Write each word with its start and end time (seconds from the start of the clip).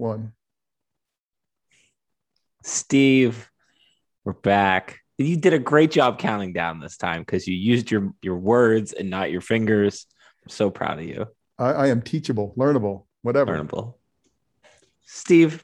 one. 0.00 0.32
Steve, 2.64 3.48
we're 4.24 4.32
back. 4.32 4.98
You 5.18 5.36
did 5.36 5.52
a 5.52 5.58
great 5.58 5.90
job 5.90 6.18
counting 6.18 6.52
down 6.52 6.80
this 6.80 6.96
time 6.96 7.20
because 7.20 7.46
you 7.46 7.54
used 7.54 7.90
your 7.90 8.12
your 8.22 8.36
words 8.36 8.92
and 8.94 9.10
not 9.10 9.30
your 9.30 9.42
fingers. 9.42 10.06
I'm 10.42 10.48
so 10.48 10.70
proud 10.70 10.98
of 10.98 11.04
you. 11.04 11.26
I, 11.58 11.72
I 11.72 11.86
am 11.88 12.00
teachable, 12.00 12.54
learnable, 12.56 13.04
whatever. 13.22 13.54
Learnable. 13.54 13.94
Steve, 15.04 15.62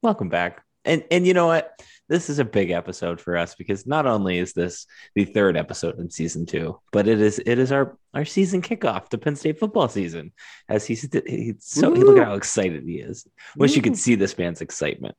welcome 0.00 0.30
back. 0.30 0.64
And 0.84 1.04
and 1.10 1.26
you 1.26 1.34
know 1.34 1.46
what? 1.46 1.82
This 2.08 2.28
is 2.28 2.38
a 2.38 2.44
big 2.44 2.70
episode 2.70 3.20
for 3.20 3.36
us 3.36 3.54
because 3.54 3.86
not 3.86 4.06
only 4.06 4.38
is 4.38 4.52
this 4.52 4.86
the 5.14 5.24
third 5.24 5.56
episode 5.56 5.98
in 5.98 6.10
season 6.10 6.44
two, 6.44 6.80
but 6.90 7.08
it 7.08 7.20
is 7.20 7.38
it 7.38 7.58
is 7.58 7.72
our 7.72 7.96
our 8.12 8.24
season 8.24 8.60
kickoff 8.60 9.08
to 9.08 9.18
Penn 9.18 9.36
State 9.36 9.58
football 9.58 9.88
season. 9.88 10.32
As 10.68 10.84
he's, 10.84 11.08
he's 11.26 11.56
so 11.60 11.90
Woo! 11.90 11.96
look 11.96 12.18
at 12.18 12.26
how 12.26 12.34
excited 12.34 12.84
he 12.84 12.96
is. 12.96 13.26
Wish 13.56 13.76
you 13.76 13.82
could 13.82 13.96
see 13.96 14.14
this 14.14 14.36
man's 14.36 14.60
excitement. 14.60 15.14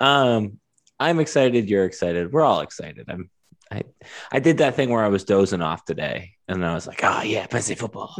Um, 0.00 0.58
I'm 0.98 1.20
excited. 1.20 1.70
You're 1.70 1.84
excited. 1.84 2.32
We're 2.32 2.42
all 2.42 2.60
excited. 2.60 3.06
I'm. 3.08 3.30
I 3.70 3.82
I 4.30 4.40
did 4.40 4.58
that 4.58 4.74
thing 4.74 4.90
where 4.90 5.04
I 5.04 5.08
was 5.08 5.24
dozing 5.24 5.62
off 5.62 5.84
today, 5.84 6.32
and 6.48 6.64
I 6.64 6.74
was 6.74 6.86
like, 6.86 7.00
oh 7.02 7.22
yeah, 7.22 7.46
Penn 7.46 7.62
State 7.62 7.78
football. 7.78 8.14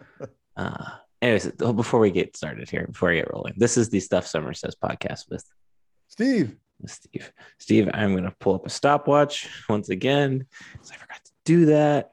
uh, 0.56 0.84
anyways, 1.20 1.50
oh, 1.60 1.72
before 1.72 2.00
we 2.00 2.10
get 2.10 2.36
started 2.36 2.70
here, 2.70 2.86
before 2.86 3.10
I 3.10 3.16
get 3.16 3.32
rolling, 3.32 3.54
this 3.56 3.76
is 3.76 3.88
the 3.88 4.00
Stuff 4.00 4.26
Somers 4.26 4.60
Says 4.60 4.76
podcast 4.76 5.28
with 5.30 5.44
Steve, 6.16 6.56
Steve. 6.86 7.32
Steve, 7.58 7.90
I'm 7.92 8.12
going 8.12 8.24
to 8.24 8.34
pull 8.40 8.54
up 8.54 8.66
a 8.66 8.70
stopwatch 8.70 9.48
once 9.68 9.90
again 9.90 10.46
because 10.72 10.90
I 10.90 10.96
forgot 10.96 11.22
to 11.22 11.32
do 11.44 11.66
that. 11.66 12.10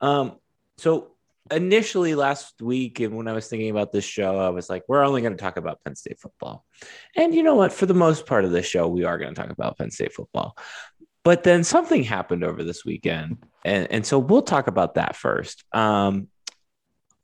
Um, 0.00 0.38
so 0.76 1.12
initially 1.52 2.16
last 2.16 2.60
week, 2.60 2.98
and 2.98 3.16
when 3.16 3.28
I 3.28 3.32
was 3.32 3.46
thinking 3.46 3.70
about 3.70 3.92
this 3.92 4.04
show, 4.04 4.40
I 4.40 4.48
was 4.48 4.68
like, 4.68 4.82
we're 4.88 5.04
only 5.04 5.22
going 5.22 5.36
to 5.36 5.40
talk 5.40 5.56
about 5.56 5.78
Penn 5.84 5.94
State 5.94 6.18
football. 6.18 6.64
And 7.14 7.32
you 7.32 7.44
know 7.44 7.54
what? 7.54 7.72
For 7.72 7.86
the 7.86 7.94
most 7.94 8.26
part 8.26 8.44
of 8.44 8.50
this 8.50 8.66
show, 8.66 8.88
we 8.88 9.04
are 9.04 9.18
going 9.18 9.32
to 9.32 9.40
talk 9.40 9.50
about 9.50 9.78
Penn 9.78 9.92
State 9.92 10.12
football. 10.12 10.58
But 11.22 11.44
then 11.44 11.62
something 11.62 12.02
happened 12.02 12.42
over 12.42 12.64
this 12.64 12.84
weekend. 12.84 13.38
And, 13.64 13.86
and 13.92 14.04
so 14.04 14.18
we'll 14.18 14.42
talk 14.42 14.66
about 14.66 14.94
that 14.94 15.14
first. 15.14 15.64
Um, 15.72 16.26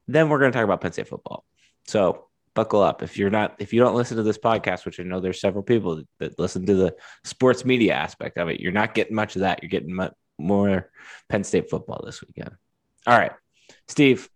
then 0.06 0.28
we're 0.28 0.38
going 0.38 0.52
to 0.52 0.56
talk 0.56 0.64
about 0.64 0.80
Penn 0.80 0.92
State 0.92 1.08
football. 1.08 1.44
So 1.88 2.28
buckle 2.54 2.82
up. 2.82 3.02
If 3.02 3.16
you're 3.16 3.30
not, 3.30 3.56
if 3.58 3.72
you 3.72 3.80
don't 3.80 3.94
listen 3.94 4.16
to 4.16 4.22
this 4.22 4.38
podcast, 4.38 4.84
which 4.84 5.00
I 5.00 5.02
know 5.02 5.20
there's 5.20 5.40
several 5.40 5.62
people 5.62 6.02
that, 6.18 6.38
listen 6.38 6.66
to 6.66 6.74
the 6.74 6.94
sports 7.24 7.64
media 7.64 7.94
aspect 7.94 8.38
of 8.38 8.48
it, 8.48 8.60
you're 8.60 8.72
not 8.72 8.94
getting 8.94 9.14
much 9.16 9.36
of 9.36 9.42
that. 9.42 9.62
You're 9.62 9.70
getting 9.70 9.94
mu- 9.94 10.08
more 10.38 10.90
Penn 11.28 11.44
State 11.44 11.70
football 11.70 12.02
this 12.04 12.22
weekend. 12.22 12.50
All 13.06 13.18
right, 13.18 13.32
Steve. 13.88 14.28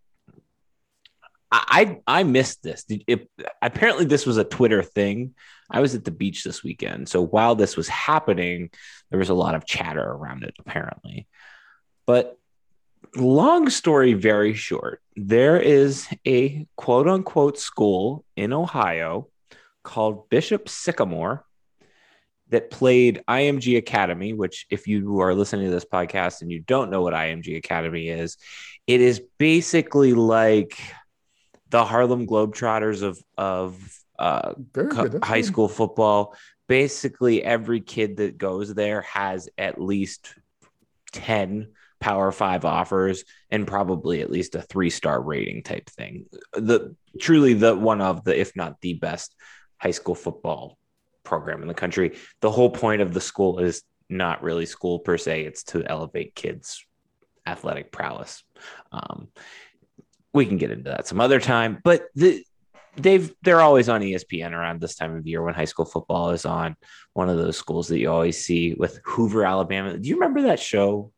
I 1.56 2.00
I, 2.04 2.24
missed 2.24 2.64
this. 2.64 2.84
It, 2.88 3.30
apparently, 3.62 4.06
this 4.06 4.26
was 4.26 4.38
a 4.38 4.44
Twitter 4.44 4.82
thing. 4.82 5.34
I 5.70 5.80
was 5.80 5.94
at 5.94 6.04
the 6.04 6.10
beach 6.10 6.42
this 6.42 6.64
weekend, 6.64 7.08
so 7.08 7.22
while 7.24 7.54
this 7.54 7.76
was 7.76 7.86
happening, 7.86 8.70
there 9.10 9.20
was 9.20 9.28
a 9.28 9.34
lot 9.34 9.54
of 9.54 9.64
chatter 9.64 10.02
around 10.02 10.42
it. 10.42 10.54
Apparently, 10.58 11.28
but 12.06 12.36
long 13.14 13.70
story 13.70 14.14
very 14.14 14.54
short, 14.54 15.00
there 15.16 15.60
is 15.60 16.08
a 16.26 16.66
quote 16.76 17.08
unquote 17.08 17.58
school 17.58 18.24
in 18.36 18.52
Ohio 18.52 19.28
called 19.82 20.28
Bishop 20.28 20.68
Sycamore 20.68 21.44
that 22.48 22.70
played 22.70 23.22
IMG 23.28 23.76
Academy, 23.76 24.32
which, 24.32 24.66
if 24.70 24.86
you 24.86 25.20
are 25.20 25.34
listening 25.34 25.66
to 25.66 25.72
this 25.72 25.84
podcast 25.84 26.42
and 26.42 26.50
you 26.50 26.60
don't 26.60 26.90
know 26.90 27.02
what 27.02 27.14
IMG 27.14 27.56
Academy 27.56 28.08
is, 28.08 28.36
it 28.86 29.00
is 29.00 29.22
basically 29.38 30.12
like 30.12 30.78
the 31.70 31.84
Harlem 31.84 32.26
Globetrotters 32.26 33.02
of, 33.02 33.18
of 33.38 33.76
uh, 34.18 34.54
co-. 34.72 35.18
High 35.22 35.40
school 35.40 35.68
football. 35.68 36.36
Basically, 36.68 37.42
every 37.42 37.80
kid 37.80 38.18
that 38.18 38.38
goes 38.38 38.72
there 38.74 39.02
has 39.02 39.48
at 39.58 39.80
least 39.80 40.34
10 41.12 41.68
power 42.04 42.30
five 42.30 42.66
offers 42.66 43.24
and 43.50 43.66
probably 43.66 44.20
at 44.20 44.30
least 44.30 44.54
a 44.54 44.60
three 44.60 44.90
star 44.90 45.22
rating 45.22 45.62
type 45.62 45.88
thing. 45.88 46.26
The 46.52 46.94
truly 47.18 47.54
the 47.54 47.74
one 47.74 48.02
of 48.02 48.24
the, 48.24 48.38
if 48.38 48.54
not 48.54 48.78
the 48.82 48.92
best 48.92 49.34
high 49.78 49.90
school 49.90 50.14
football 50.14 50.76
program 51.22 51.62
in 51.62 51.68
the 51.68 51.72
country. 51.72 52.18
The 52.42 52.50
whole 52.50 52.68
point 52.68 53.00
of 53.00 53.14
the 53.14 53.22
school 53.22 53.58
is 53.58 53.82
not 54.10 54.42
really 54.42 54.66
school 54.66 54.98
per 54.98 55.16
se, 55.16 55.46
it's 55.46 55.62
to 55.64 55.82
elevate 55.82 56.34
kids' 56.34 56.84
athletic 57.46 57.90
prowess. 57.90 58.42
Um, 58.92 59.28
we 60.34 60.44
can 60.44 60.58
get 60.58 60.72
into 60.72 60.90
that 60.90 61.06
some 61.06 61.22
other 61.22 61.40
time, 61.40 61.78
but 61.82 62.02
the, 62.14 62.44
they've 62.98 63.34
they're 63.40 63.62
always 63.62 63.88
on 63.88 64.02
ESPN 64.02 64.52
around 64.52 64.82
this 64.82 64.96
time 64.96 65.16
of 65.16 65.26
year 65.26 65.42
when 65.42 65.54
high 65.54 65.64
school 65.64 65.86
football 65.86 66.32
is 66.32 66.44
on. 66.44 66.76
One 67.14 67.30
of 67.30 67.38
those 67.38 67.56
schools 67.56 67.88
that 67.88 67.98
you 67.98 68.10
always 68.10 68.44
see 68.44 68.74
with 68.74 69.00
Hoover, 69.04 69.46
Alabama. 69.46 69.96
Do 69.96 70.06
you 70.06 70.16
remember 70.16 70.42
that 70.42 70.60
show? 70.60 71.13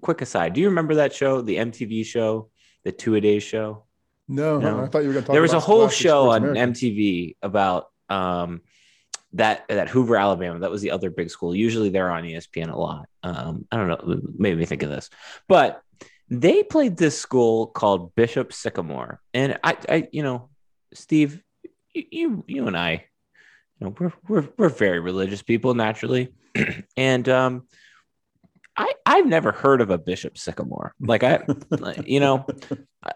Quick 0.00 0.22
aside, 0.22 0.52
do 0.54 0.60
you 0.60 0.68
remember 0.68 0.96
that 0.96 1.14
show, 1.14 1.40
the 1.40 1.56
MTV 1.56 2.04
show, 2.06 2.50
the 2.84 2.92
two 2.92 3.14
a 3.14 3.20
day 3.20 3.38
show? 3.38 3.84
No, 4.28 4.58
No. 4.58 4.82
I 4.82 4.86
thought 4.88 5.02
you 5.02 5.08
were 5.08 5.14
going 5.14 5.24
to 5.24 5.26
talk. 5.26 5.34
there 5.34 5.42
was 5.42 5.52
a 5.52 5.60
whole 5.60 5.88
show 5.88 6.30
on 6.30 6.44
America. 6.44 6.60
MTV 6.72 7.36
about 7.42 7.88
um, 8.08 8.62
that 9.34 9.64
that 9.68 9.88
Hoover, 9.88 10.16
Alabama. 10.16 10.60
That 10.60 10.70
was 10.70 10.80
the 10.80 10.92
other 10.92 11.10
big 11.10 11.30
school. 11.30 11.54
Usually 11.54 11.90
they're 11.90 12.10
on 12.10 12.24
ESPN 12.24 12.72
a 12.72 12.78
lot. 12.78 13.08
Um, 13.22 13.66
I 13.70 13.76
don't 13.76 13.88
know, 13.88 14.20
made 14.38 14.56
me 14.56 14.64
think 14.64 14.82
of 14.82 14.90
this, 14.90 15.10
but 15.48 15.82
they 16.30 16.62
played 16.62 16.96
this 16.96 17.18
school 17.18 17.66
called 17.66 18.14
Bishop 18.14 18.52
Sycamore, 18.52 19.20
and 19.34 19.58
I, 19.62 19.76
I 19.88 20.08
you 20.12 20.22
know, 20.22 20.48
Steve, 20.94 21.42
you 21.92 22.04
you, 22.10 22.44
you 22.46 22.66
and 22.66 22.76
I, 22.76 23.04
you 23.78 23.86
know, 23.86 23.94
we're 23.98 24.12
we're 24.28 24.48
we're 24.56 24.68
very 24.70 25.00
religious 25.00 25.42
people 25.42 25.74
naturally, 25.74 26.32
and 26.96 27.28
um. 27.28 27.66
I, 28.76 28.92
I've 29.06 29.26
never 29.26 29.52
heard 29.52 29.80
of 29.80 29.90
a 29.90 29.98
Bishop 29.98 30.36
Sycamore. 30.36 30.94
Like 31.00 31.22
I, 31.22 31.44
you 32.04 32.20
know, 32.20 32.46
uh, 33.02 33.12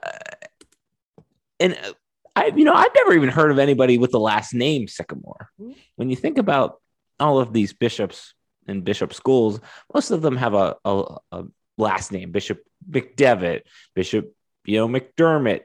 and 1.61 1.75
uh, 1.75 1.93
I, 2.37 2.53
you 2.55 2.65
know, 2.65 2.75
I've 2.75 2.95
never 2.95 3.15
even 3.15 3.31
heard 3.31 3.51
of 3.51 3.59
anybody 3.59 3.99
with 3.99 4.13
the 4.13 4.21
last 4.21 4.55
name 4.55 4.87
Sycamore. 4.87 5.51
When 5.97 6.11
you 6.11 6.17
think 6.17 6.39
about 6.39 6.81
all 7.19 7.41
of 7.41 7.53
these 7.53 7.73
bishops 7.73 8.35
in 8.69 8.83
bishop 8.83 9.13
schools, 9.13 9.61
most 9.93 10.13
of 10.13 10.23
them 10.23 10.37
have 10.37 10.55
a, 10.55 10.77
a, 10.85 11.17
a 11.33 11.45
last 11.77 12.13
name, 12.13 12.31
Bishop 12.31 12.63
McDevitt, 12.89 13.63
Bishop, 13.95 14.33
you 14.65 14.77
know, 14.77 14.89
McDermott, 14.89 15.63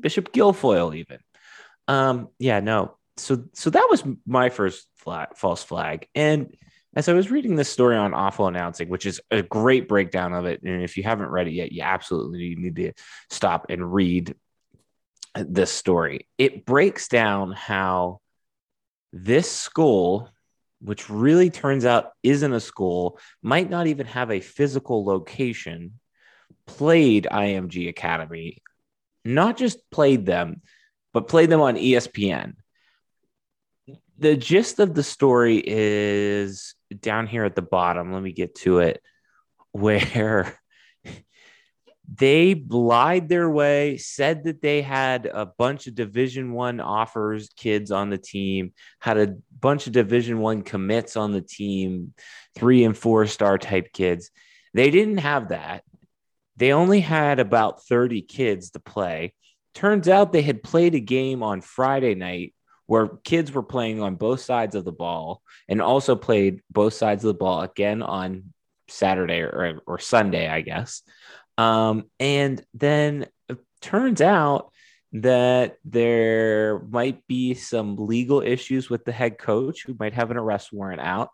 Bishop 0.00 0.32
Guilfoyle, 0.32 0.94
even. 0.96 1.18
Um, 1.88 2.28
yeah, 2.38 2.60
no. 2.60 2.96
So, 3.16 3.44
so 3.54 3.70
that 3.70 3.88
was 3.90 4.04
my 4.26 4.50
first 4.50 4.86
flag, 4.96 5.28
false 5.36 5.62
flag. 5.62 6.08
And 6.14 6.54
as 6.94 7.08
I 7.08 7.12
was 7.12 7.30
reading 7.30 7.54
this 7.54 7.68
story 7.68 7.96
on 7.96 8.14
awful 8.14 8.46
announcing, 8.46 8.88
which 8.88 9.06
is 9.06 9.20
a 9.30 9.42
great 9.42 9.88
breakdown 9.88 10.32
of 10.32 10.44
it, 10.46 10.62
and 10.62 10.82
if 10.82 10.96
you 10.96 11.02
haven't 11.04 11.30
read 11.30 11.46
it 11.46 11.52
yet, 11.52 11.72
you 11.72 11.82
absolutely 11.82 12.56
need 12.56 12.76
to 12.76 12.92
stop 13.28 13.66
and 13.68 13.92
read 13.92 14.34
this 15.34 15.70
story. 15.70 16.26
It 16.36 16.66
breaks 16.66 17.06
down 17.06 17.52
how 17.52 18.20
this 19.12 19.50
school, 19.50 20.30
which 20.80 21.08
really 21.08 21.50
turns 21.50 21.84
out 21.84 22.10
isn't 22.22 22.52
a 22.52 22.60
school, 22.60 23.20
might 23.42 23.70
not 23.70 23.86
even 23.86 24.06
have 24.06 24.30
a 24.30 24.40
physical 24.40 25.04
location, 25.04 26.00
played 26.66 27.28
IMG 27.30 27.88
Academy, 27.88 28.62
not 29.24 29.56
just 29.56 29.78
played 29.90 30.26
them, 30.26 30.62
but 31.12 31.28
played 31.28 31.50
them 31.50 31.60
on 31.60 31.76
ESPN. 31.76 32.54
The 34.20 34.36
gist 34.36 34.78
of 34.78 34.94
the 34.94 35.02
story 35.02 35.62
is 35.64 36.74
down 37.00 37.26
here 37.26 37.44
at 37.44 37.56
the 37.56 37.62
bottom. 37.62 38.12
Let 38.12 38.22
me 38.22 38.32
get 38.32 38.54
to 38.56 38.78
it. 38.80 39.02
Where 39.72 40.58
they 42.12 42.54
lied 42.68 43.28
their 43.28 43.48
way 43.48 43.96
said 43.96 44.44
that 44.44 44.60
they 44.60 44.82
had 44.82 45.26
a 45.26 45.46
bunch 45.46 45.86
of 45.86 45.94
division 45.94 46.52
one 46.52 46.80
offers 46.80 47.50
kids 47.56 47.92
on 47.92 48.10
the 48.10 48.18
team 48.18 48.72
had 49.00 49.16
a 49.16 49.36
bunch 49.60 49.86
of 49.86 49.92
division 49.92 50.40
one 50.40 50.62
commits 50.62 51.16
on 51.16 51.32
the 51.32 51.40
team 51.40 52.12
three 52.56 52.84
and 52.84 52.96
four 52.96 53.26
star 53.26 53.58
type 53.58 53.92
kids 53.92 54.30
they 54.74 54.90
didn't 54.90 55.18
have 55.18 55.50
that 55.50 55.84
they 56.56 56.72
only 56.72 57.00
had 57.00 57.38
about 57.38 57.84
30 57.84 58.22
kids 58.22 58.70
to 58.70 58.80
play 58.80 59.32
turns 59.74 60.08
out 60.08 60.32
they 60.32 60.42
had 60.42 60.64
played 60.64 60.96
a 60.96 61.00
game 61.00 61.44
on 61.44 61.60
friday 61.60 62.16
night 62.16 62.54
where 62.90 63.06
kids 63.22 63.52
were 63.52 63.62
playing 63.62 64.02
on 64.02 64.16
both 64.16 64.40
sides 64.40 64.74
of 64.74 64.84
the 64.84 64.90
ball 64.90 65.42
and 65.68 65.80
also 65.80 66.16
played 66.16 66.60
both 66.72 66.92
sides 66.92 67.22
of 67.24 67.28
the 67.28 67.38
ball 67.38 67.60
again 67.62 68.02
on 68.02 68.52
saturday 68.88 69.38
or, 69.38 69.80
or 69.86 70.00
sunday 70.00 70.48
i 70.48 70.60
guess 70.60 71.02
um, 71.56 72.04
and 72.18 72.64
then 72.74 73.26
it 73.48 73.58
turns 73.80 74.20
out 74.20 74.72
that 75.12 75.76
there 75.84 76.80
might 76.88 77.26
be 77.26 77.54
some 77.54 77.96
legal 77.96 78.40
issues 78.40 78.88
with 78.88 79.04
the 79.04 79.12
head 79.12 79.38
coach 79.38 79.84
who 79.84 79.94
might 79.98 80.14
have 80.14 80.30
an 80.30 80.38
arrest 80.38 80.72
warrant 80.72 81.02
out. 81.02 81.28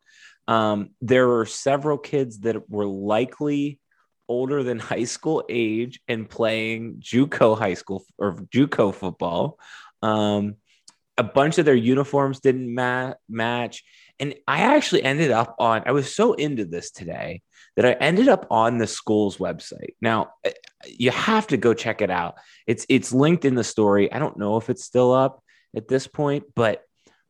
Um, 0.48 0.90
there 1.00 1.28
were 1.28 1.46
several 1.46 1.96
kids 1.96 2.40
that 2.40 2.68
were 2.68 2.86
likely 2.86 3.78
older 4.28 4.64
than 4.64 4.80
high 4.80 5.04
school 5.04 5.44
age 5.48 6.00
and 6.08 6.28
playing 6.28 6.96
JUCO 6.98 7.56
high 7.56 7.74
school 7.74 8.04
or 8.18 8.32
JUCO 8.52 8.92
football. 8.92 9.60
Um, 10.02 10.56
a 11.18 11.24
bunch 11.24 11.58
of 11.58 11.64
their 11.64 11.74
uniforms 11.74 12.40
didn't 12.40 12.72
ma- 12.72 13.14
match. 13.28 13.84
And 14.18 14.34
I 14.46 14.60
actually 14.60 15.02
ended 15.02 15.30
up 15.30 15.56
on, 15.58 15.82
I 15.86 15.92
was 15.92 16.14
so 16.14 16.32
into 16.34 16.64
this 16.64 16.90
today 16.90 17.42
that 17.76 17.84
I 17.86 17.92
ended 17.92 18.28
up 18.28 18.46
on 18.50 18.78
the 18.78 18.86
school's 18.86 19.36
website. 19.36 19.94
Now, 20.00 20.30
eh, 20.44 20.52
you 20.86 21.10
have 21.10 21.46
to 21.48 21.56
go 21.56 21.74
check 21.74 22.00
it 22.00 22.10
out. 22.10 22.36
It's 22.66 22.86
it's 22.88 23.12
linked 23.12 23.44
in 23.44 23.54
the 23.54 23.64
story. 23.64 24.12
I 24.12 24.18
don't 24.18 24.38
know 24.38 24.56
if 24.56 24.70
it's 24.70 24.84
still 24.84 25.12
up 25.12 25.42
at 25.74 25.88
this 25.88 26.06
point, 26.06 26.44
but 26.54 26.82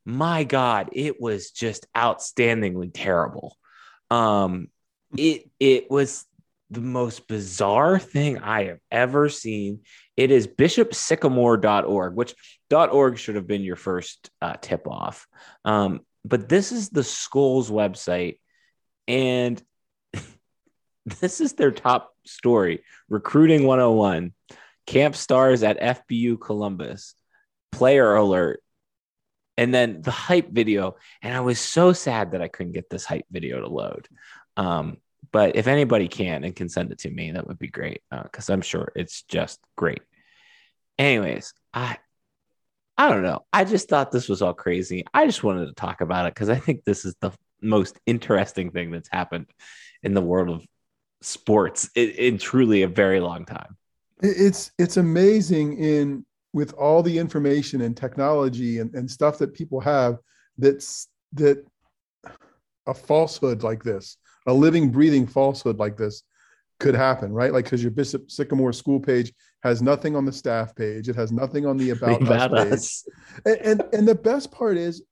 my 0.05 0.45
god, 0.45 0.91
it 0.93 1.21
was 1.21 1.51
just 1.51 1.87
outstandingly 1.95 2.91
terrible. 2.93 3.57
Um 4.11 4.69
it 5.17 5.51
it 5.59 5.91
was 5.91 6.25
the 6.71 6.81
most 6.81 7.29
bizarre 7.29 7.99
thing 7.99 8.39
I 8.39 8.65
have 8.65 8.79
ever 8.91 9.29
seen. 9.29 9.81
It 10.17 10.31
is 10.31 10.47
bishopsycamore.org, 10.47 12.15
which 12.15 12.35
.org 12.73 13.19
should 13.19 13.35
have 13.35 13.47
been 13.47 13.63
your 13.63 13.77
first 13.77 14.31
uh, 14.41 14.55
tip 14.61 14.87
off. 14.89 15.27
Um, 15.65 16.01
but 16.25 16.49
this 16.49 16.73
is 16.73 16.89
the 16.89 17.05
school's 17.05 17.71
website, 17.71 18.39
and 19.07 19.63
this 21.07 21.41
is 21.41 21.53
their 21.53 21.71
top 21.71 22.13
story: 22.25 22.83
recruiting 23.09 23.67
101, 23.67 24.33
camp 24.87 25.15
stars 25.15 25.63
at 25.63 25.81
FBU 25.81 26.41
Columbus, 26.41 27.15
player 27.71 28.15
alert, 28.15 28.63
and 29.57 29.73
then 29.73 30.03
the 30.03 30.11
hype 30.11 30.51
video. 30.51 30.97
And 31.23 31.37
I 31.37 31.41
was 31.41 31.59
so 31.59 31.93
sad 31.93 32.33
that 32.33 32.43
I 32.43 32.49
couldn't 32.49 32.73
get 32.73 32.91
this 32.91 33.05
hype 33.05 33.27
video 33.31 33.61
to 33.61 33.69
load. 33.69 34.09
Um, 34.57 34.97
but 35.33 35.57
if 35.57 35.67
anybody 35.67 36.09
can 36.09 36.45
and 36.45 36.55
can 36.55 36.69
send 36.69 36.93
it 36.93 36.99
to 37.01 37.11
me, 37.11 37.33
that 37.33 37.47
would 37.47 37.59
be 37.59 37.69
great 37.69 38.03
because 38.23 38.51
uh, 38.51 38.53
I'm 38.53 38.63
sure 38.63 38.93
it's 38.95 39.23
just 39.23 39.61
great. 39.77 40.01
Anyways, 40.99 41.53
I 41.75 41.99
I 42.99 43.11
don't 43.11 43.23
know. 43.23 43.41
I 43.53 43.65
just 43.65 43.89
thought 43.89 44.11
this 44.11 44.29
was 44.29 44.41
all 44.41 44.55
crazy. 44.55 45.05
I 45.13 45.27
just 45.27 45.45
wanted 45.45 45.67
to 45.67 45.75
talk 45.75 46.01
about 46.01 46.27
it 46.27 46.35
because 46.35 46.49
I 46.49 46.57
think 46.57 46.85
this 46.85 47.05
is 47.05 47.15
the 47.21 47.33
most 47.61 47.99
interesting 48.07 48.71
thing 48.71 48.91
that's 48.91 49.09
happened 49.11 49.47
in 50.03 50.15
the 50.15 50.23
world 50.23 50.49
of 50.49 50.67
sports 51.21 51.91
in, 51.95 52.11
in 52.11 52.39
truly 52.39 52.83
a 52.83 52.89
very 52.89 53.21
long 53.21 53.45
time. 53.45 53.77
It's 54.23 54.71
it's 54.79 54.97
amazing 54.97 55.79
in 55.79 56.25
with 56.55 56.73
all 56.75 57.03
the 57.03 57.19
information 57.19 57.83
and 57.83 57.95
technology 57.95 58.79
and, 58.79 58.95
and 58.95 59.11
stuff 59.11 59.37
that 59.39 59.53
people 59.53 59.81
have 59.81 60.19
that's 60.57 61.09
that 61.35 61.63
a 62.87 62.95
falsehood 62.95 63.63
like 63.63 63.83
this 63.83 64.17
a 64.47 64.53
living, 64.53 64.91
breathing 64.91 65.27
falsehood 65.27 65.79
like 65.79 65.97
this 65.97 66.23
could 66.79 66.95
happen, 66.95 67.33
right? 67.33 67.53
Like 67.53 67.65
because 67.65 67.83
your 67.83 67.91
Bishop 67.91 68.31
Sycamore 68.31 68.73
school 68.73 69.01
page 69.01 69.33
has 69.63 69.83
nothing 69.83 70.15
on 70.15 70.25
the 70.25 70.33
staff 70.33 70.75
page, 70.75 71.09
it 71.09 71.17
has 71.17 71.33
nothing 71.33 71.67
on 71.67 71.77
the 71.77 71.91
about, 71.91 72.23
about 72.23 72.55
us, 72.55 72.73
us. 72.73 73.09
And, 73.45 73.57
and, 73.57 73.95
and 73.95 74.09
the 74.09 74.15
best 74.15 74.53
part 74.53 74.77
is, 74.77 75.03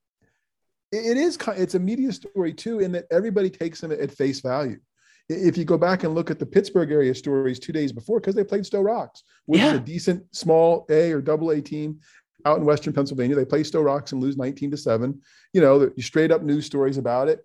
it 0.91 1.17
is 1.17 1.37
it's 1.57 1.75
a 1.75 1.79
media 1.79 2.11
story 2.11 2.53
too, 2.53 2.79
in 2.79 2.91
that 2.93 3.05
everybody 3.11 3.49
takes 3.49 3.81
them 3.81 3.91
at 3.91 4.11
face 4.11 4.39
value. 4.39 4.79
If 5.27 5.57
you 5.57 5.65
go 5.65 5.77
back 5.77 6.03
and 6.03 6.13
look 6.13 6.29
at 6.29 6.37
the 6.37 6.45
Pittsburgh 6.45 6.91
area 6.91 7.13
stories 7.15 7.59
two 7.59 7.73
days 7.73 7.91
before, 7.91 8.19
because 8.19 8.35
they 8.35 8.43
played 8.43 8.65
Sto-Rox, 8.65 9.09
which 9.47 9.59
yeah. 9.59 9.69
is 9.69 9.73
a 9.73 9.79
decent 9.79 10.23
small 10.33 10.85
A 10.89 11.11
or 11.11 11.21
double 11.21 11.49
A 11.49 11.59
team 11.59 11.99
out 12.45 12.59
in 12.59 12.65
Western 12.65 12.93
Pennsylvania. 12.93 13.35
They 13.35 13.45
play 13.45 13.63
Sto-Rox 13.63 14.11
and 14.11 14.21
lose 14.21 14.37
19 14.37 14.71
to 14.71 14.77
seven. 14.77 15.21
You 15.53 15.61
know, 15.61 15.91
straight 15.99 16.31
up 16.31 16.43
news 16.43 16.65
stories 16.65 16.97
about 16.97 17.27
it 17.27 17.43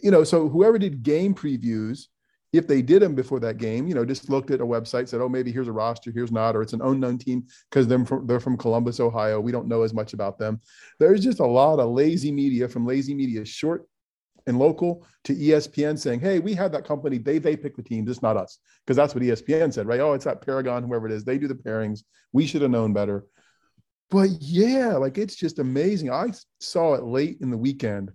you 0.00 0.10
know, 0.10 0.24
so 0.24 0.48
whoever 0.48 0.78
did 0.78 1.02
game 1.02 1.34
previews, 1.34 2.06
if 2.52 2.66
they 2.66 2.80
did 2.80 3.02
them 3.02 3.14
before 3.14 3.40
that 3.40 3.58
game, 3.58 3.86
you 3.86 3.94
know, 3.94 4.04
just 4.04 4.30
looked 4.30 4.50
at 4.50 4.60
a 4.60 4.66
website, 4.66 5.08
said, 5.08 5.20
oh, 5.20 5.28
maybe 5.28 5.52
here's 5.52 5.68
a 5.68 5.72
roster, 5.72 6.10
here's 6.10 6.32
not, 6.32 6.56
or 6.56 6.62
it's 6.62 6.72
an 6.72 6.80
unknown 6.82 7.18
team 7.18 7.46
because 7.70 7.86
they're 7.86 8.04
from, 8.04 8.26
they're 8.26 8.40
from 8.40 8.56
Columbus, 8.56 9.00
Ohio. 9.00 9.40
We 9.40 9.52
don't 9.52 9.68
know 9.68 9.82
as 9.82 9.92
much 9.92 10.14
about 10.14 10.38
them. 10.38 10.60
There's 10.98 11.22
just 11.22 11.40
a 11.40 11.46
lot 11.46 11.78
of 11.78 11.90
lazy 11.90 12.32
media 12.32 12.68
from 12.68 12.86
lazy 12.86 13.14
media, 13.14 13.44
short 13.44 13.86
and 14.46 14.58
local 14.58 15.06
to 15.24 15.34
ESPN 15.34 15.98
saying, 15.98 16.20
hey, 16.20 16.38
we 16.38 16.54
had 16.54 16.72
that 16.72 16.86
company. 16.86 17.18
They 17.18 17.38
they 17.38 17.54
pick 17.54 17.76
the 17.76 17.82
teams. 17.82 18.08
It's 18.08 18.22
not 18.22 18.38
us. 18.38 18.58
Because 18.86 18.96
that's 18.96 19.14
what 19.14 19.22
ESPN 19.22 19.74
said, 19.74 19.86
right? 19.86 20.00
Oh, 20.00 20.14
it's 20.14 20.24
that 20.24 20.40
Paragon, 20.40 20.84
whoever 20.84 21.06
it 21.06 21.12
is. 21.12 21.24
They 21.24 21.36
do 21.36 21.48
the 21.48 21.54
pairings. 21.54 22.00
We 22.32 22.46
should 22.46 22.62
have 22.62 22.70
known 22.70 22.94
better. 22.94 23.26
But 24.10 24.30
yeah, 24.40 24.96
like 24.96 25.18
it's 25.18 25.36
just 25.36 25.58
amazing. 25.58 26.10
I 26.10 26.28
saw 26.60 26.94
it 26.94 27.04
late 27.04 27.38
in 27.40 27.50
the 27.50 27.58
weekend 27.58 28.10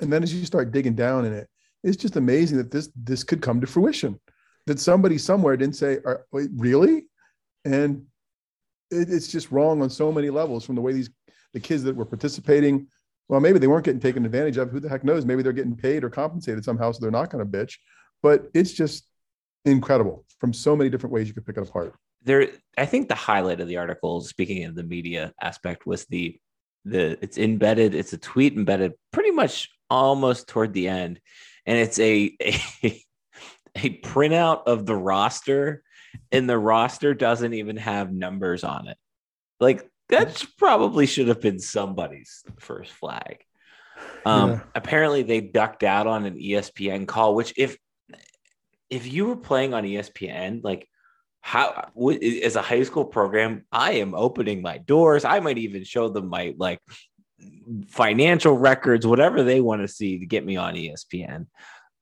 and 0.00 0.12
then 0.12 0.22
as 0.22 0.34
you 0.34 0.44
start 0.44 0.72
digging 0.72 0.94
down 0.94 1.24
in 1.24 1.32
it, 1.32 1.48
it's 1.82 1.96
just 1.96 2.16
amazing 2.16 2.58
that 2.58 2.70
this 2.70 2.90
this 2.96 3.24
could 3.24 3.40
come 3.40 3.60
to 3.60 3.66
fruition. 3.66 4.20
That 4.66 4.80
somebody 4.80 5.18
somewhere 5.18 5.56
didn't 5.56 5.76
say, 5.76 5.98
"Wait, 6.32 6.50
really?" 6.56 7.06
And 7.64 8.04
it, 8.90 9.10
it's 9.10 9.28
just 9.28 9.52
wrong 9.52 9.82
on 9.82 9.90
so 9.90 10.12
many 10.12 10.30
levels. 10.30 10.64
From 10.64 10.74
the 10.74 10.80
way 10.80 10.92
these 10.92 11.10
the 11.52 11.60
kids 11.60 11.82
that 11.84 11.96
were 11.96 12.04
participating, 12.04 12.88
well, 13.28 13.40
maybe 13.40 13.58
they 13.58 13.68
weren't 13.68 13.84
getting 13.84 14.00
taken 14.00 14.24
advantage 14.24 14.56
of. 14.56 14.70
Who 14.70 14.80
the 14.80 14.88
heck 14.88 15.04
knows? 15.04 15.24
Maybe 15.24 15.42
they're 15.42 15.52
getting 15.52 15.76
paid 15.76 16.04
or 16.04 16.10
compensated 16.10 16.64
somehow, 16.64 16.92
so 16.92 16.98
they're 17.00 17.10
not 17.10 17.30
going 17.30 17.48
to 17.48 17.58
bitch. 17.58 17.76
But 18.22 18.48
it's 18.52 18.72
just 18.72 19.06
incredible 19.64 20.24
from 20.40 20.52
so 20.52 20.76
many 20.76 20.90
different 20.90 21.12
ways 21.12 21.28
you 21.28 21.34
could 21.34 21.46
pick 21.46 21.56
it 21.56 21.68
apart. 21.68 21.94
There, 22.26 22.48
I 22.76 22.86
think 22.86 23.08
the 23.08 23.14
highlight 23.14 23.60
of 23.60 23.68
the 23.68 23.78
article, 23.78 24.20
speaking 24.20 24.64
of 24.64 24.74
the 24.74 24.82
media 24.82 25.32
aspect, 25.40 25.86
was 25.86 26.04
the 26.06 26.38
the 26.84 27.18
it's 27.22 27.38
embedded. 27.38 27.94
It's 27.94 28.12
a 28.12 28.18
tweet 28.18 28.54
embedded 28.54 28.94
pretty 29.12 29.30
much 29.30 29.70
almost 29.88 30.48
toward 30.48 30.72
the 30.72 30.88
end, 30.88 31.20
and 31.64 31.78
it's 31.78 31.98
a 31.98 32.36
a, 32.42 32.60
a 33.76 34.00
printout 34.00 34.64
of 34.66 34.86
the 34.86 34.96
roster, 34.96 35.82
and 36.32 36.50
the 36.50 36.58
roster 36.58 37.14
doesn't 37.14 37.54
even 37.54 37.76
have 37.76 38.12
numbers 38.12 38.64
on 38.64 38.88
it. 38.88 38.98
Like 39.60 39.88
that 40.08 40.44
probably 40.58 41.06
should 41.06 41.28
have 41.28 41.40
been 41.40 41.60
somebody's 41.60 42.42
first 42.58 42.92
flag. 42.92 43.44
Um, 44.24 44.50
yeah. 44.50 44.60
Apparently, 44.74 45.22
they 45.22 45.40
ducked 45.40 45.84
out 45.84 46.06
on 46.06 46.24
an 46.24 46.38
ESPN 46.38 47.06
call. 47.06 47.34
Which, 47.34 47.54
if 47.56 47.76
if 48.90 49.10
you 49.10 49.26
were 49.26 49.36
playing 49.36 49.74
on 49.74 49.84
ESPN, 49.84 50.62
like 50.62 50.88
how 51.46 51.92
as 52.44 52.56
a 52.56 52.60
high 52.60 52.82
school 52.82 53.04
program, 53.04 53.64
I 53.70 53.92
am 53.92 54.16
opening 54.16 54.62
my 54.62 54.78
doors. 54.78 55.24
I 55.24 55.38
might 55.38 55.58
even 55.58 55.84
show 55.84 56.08
them 56.08 56.26
my 56.26 56.56
like 56.58 56.80
financial 57.86 58.58
records, 58.58 59.06
whatever 59.06 59.44
they 59.44 59.60
want 59.60 59.82
to 59.82 59.86
see 59.86 60.18
to 60.18 60.26
get 60.26 60.44
me 60.44 60.56
on 60.56 60.74
ESPN. 60.74 61.46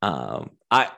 Um, 0.01 0.53
I, 0.71 0.89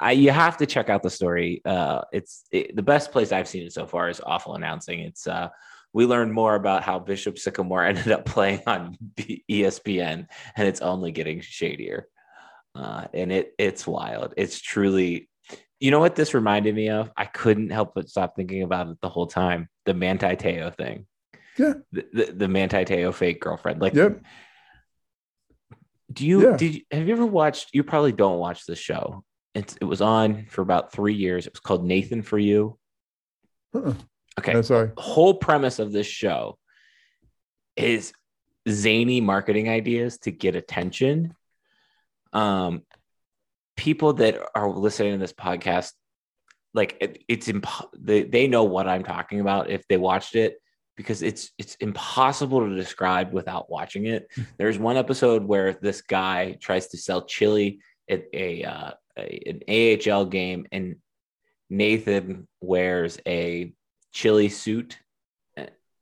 I, 0.00 0.10
you 0.12 0.32
have 0.32 0.56
to 0.56 0.66
check 0.66 0.88
out 0.90 1.04
the 1.04 1.10
story. 1.10 1.62
Uh, 1.64 2.00
it's 2.12 2.42
it, 2.50 2.74
the 2.74 2.82
best 2.82 3.12
place 3.12 3.30
I've 3.30 3.46
seen 3.46 3.62
it 3.62 3.72
so 3.72 3.86
far 3.86 4.08
is 4.08 4.20
awful 4.20 4.56
announcing. 4.56 4.98
It's 4.98 5.28
uh, 5.28 5.50
we 5.92 6.06
learned 6.06 6.32
more 6.32 6.56
about 6.56 6.82
how 6.82 6.98
Bishop 6.98 7.38
Sycamore 7.38 7.84
ended 7.86 8.10
up 8.10 8.24
playing 8.24 8.62
on 8.66 8.98
ESPN, 9.16 10.26
and 10.56 10.68
it's 10.68 10.80
only 10.80 11.12
getting 11.12 11.40
shadier. 11.40 12.08
Uh, 12.74 13.04
and 13.14 13.30
it 13.30 13.54
it's 13.58 13.86
wild. 13.86 14.34
It's 14.36 14.60
truly, 14.60 15.29
you 15.80 15.90
know 15.90 15.98
what 15.98 16.14
this 16.14 16.34
reminded 16.34 16.74
me 16.74 16.90
of? 16.90 17.10
I 17.16 17.24
couldn't 17.24 17.70
help 17.70 17.94
but 17.94 18.08
stop 18.08 18.36
thinking 18.36 18.62
about 18.62 18.88
it 18.88 18.98
the 19.00 19.08
whole 19.08 19.26
time. 19.26 19.68
The 19.86 19.94
Manti 19.94 20.36
Te'o 20.36 20.74
thing. 20.74 21.06
Yeah. 21.58 21.74
The, 21.90 22.06
the, 22.12 22.32
the 22.32 22.48
Manti 22.48 22.84
Te'o 22.84 23.12
fake 23.12 23.40
girlfriend. 23.40 23.80
Like, 23.80 23.94
yep. 23.94 24.22
Do 26.12 26.26
you, 26.26 26.50
yeah. 26.50 26.56
did 26.56 26.74
you, 26.74 26.82
have 26.90 27.06
you 27.08 27.14
ever 27.14 27.26
watched, 27.26 27.70
you 27.72 27.82
probably 27.82 28.12
don't 28.12 28.38
watch 28.38 28.66
this 28.66 28.78
show. 28.78 29.24
It's, 29.54 29.76
it 29.80 29.84
was 29.84 30.00
on 30.00 30.46
for 30.50 30.60
about 30.60 30.92
three 30.92 31.14
years. 31.14 31.46
It 31.46 31.54
was 31.54 31.60
called 31.60 31.84
Nathan 31.84 32.22
for 32.22 32.38
You. 32.38 32.78
Uh-uh. 33.74 33.94
Okay. 34.38 34.52
No, 34.52 34.62
sorry. 34.62 34.90
The 34.94 35.02
whole 35.02 35.34
premise 35.34 35.78
of 35.78 35.92
this 35.92 36.06
show 36.06 36.58
is 37.76 38.12
zany 38.68 39.20
marketing 39.20 39.68
ideas 39.68 40.18
to 40.18 40.30
get 40.30 40.56
attention. 40.56 41.34
Um, 42.32 42.82
people 43.80 44.12
that 44.12 44.38
are 44.54 44.68
listening 44.68 45.12
to 45.12 45.18
this 45.18 45.32
podcast, 45.32 45.92
like 46.74 46.98
it, 47.00 47.24
it's 47.28 47.48
imp- 47.48 47.66
they, 47.98 48.24
they 48.24 48.46
know 48.46 48.64
what 48.64 48.86
I'm 48.86 49.02
talking 49.02 49.40
about 49.40 49.70
if 49.70 49.88
they 49.88 49.96
watched 49.96 50.36
it 50.36 50.58
because 50.98 51.22
it's 51.22 51.50
it's 51.56 51.76
impossible 51.76 52.60
to 52.60 52.76
describe 52.76 53.32
without 53.32 53.70
watching 53.70 54.04
it. 54.04 54.28
Hmm. 54.34 54.42
There's 54.58 54.78
one 54.78 54.98
episode 54.98 55.44
where 55.44 55.72
this 55.72 56.02
guy 56.02 56.58
tries 56.60 56.88
to 56.88 56.98
sell 56.98 57.24
chili 57.24 57.80
at 58.10 58.24
a, 58.34 58.64
uh, 58.64 58.90
a 59.18 59.42
an 59.46 60.10
AHL 60.12 60.26
game, 60.26 60.66
and 60.70 60.96
Nathan 61.70 62.46
wears 62.60 63.18
a 63.26 63.72
chili 64.12 64.50
suit, 64.50 64.98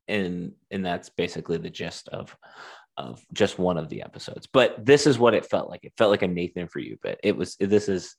and 0.09 0.53
and 0.73 0.85
that's 0.85 1.11
basically 1.11 1.59
the 1.59 1.71
gist 1.71 2.09
of 2.09 2.37
of 2.99 3.25
just 3.33 3.59
one 3.59 3.79
of 3.79 3.89
the 3.89 4.03
episodes. 4.03 4.47
But 4.53 4.85
this 4.85 5.07
is 5.07 5.19
what 5.19 5.33
it 5.35 5.47
felt 5.47 5.71
like. 5.71 5.81
It 5.85 5.93
felt 5.97 6.11
like 6.11 6.23
a 6.23 6.29
Nathan 6.29 6.69
for 6.69 6.81
you, 6.81 6.99
but 7.03 7.19
it 7.23 7.37
was 7.37 7.57
this 7.59 7.89
is 7.89 8.15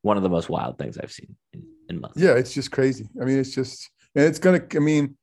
one 0.00 0.16
of 0.16 0.22
the 0.22 0.28
most 0.30 0.48
wild 0.48 0.78
things 0.78 0.96
I've 0.96 1.12
seen 1.12 1.36
in, 1.52 1.64
in 1.90 2.00
months. 2.00 2.18
Yeah, 2.20 2.32
it's 2.32 2.54
just 2.54 2.70
crazy. 2.70 3.06
I 3.20 3.24
mean, 3.26 3.38
it's 3.38 3.54
just 3.54 3.90
and 4.14 4.24
it's 4.24 4.38
gonna. 4.38 4.62
I 4.74 4.78
mean 4.78 5.16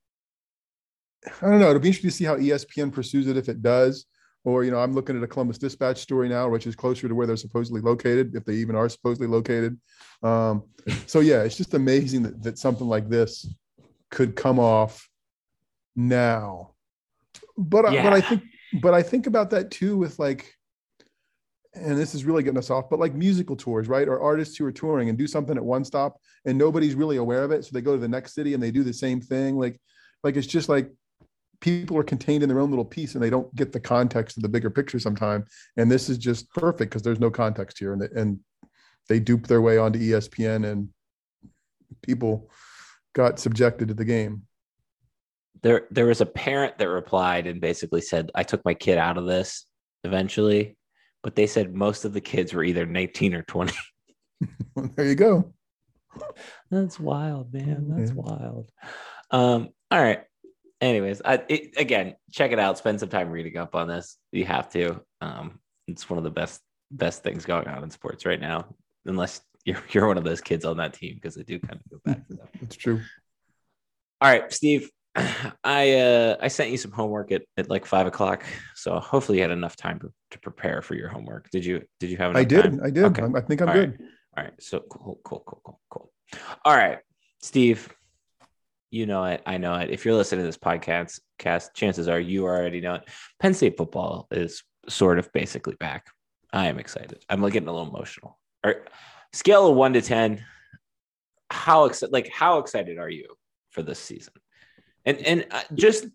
I 1.41 1.49
don't 1.49 1.59
know. 1.59 1.69
It'll 1.69 1.81
be 1.81 1.89
interesting 1.89 2.09
to 2.11 2.15
see 2.15 2.23
how 2.25 2.37
ESPN 2.37 2.93
pursues 2.93 3.27
it 3.27 3.35
if 3.37 3.49
it 3.49 3.61
does. 3.61 4.05
Or, 4.45 4.63
you 4.63 4.71
know, 4.71 4.79
I'm 4.79 4.93
looking 4.93 5.17
at 5.17 5.23
a 5.23 5.27
Columbus 5.27 5.57
Dispatch 5.57 5.97
story 5.99 6.29
now, 6.29 6.47
which 6.47 6.65
is 6.65 6.75
closer 6.77 7.09
to 7.09 7.13
where 7.13 7.27
they're 7.27 7.35
supposedly 7.35 7.81
located, 7.81 8.35
if 8.35 8.45
they 8.45 8.53
even 8.53 8.73
are 8.75 8.87
supposedly 8.87 9.27
located. 9.27 9.77
Um, 10.23 10.63
so, 11.07 11.19
yeah, 11.19 11.43
it's 11.43 11.57
just 11.57 11.73
amazing 11.73 12.23
that, 12.23 12.41
that 12.43 12.57
something 12.57 12.87
like 12.87 13.09
this 13.09 13.53
could 14.09 14.37
come 14.37 14.59
off 14.59 15.09
now. 15.93 16.71
but 17.57 17.85
I- 17.85 17.93
Yeah. 17.93 18.03
but 18.03 18.13
I 18.13 18.21
think 18.21 18.43
but 18.73 18.93
I 18.93 19.01
think 19.01 19.27
about 19.27 19.49
that 19.51 19.71
too 19.71 19.97
with 19.97 20.19
like 20.19 20.53
and 21.75 21.97
this 21.97 22.15
is 22.15 22.25
really 22.25 22.43
getting 22.43 22.57
us 22.57 22.71
off, 22.71 22.89
but 22.89 22.99
like 22.99 23.13
musical 23.13 23.55
tours, 23.55 23.87
right? 23.87 24.07
Or 24.07 24.19
artists 24.19 24.57
who 24.57 24.65
are 24.65 24.71
touring 24.71 25.09
and 25.09 25.17
do 25.17 25.27
something 25.27 25.55
at 25.55 25.63
one 25.63 25.85
stop 25.85 26.17
and 26.45 26.57
nobody's 26.57 26.95
really 26.95 27.17
aware 27.17 27.43
of 27.43 27.51
it. 27.51 27.63
So 27.63 27.71
they 27.73 27.81
go 27.81 27.93
to 27.93 28.01
the 28.01 28.07
next 28.07 28.33
city 28.33 28.53
and 28.53 28.61
they 28.61 28.71
do 28.71 28.83
the 28.83 28.93
same 28.93 29.21
thing. 29.21 29.57
Like, 29.57 29.79
like 30.23 30.35
it's 30.35 30.47
just 30.47 30.67
like 30.67 30.91
people 31.61 31.97
are 31.97 32.03
contained 32.03 32.41
in 32.41 32.49
their 32.49 32.59
own 32.59 32.69
little 32.69 32.85
piece 32.85 33.13
and 33.13 33.23
they 33.23 33.29
don't 33.29 33.53
get 33.55 33.71
the 33.71 33.79
context 33.79 34.37
of 34.37 34.43
the 34.43 34.49
bigger 34.49 34.69
picture 34.69 34.99
sometime. 34.99 35.45
And 35.77 35.91
this 35.91 36.09
is 36.09 36.17
just 36.17 36.51
perfect 36.53 36.91
because 36.91 37.03
there's 37.03 37.19
no 37.19 37.29
context 37.29 37.77
here. 37.77 37.93
And, 37.93 38.01
and 38.01 38.39
they 39.07 39.19
dupe 39.19 39.47
their 39.47 39.61
way 39.61 39.77
onto 39.77 39.99
ESPN 39.99 40.69
and 40.69 40.89
people 42.01 42.49
got 43.13 43.39
subjected 43.39 43.89
to 43.89 43.93
the 43.93 44.05
game. 44.05 44.43
There 45.61 45.87
there 45.91 46.05
was 46.05 46.21
a 46.21 46.25
parent 46.25 46.77
that 46.77 46.89
replied 46.89 47.47
and 47.47 47.59
basically 47.61 48.01
said 48.01 48.31
i 48.35 48.43
took 48.43 48.63
my 48.65 48.73
kid 48.73 48.97
out 48.97 49.17
of 49.17 49.25
this 49.25 49.65
eventually 50.03 50.77
but 51.23 51.35
they 51.35 51.47
said 51.47 51.73
most 51.73 52.05
of 52.05 52.13
the 52.13 52.21
kids 52.21 52.53
were 52.53 52.63
either 52.63 52.85
19 52.85 53.33
or 53.33 53.41
20 53.43 53.73
there 54.95 55.05
you 55.05 55.15
go. 55.15 55.53
that's 56.71 56.99
wild 56.99 57.53
man 57.53 57.87
that's 57.89 58.11
Yeah. 58.11 58.15
wild 58.15 58.71
um 59.31 59.69
all 59.91 60.01
right 60.01 60.23
anyways 60.81 61.21
I, 61.25 61.43
it, 61.49 61.73
again 61.77 62.15
check 62.31 62.51
it 62.51 62.59
out 62.59 62.77
spend 62.77 62.99
some 62.99 63.09
time 63.09 63.29
reading 63.29 63.57
up 63.57 63.75
on 63.75 63.87
this 63.87 64.17
you 64.31 64.45
have 64.45 64.69
to 64.71 65.01
um 65.21 65.59
it's 65.87 66.09
one 66.09 66.17
of 66.17 66.23
the 66.23 66.31
best 66.31 66.61
best 66.91 67.21
things 67.23 67.45
going 67.45 67.67
on 67.67 67.83
in 67.83 67.89
sports 67.89 68.25
right 68.25 68.39
now 68.39 68.65
unless 69.05 69.41
you're, 69.65 69.83
you're 69.91 70.07
one 70.07 70.17
of 70.17 70.23
those 70.23 70.41
kids 70.41 70.63
on 70.63 70.77
that 70.77 70.93
team 70.93 71.15
because 71.15 71.37
i 71.37 71.41
do 71.41 71.59
kind 71.59 71.79
of 71.83 71.89
go 71.91 71.99
back 72.05 72.25
to 72.27 72.35
that. 72.35 72.47
It's 72.61 72.75
true. 72.77 73.01
All 74.21 74.29
right, 74.29 74.51
Steve. 74.51 74.89
I 75.63 75.93
uh 75.93 76.37
I 76.39 76.47
sent 76.47 76.69
you 76.71 76.77
some 76.77 76.91
homework 76.91 77.31
at, 77.31 77.43
at 77.57 77.69
like 77.69 77.85
five 77.85 78.07
o'clock, 78.07 78.43
so 78.75 78.99
hopefully 78.99 79.39
you 79.39 79.41
had 79.41 79.51
enough 79.51 79.75
time 79.75 79.99
to, 79.99 80.11
to 80.31 80.39
prepare 80.39 80.81
for 80.81 80.95
your 80.95 81.09
homework. 81.09 81.49
Did 81.51 81.65
you 81.65 81.83
Did 81.99 82.09
you 82.09 82.17
have? 82.17 82.31
Enough 82.31 82.41
I 82.41 82.43
did. 82.43 82.63
time? 82.63 82.81
I 82.83 82.89
did. 82.89 83.03
Okay. 83.05 83.23
I 83.35 83.41
think 83.41 83.61
I'm 83.61 83.69
All 83.69 83.73
good. 83.73 83.91
right. 83.91 84.09
All 84.37 84.43
right. 84.43 84.53
So 84.59 84.81
cool, 84.89 85.19
cool, 85.23 85.43
cool, 85.45 85.61
cool, 85.63 85.79
cool. 85.89 86.11
All 86.63 86.75
right, 86.75 86.99
Steve. 87.41 87.89
You 88.91 89.05
know 89.05 89.23
it. 89.25 89.41
I 89.45 89.57
know 89.57 89.75
it. 89.75 89.89
If 89.91 90.05
you're 90.05 90.15
listening 90.15 90.41
to 90.41 90.47
this 90.47 90.57
podcast, 90.57 91.19
cast 91.37 91.75
chances 91.75 92.07
are 92.07 92.19
you 92.19 92.45
already 92.45 92.81
know 92.81 92.95
it. 92.95 93.07
Penn 93.39 93.53
State 93.53 93.77
football 93.77 94.27
is 94.31 94.63
sort 94.87 95.19
of 95.19 95.31
basically 95.33 95.75
back. 95.75 96.07
I 96.51 96.67
am 96.67 96.79
excited. 96.79 97.23
I'm 97.29 97.41
like 97.41 97.53
getting 97.53 97.69
a 97.69 97.71
little 97.71 97.87
emotional. 97.87 98.39
All 98.63 98.71
right. 98.71 98.81
Scale 99.33 99.67
of 99.69 99.75
one 99.75 99.93
to 99.93 100.01
ten. 100.01 100.43
How 101.51 101.85
excited? 101.85 102.13
Like 102.13 102.29
how 102.31 102.59
excited 102.59 102.97
are 102.99 103.09
you 103.09 103.35
for 103.71 103.83
this 103.83 103.99
season? 103.99 104.33
And 105.05 105.17
and 105.19 105.47
uh, 105.51 105.63
just 105.73 106.07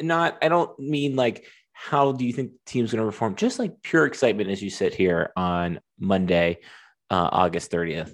not. 0.00 0.38
I 0.42 0.48
don't 0.48 0.78
mean 0.78 1.16
like 1.16 1.46
how 1.72 2.12
do 2.12 2.24
you 2.24 2.32
think 2.32 2.52
the 2.52 2.58
team's 2.66 2.92
going 2.92 3.04
to 3.04 3.10
perform? 3.10 3.34
Just 3.34 3.58
like 3.58 3.82
pure 3.82 4.06
excitement 4.06 4.48
as 4.48 4.62
you 4.62 4.70
sit 4.70 4.94
here 4.94 5.32
on 5.36 5.80
Monday, 5.98 6.58
uh, 7.10 7.28
August 7.32 7.70
30th, 7.72 8.10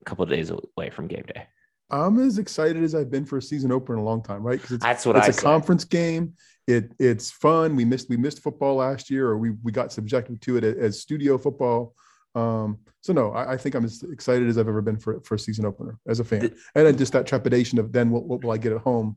a 0.00 0.04
couple 0.04 0.22
of 0.22 0.30
days 0.30 0.50
away 0.50 0.90
from 0.90 1.08
game 1.08 1.24
day. 1.26 1.46
I'm 1.90 2.18
as 2.18 2.38
excited 2.38 2.82
as 2.82 2.94
I've 2.94 3.10
been 3.10 3.24
for 3.24 3.38
a 3.38 3.42
season 3.42 3.72
opener 3.72 3.98
in 3.98 4.02
a 4.02 4.06
long 4.06 4.22
time, 4.22 4.42
right? 4.42 4.58
Because 4.58 4.72
it's 4.76 4.84
That's 4.84 5.04
what 5.04 5.16
it's 5.16 5.26
I 5.26 5.30
a 5.30 5.32
said. 5.32 5.42
conference 5.42 5.84
game. 5.84 6.34
It 6.66 6.92
it's 6.98 7.30
fun. 7.30 7.76
We 7.76 7.84
missed 7.84 8.08
we 8.08 8.16
missed 8.16 8.40
football 8.42 8.76
last 8.76 9.10
year, 9.10 9.28
or 9.28 9.36
we 9.36 9.50
we 9.62 9.70
got 9.70 9.92
subjected 9.92 10.40
to 10.42 10.56
it 10.56 10.64
as 10.64 11.00
studio 11.00 11.36
football. 11.36 11.94
Um, 12.34 12.78
so 13.00 13.12
no, 13.12 13.32
I, 13.32 13.52
I 13.52 13.56
think 13.56 13.74
I'm 13.74 13.84
as 13.84 14.02
excited 14.02 14.48
as 14.48 14.58
I've 14.58 14.68
ever 14.68 14.82
been 14.82 14.98
for 14.98 15.20
for 15.20 15.36
a 15.36 15.38
season 15.38 15.64
opener 15.64 15.98
as 16.08 16.20
a 16.20 16.24
fan, 16.24 16.40
Th- 16.40 16.52
and 16.74 16.86
then 16.86 16.96
just 16.96 17.12
that 17.12 17.26
trepidation 17.26 17.78
of 17.78 17.92
then 17.92 18.10
what, 18.10 18.24
what 18.24 18.42
will 18.42 18.50
I 18.50 18.58
get 18.58 18.72
at 18.72 18.80
home 18.80 19.16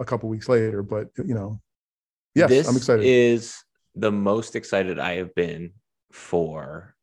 a 0.00 0.04
couple 0.04 0.28
weeks 0.28 0.48
later? 0.48 0.82
But 0.82 1.08
you 1.24 1.34
know, 1.34 1.60
yes, 2.34 2.48
this 2.48 2.68
I'm 2.68 2.76
excited. 2.76 3.04
is 3.04 3.62
the 3.94 4.12
most 4.12 4.56
excited 4.56 4.98
I 4.98 5.16
have 5.16 5.34
been 5.34 5.72
for 6.12 6.94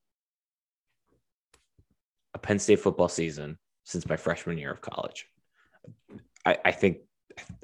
a 2.34 2.40
Penn 2.40 2.60
State 2.60 2.80
football 2.80 3.10
season 3.10 3.58
since 3.84 4.08
my 4.08 4.18
freshman 4.18 4.58
year 4.58 4.72
of 4.72 4.82
college. 4.82 5.28
I, 6.46 6.58
I 6.66 6.72
think, 6.72 6.98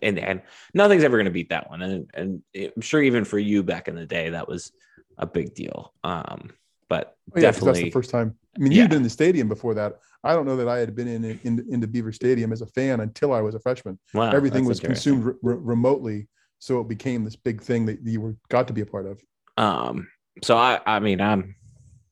and 0.02 0.18
and 0.18 0.42
nothing's 0.74 1.04
ever 1.04 1.18
going 1.18 1.26
to 1.26 1.32
beat 1.32 1.50
that 1.50 1.70
one. 1.70 1.82
And 1.82 2.10
and 2.14 2.42
I'm 2.56 2.82
sure 2.82 3.02
even 3.02 3.26
for 3.26 3.40
you 3.40 3.64
back 3.64 3.88
in 3.88 3.96
the 3.96 4.06
day, 4.06 4.30
that 4.30 4.48
was 4.48 4.72
a 5.18 5.26
big 5.26 5.54
deal. 5.54 5.94
Um, 6.04 6.52
but 6.90 7.16
Oh, 7.36 7.40
yeah, 7.40 7.52
'cause 7.52 7.62
that's 7.62 7.64
definitely, 7.64 7.84
the 7.86 7.92
first 7.92 8.10
time. 8.10 8.36
I 8.56 8.60
mean, 8.60 8.72
Yeah. 8.72 8.82
you'd 8.82 8.90
been 8.90 8.98
in 8.98 9.04
the 9.04 9.10
stadium 9.10 9.48
before 9.48 9.76
that. 9.76 10.00
I 10.24 10.34
don't 10.34 10.46
know 10.46 10.58
that 10.58 10.68
I 10.68 10.80
had 10.80 10.96
been 10.96 11.08
in, 11.08 11.24
in 11.24 11.66
into 11.70 11.88
Beaver 11.88 12.12
Stadium 12.12 12.52
as 12.52 12.62
a 12.62 12.66
fan 12.66 13.00
until 13.02 13.32
I 13.34 13.42
was 13.42 13.56
a 13.56 13.60
freshman. 13.60 14.00
wow, 14.14 14.32
Everything 14.32 14.66
was 14.66 14.80
consumed 14.80 15.24
re- 15.26 15.34
remotely, 15.42 16.28
so 16.58 16.82
it 16.82 16.88
became 16.88 17.24
this 17.24 17.36
big 17.36 17.62
thing 17.62 17.86
that 17.86 18.00
you 18.04 18.20
were 18.20 18.36
got 18.50 18.68
to 18.68 18.74
be 18.74 18.82
a 18.82 18.86
part 18.86 19.06
of. 19.06 19.22
Um, 19.58 20.08
so 20.44 20.58
I, 20.58 20.80
I 20.86 21.00
mean, 21.00 21.22
I'm, 21.22 21.56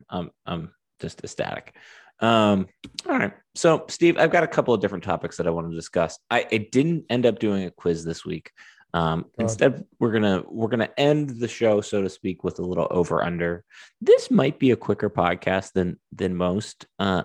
I'm, 0.09 0.29
I'm 0.45 0.71
just 1.01 1.23
ecstatic. 1.23 1.75
Um, 2.19 2.67
all 3.07 3.17
right. 3.17 3.33
So, 3.55 3.85
Steve, 3.89 4.17
I've 4.17 4.31
got 4.31 4.43
a 4.43 4.47
couple 4.47 4.73
of 4.73 4.81
different 4.81 5.03
topics 5.03 5.37
that 5.37 5.47
I 5.47 5.49
want 5.49 5.69
to 5.69 5.75
discuss. 5.75 6.19
I, 6.29 6.45
I 6.51 6.57
didn't 6.71 7.05
end 7.09 7.25
up 7.25 7.39
doing 7.39 7.63
a 7.65 7.71
quiz 7.71 8.05
this 8.05 8.23
week. 8.25 8.51
Um, 8.93 9.21
God. 9.21 9.43
instead, 9.43 9.85
we're 9.99 10.11
gonna 10.11 10.43
we're 10.47 10.69
gonna 10.69 10.89
end 10.97 11.29
the 11.29 11.47
show, 11.47 11.81
so 11.81 12.01
to 12.01 12.09
speak, 12.09 12.43
with 12.43 12.59
a 12.59 12.63
little 12.63 12.87
over 12.89 13.23
under. 13.23 13.63
This 14.01 14.31
might 14.31 14.59
be 14.59 14.71
a 14.71 14.77
quicker 14.77 15.09
podcast 15.09 15.73
than 15.73 15.99
than 16.11 16.35
most, 16.35 16.85
uh, 16.99 17.23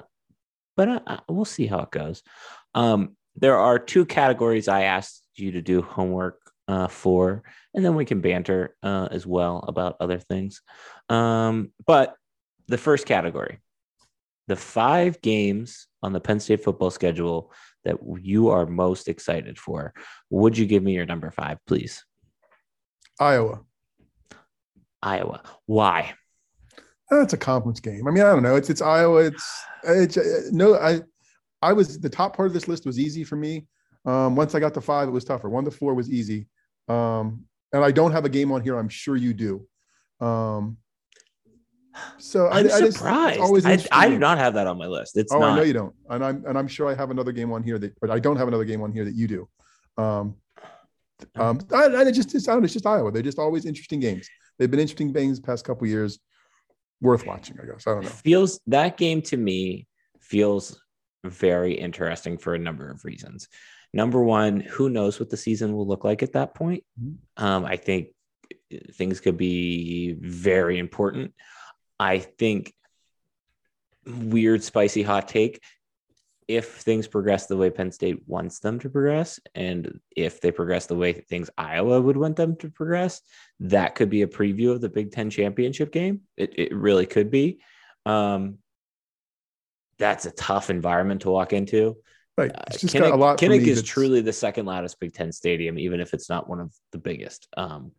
but 0.76 0.88
uh, 0.88 1.00
uh, 1.07 1.21
we'll 1.28 1.45
see 1.45 1.66
how 1.66 1.81
it 1.81 1.90
goes. 1.90 2.23
Um, 2.75 3.16
there 3.37 3.59
are 3.59 3.78
two 3.78 4.04
categories 4.04 4.69
I 4.69 4.83
asked 4.83 5.26
you 5.37 5.52
to 5.52 5.62
do 5.62 5.83
homework 5.83 6.38
uh, 6.69 6.88
for, 6.88 7.42
and 7.75 7.85
then 7.85 7.95
we 7.95 8.04
can 8.04 8.21
banter 8.21 8.76
uh, 8.83 9.09
as 9.11 9.26
well 9.26 9.64
about 9.66 9.97
other 10.00 10.19
things. 10.19 10.62
Um, 11.09 11.73
but 11.87 12.16
the 12.69 12.78
first 12.78 13.07
category, 13.07 13.61
the 14.49 14.57
five 14.57 15.21
games 15.23 15.87
on 16.02 16.12
the 16.12 16.21
Penn 16.21 16.40
State 16.40 16.64
football 16.64 16.90
schedule 16.90 17.52
that 17.85 17.97
you 18.21 18.49
are 18.49 18.66
most 18.66 19.09
excited 19.09 19.59
for. 19.59 19.94
Would 20.30 20.56
you 20.56 20.66
give 20.66 20.82
me 20.82 20.92
your 20.92 21.06
number 21.06 21.30
five, 21.30 21.59
please? 21.66 22.04
Iowa. 23.21 23.61
Iowa. 25.02 25.42
Why? 25.66 26.14
That's 27.11 27.35
a 27.35 27.38
conference 27.38 27.80
game. 27.80 28.09
I 28.09 28.11
mean, 28.11 28.25
I 28.25 28.32
don't 28.32 28.42
know. 28.42 28.56
It's 28.56 28.71
it's 28.71 28.80
Iowa. 28.80 29.25
It's 29.25 29.64
it's 29.85 30.16
uh, 30.16 30.49
no. 30.50 30.76
I 30.76 31.00
I 31.61 31.73
was 31.73 32.00
the 32.00 32.09
top 32.09 32.35
part 32.35 32.47
of 32.47 32.54
this 32.54 32.68
list 32.68 32.87
was 32.87 32.99
easy 32.99 33.23
for 33.23 33.37
me. 33.37 33.66
Um, 34.06 34.35
once 34.35 34.54
I 34.54 34.61
got 34.61 34.75
to 34.75 34.80
five, 34.80 35.09
it 35.09 35.12
was 35.12 35.25
tougher. 35.25 35.50
One 35.50 35.64
to 35.64 35.71
four 35.71 35.94
was 35.94 36.11
easy. 36.11 36.49
Um, 36.88 37.44
and 37.73 37.85
I 37.85 37.90
don't 37.90 38.12
have 38.12 38.25
a 38.25 38.30
game 38.30 38.50
on 38.50 38.62
here. 38.62 38.78
I'm 38.78 38.88
sure 38.88 39.16
you 39.16 39.35
do. 39.35 39.66
Um, 40.25 40.78
so 42.18 42.46
I, 42.46 42.61
I'm 42.61 42.66
I 42.66 42.90
surprised. 42.90 43.40
always 43.40 43.64
I, 43.66 43.72
interesting 43.72 43.99
I 43.99 44.08
do 44.08 44.18
not 44.18 44.38
have 44.38 44.54
that 44.54 44.66
on 44.66 44.78
my 44.78 44.87
list. 44.87 45.16
It's 45.16 45.32
Oh, 45.32 45.38
not. 45.38 45.52
I 45.52 45.56
know 45.56 45.62
you 45.62 45.72
don't, 45.72 45.94
and 46.11 46.25
I'm 46.25 46.44
and 46.46 46.56
I'm 46.58 46.68
sure 46.68 46.88
I 46.88 46.94
have 46.94 47.11
another 47.11 47.32
game 47.32 47.52
on 47.52 47.62
here 47.62 47.78
that, 47.78 47.99
but 48.00 48.11
I 48.11 48.18
don't 48.18 48.37
have 48.37 48.49
another 48.49 48.64
game 48.64 48.82
on 48.82 48.92
here 48.92 49.04
that 49.04 49.14
you 49.14 49.26
do. 49.28 49.49
Um, 49.99 50.37
um, 51.37 51.61
I, 51.72 51.84
I 51.87 52.11
just, 52.11 52.34
it's, 52.34 52.49
I 52.49 52.52
don't 52.52 52.62
know, 52.62 52.64
it's 52.64 52.72
just 52.72 52.87
Iowa. 52.87 53.12
They're 53.12 53.22
just 53.22 53.38
always 53.38 53.64
interesting 53.64 54.00
games. 54.00 54.28
They've 54.58 54.70
been 54.70 54.80
interesting 54.80 55.12
games 55.12 55.40
the 55.40 55.46
past 55.46 55.64
couple 55.64 55.87
years, 55.87 56.18
worth 57.00 57.26
watching. 57.26 57.58
I 57.62 57.66
guess 57.66 57.87
I 57.87 57.92
don't 57.92 58.02
know. 58.04 58.08
feels 58.11 58.61
that 58.66 58.96
game 58.96 59.22
to 59.22 59.37
me 59.37 59.87
feels 60.20 60.80
very 61.25 61.75
interesting 61.75 62.38
for 62.38 62.54
a 62.54 62.58
number 62.58 62.90
of 62.90 63.04
reasons. 63.04 63.49
Number 63.94 64.22
one, 64.22 64.61
who 64.61 64.88
knows 64.88 65.20
what 65.20 65.30
the 65.30 65.37
season 65.37 65.75
will 65.75 65.87
look 65.87 66.02
like 66.04 66.22
at 66.22 66.32
that 66.32 66.54
point? 66.54 66.82
Mhm. 67.00 67.16
Um, 67.37 67.64
I 67.66 67.76
think 67.76 68.08
things 68.94 69.20
could 69.20 69.37
be 69.37 70.16
very 70.18 70.78
important. 70.78 71.34
I 72.02 72.18
think 72.18 72.75
weird, 74.04 74.64
spicy 74.64 75.04
hot 75.04 75.28
take. 75.28 75.62
If 76.49 76.78
things 76.78 77.06
progress 77.06 77.47
the 77.47 77.56
way 77.56 77.71
Penn 77.71 77.92
State 77.92 78.18
wants 78.26 78.59
them 78.59 78.80
to 78.80 78.90
progress, 78.90 79.38
and 79.54 80.00
if 80.16 80.40
they 80.40 80.50
progress 80.50 80.87
the 80.87 80.97
way 80.97 81.12
things 81.12 81.49
Iowa 81.56 82.00
would 82.00 82.16
want 82.16 82.35
them 82.35 82.56
to 82.56 82.68
progress, 82.68 83.21
that 83.61 83.94
could 83.94 84.11
be 84.11 84.23
a 84.23 84.26
preview 84.26 84.73
of 84.73 84.80
the 84.80 84.88
Big 84.88 85.12
Ten 85.12 85.30
championship 85.30 85.92
game. 85.92 86.23
It, 86.37 86.59
it 86.59 86.75
really 86.75 87.06
could 87.06 87.30
be. 87.30 87.61
Um, 88.04 88.59
that's 90.00 90.26
a 90.26 90.32
tough 90.32 90.71
environment 90.71 91.21
to 91.21 91.30
walk 91.30 91.52
into. 91.52 91.99
Right. 92.37 92.50
Uh, 92.52 92.64
It's 92.66 92.80
just 92.80 92.94
Kinnick, 92.94 93.11
got 93.11 93.12
a 93.12 93.16
lot. 93.16 93.38
Kinnick 93.38 93.64
is 93.64 93.85
truly 93.85 94.23
the 94.23 94.32
second 94.32 94.66
loudest 94.66 94.99
Big 94.99 95.14
Ten 95.14 95.30
stadium, 95.30 95.78
even 95.78 96.00
if 96.00 96.12
it's 96.12 96.28
not 96.28 96.49
one 96.49 96.59
of 96.59 96.75
the 96.90 96.99
biggest. 96.99 97.47
Um, 97.56 97.92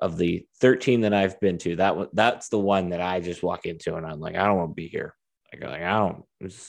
of 0.00 0.16
the 0.16 0.46
13 0.60 1.02
that 1.02 1.14
I've 1.14 1.40
been 1.40 1.58
to, 1.58 1.76
that 1.76 1.96
one 1.96 2.08
that's 2.12 2.48
the 2.48 2.58
one 2.58 2.90
that 2.90 3.00
I 3.00 3.20
just 3.20 3.42
walk 3.42 3.66
into 3.66 3.94
and 3.96 4.06
I'm 4.06 4.20
like, 4.20 4.36
I 4.36 4.46
don't 4.46 4.56
want 4.56 4.70
to 4.70 4.74
be 4.74 4.88
here. 4.88 5.14
Like, 5.52 5.64
like 5.64 5.82
I 5.82 5.98
don't, 5.98 6.24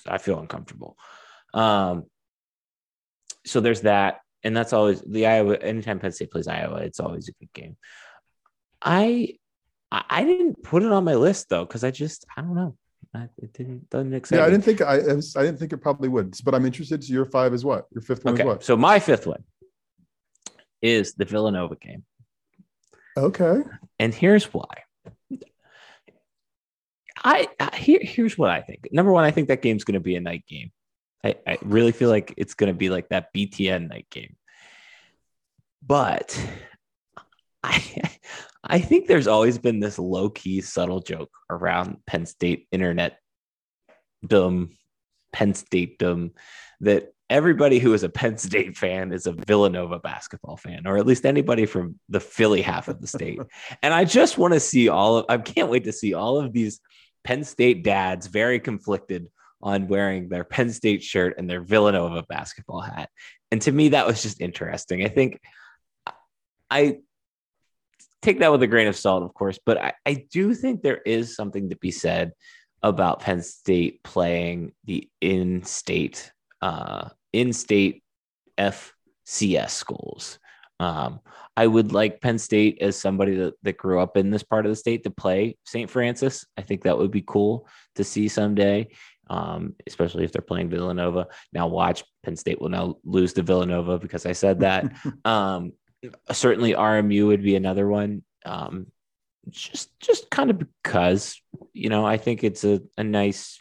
I 0.08 0.18
feel 0.18 0.40
uncomfortable. 0.40 0.98
Um, 1.54 2.06
so 3.46 3.60
there's 3.60 3.82
that, 3.82 4.20
and 4.44 4.56
that's 4.56 4.74
always 4.74 5.02
the 5.02 5.28
Iowa. 5.28 5.58
Anytime 5.58 6.00
Penn 6.00 6.12
State 6.12 6.32
plays 6.32 6.48
Iowa, 6.48 6.78
it's 6.78 7.00
always 7.00 7.28
a 7.28 7.34
good 7.34 7.54
game. 7.54 7.78
I 8.82 9.38
I 9.92 10.24
didn't 10.24 10.62
put 10.64 10.84
it 10.84 10.92
on 10.92 11.04
my 11.04 11.16
list 11.16 11.50
though 11.50 11.66
because 11.66 11.84
I 11.84 11.92
just 11.92 12.26
I 12.38 12.42
don't 12.42 12.56
know. 12.56 12.76
I, 13.14 13.28
it 13.38 13.54
didn't 13.54 13.90
doesn't 13.90 14.14
excite 14.14 14.40
Yeah, 14.40 14.46
I 14.46 14.50
didn't 14.50 14.64
think 14.64 14.82
I, 14.82 14.98
I, 14.98 14.98
I 14.98 15.44
didn't 15.44 15.58
think 15.58 15.74
it 15.74 15.78
probably 15.78 16.10
would, 16.10 16.36
but 16.46 16.54
I'm 16.54 16.66
interested. 16.66 17.04
So 17.04 17.12
your 17.14 17.26
five 17.26 17.54
is 17.54 17.66
what? 17.66 17.86
Your 17.92 18.02
fifth 18.02 18.24
one 18.24 18.36
Okay, 18.36 18.44
is 18.44 18.48
what? 18.48 18.64
so 18.64 18.78
my 18.78 19.00
fifth 19.00 19.26
one, 19.26 19.44
is 20.82 21.16
the 21.16 21.26
Villanova 21.26 21.76
game. 21.76 22.04
Okay. 23.20 23.62
And 24.00 24.14
here's 24.14 24.46
why. 24.46 24.66
I, 27.22 27.50
I 27.60 27.76
here, 27.76 28.00
here's 28.02 28.38
what 28.38 28.50
I 28.50 28.62
think. 28.62 28.88
Number 28.92 29.12
one, 29.12 29.26
I 29.26 29.32
think 29.32 29.50
that 29.50 29.62
game's 29.62 29.84
going 29.84 29.96
to 29.96 30.00
be 30.00 30.16
a 30.16 30.22
night 30.22 30.46
game. 30.48 30.72
I, 31.24 31.36
I 31.46 31.58
really 31.62 31.92
feel 31.92 32.10
like 32.10 32.34
it's 32.38 32.54
going 32.54 32.72
to 32.72 32.78
be 32.78 32.90
like 32.90 33.10
that 33.10 33.34
BTN 33.36 33.90
night 33.90 34.08
game. 34.10 34.36
But 35.86 36.40
I 37.64 37.84
I 38.64 38.80
think 38.80 39.08
there's 39.08 39.28
always 39.28 39.58
been 39.58 39.80
this 39.80 39.98
low 40.00 40.30
key 40.30 40.62
subtle 40.62 41.00
joke 41.00 41.32
around 41.50 41.98
Penn 42.06 42.26
State 42.26 42.68
internet 42.72 43.20
dumb 44.26 44.72
Penn 45.32 45.54
State 45.54 45.98
dumb 45.98 46.32
that 46.82 47.14
everybody 47.30 47.80
who 47.80 47.94
is 47.94 48.04
a 48.04 48.10
Penn 48.10 48.38
State 48.38 48.78
fan 48.78 49.12
is 49.12 49.28
a 49.28 49.34
Villanova 49.34 50.00
basketball 50.00 50.58
fan, 50.58 50.88
or 50.88 50.98
at 50.98 51.06
least 51.06 51.26
anybody 51.26 51.66
from 51.66 52.00
the 52.10 52.20
Philly 52.20 52.62
half 52.62 52.88
of 52.88 53.02
the 53.02 53.08
state. 53.08 53.40
and 53.84 53.94
I 53.94 54.06
just 54.06 54.38
want 54.38 54.54
to 54.54 54.60
see 54.60 54.90
all 54.90 55.18
of 55.18 55.26
I 55.30 55.38
can't 55.38 55.70
wait 55.70 55.84
to 55.86 55.92
see 55.92 56.14
all 56.14 56.40
of 56.40 56.54
these 56.54 56.80
Penn 57.24 57.44
State 57.44 57.84
dads 57.84 58.28
very 58.28 58.60
conflicted 58.60 59.28
on 59.62 59.88
wearing 59.88 60.30
their 60.30 60.44
Penn 60.44 60.72
State 60.72 61.04
shirt 61.04 61.36
and 61.38 61.50
their 61.50 61.62
Villanova 61.62 62.24
basketball 62.24 62.82
hat. 62.82 63.10
And 63.52 63.62
to 63.64 63.72
me, 63.72 63.90
that 63.90 64.08
was 64.08 64.22
just 64.22 64.42
interesting. 64.42 65.04
I 65.04 65.10
think 65.10 65.40
I 66.70 67.00
take 68.22 68.40
that 68.40 68.52
with 68.52 68.64
a 68.64 68.68
grain 68.68 68.88
of 68.88 68.96
salt, 68.96 69.24
of 69.24 69.34
course, 69.34 69.60
but 69.66 69.78
I, 69.78 69.94
I 70.06 70.26
do 70.32 70.54
think 70.54 70.82
there 70.82 71.02
is 71.06 71.36
something 71.36 71.70
to 71.70 71.78
be 71.78 71.92
said 71.92 72.32
about 72.82 73.22
Penn 73.22 73.42
State 73.42 74.04
playing 74.04 74.74
the 74.86 75.10
in-state, 75.22 76.32
uh, 76.62 77.10
in-state 77.34 78.04
FCS 78.58 79.70
schools. 79.72 80.40
Um, 80.80 81.20
I 81.58 81.68
would 81.68 81.92
like 81.92 82.22
Penn 82.22 82.38
State 82.38 82.78
as 82.82 82.96
somebody 82.96 83.36
that, 83.36 83.54
that 83.64 83.78
grew 83.78 84.00
up 84.00 84.16
in 84.16 84.30
this 84.30 84.44
part 84.44 84.66
of 84.66 84.72
the 84.72 84.76
state 84.78 85.04
to 85.04 85.10
play 85.10 85.58
St. 85.66 85.90
Francis. 85.90 86.46
I 86.58 86.62
think 86.62 86.84
that 86.84 86.98
would 86.98 87.12
be 87.12 87.24
cool 87.26 87.68
to 87.96 88.04
see 88.04 88.30
someday, 88.30 88.88
um, 89.30 89.76
especially 89.86 90.24
if 90.24 90.32
they're 90.32 90.42
playing 90.42 90.70
Villanova. 90.70 91.28
Now, 91.52 91.68
watch 91.68 92.04
Penn 92.24 92.38
State 92.38 92.62
will 92.62 92.70
now 92.70 92.96
lose 93.04 93.34
to 93.34 93.44
Villanova 93.44 94.00
because 94.00 94.26
I 94.26 94.32
said 94.32 94.62
that. 94.62 94.94
um, 95.26 95.74
certainly, 96.32 96.74
RMU 96.74 97.28
would 97.28 97.44
be 97.44 97.58
another 97.58 97.88
one. 97.88 98.24
Um, 98.46 98.88
just, 99.50 100.00
just 100.00 100.30
kind 100.30 100.50
of 100.50 100.60
because 100.60 101.42
you 101.74 101.90
know, 101.90 102.06
I 102.06 102.18
think 102.18 102.44
it's 102.44 102.64
a, 102.64 102.82
a 102.98 103.04
nice 103.04 103.58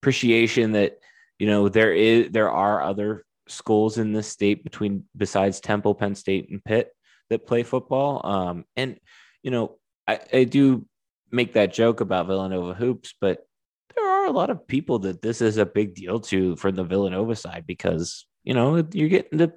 appreciation 0.00 0.72
that 0.72 0.98
you 1.38 1.46
know 1.46 1.68
there 1.68 1.92
is 1.92 2.30
there 2.30 2.50
are 2.50 2.82
other 2.82 3.24
schools 3.48 3.98
in 3.98 4.12
this 4.12 4.28
state 4.28 4.64
between 4.64 5.04
besides 5.16 5.60
Temple, 5.60 5.94
Penn 5.94 6.14
State, 6.14 6.50
and 6.50 6.64
Pitt 6.64 6.90
that 7.30 7.46
play 7.46 7.62
football. 7.62 8.24
Um, 8.24 8.64
and 8.76 8.98
you 9.42 9.50
know, 9.50 9.78
I, 10.06 10.20
I 10.32 10.44
do 10.44 10.86
make 11.30 11.54
that 11.54 11.72
joke 11.72 12.00
about 12.00 12.26
Villanova 12.26 12.74
hoops, 12.74 13.14
but 13.20 13.46
there 13.94 14.08
are 14.08 14.26
a 14.26 14.32
lot 14.32 14.50
of 14.50 14.66
people 14.66 15.00
that 15.00 15.22
this 15.22 15.40
is 15.40 15.56
a 15.56 15.66
big 15.66 15.94
deal 15.94 16.20
to 16.20 16.56
for 16.56 16.72
the 16.72 16.84
Villanova 16.84 17.34
side 17.34 17.64
because 17.66 18.26
you 18.44 18.54
know 18.54 18.84
you're 18.92 19.08
getting 19.08 19.38
to 19.38 19.52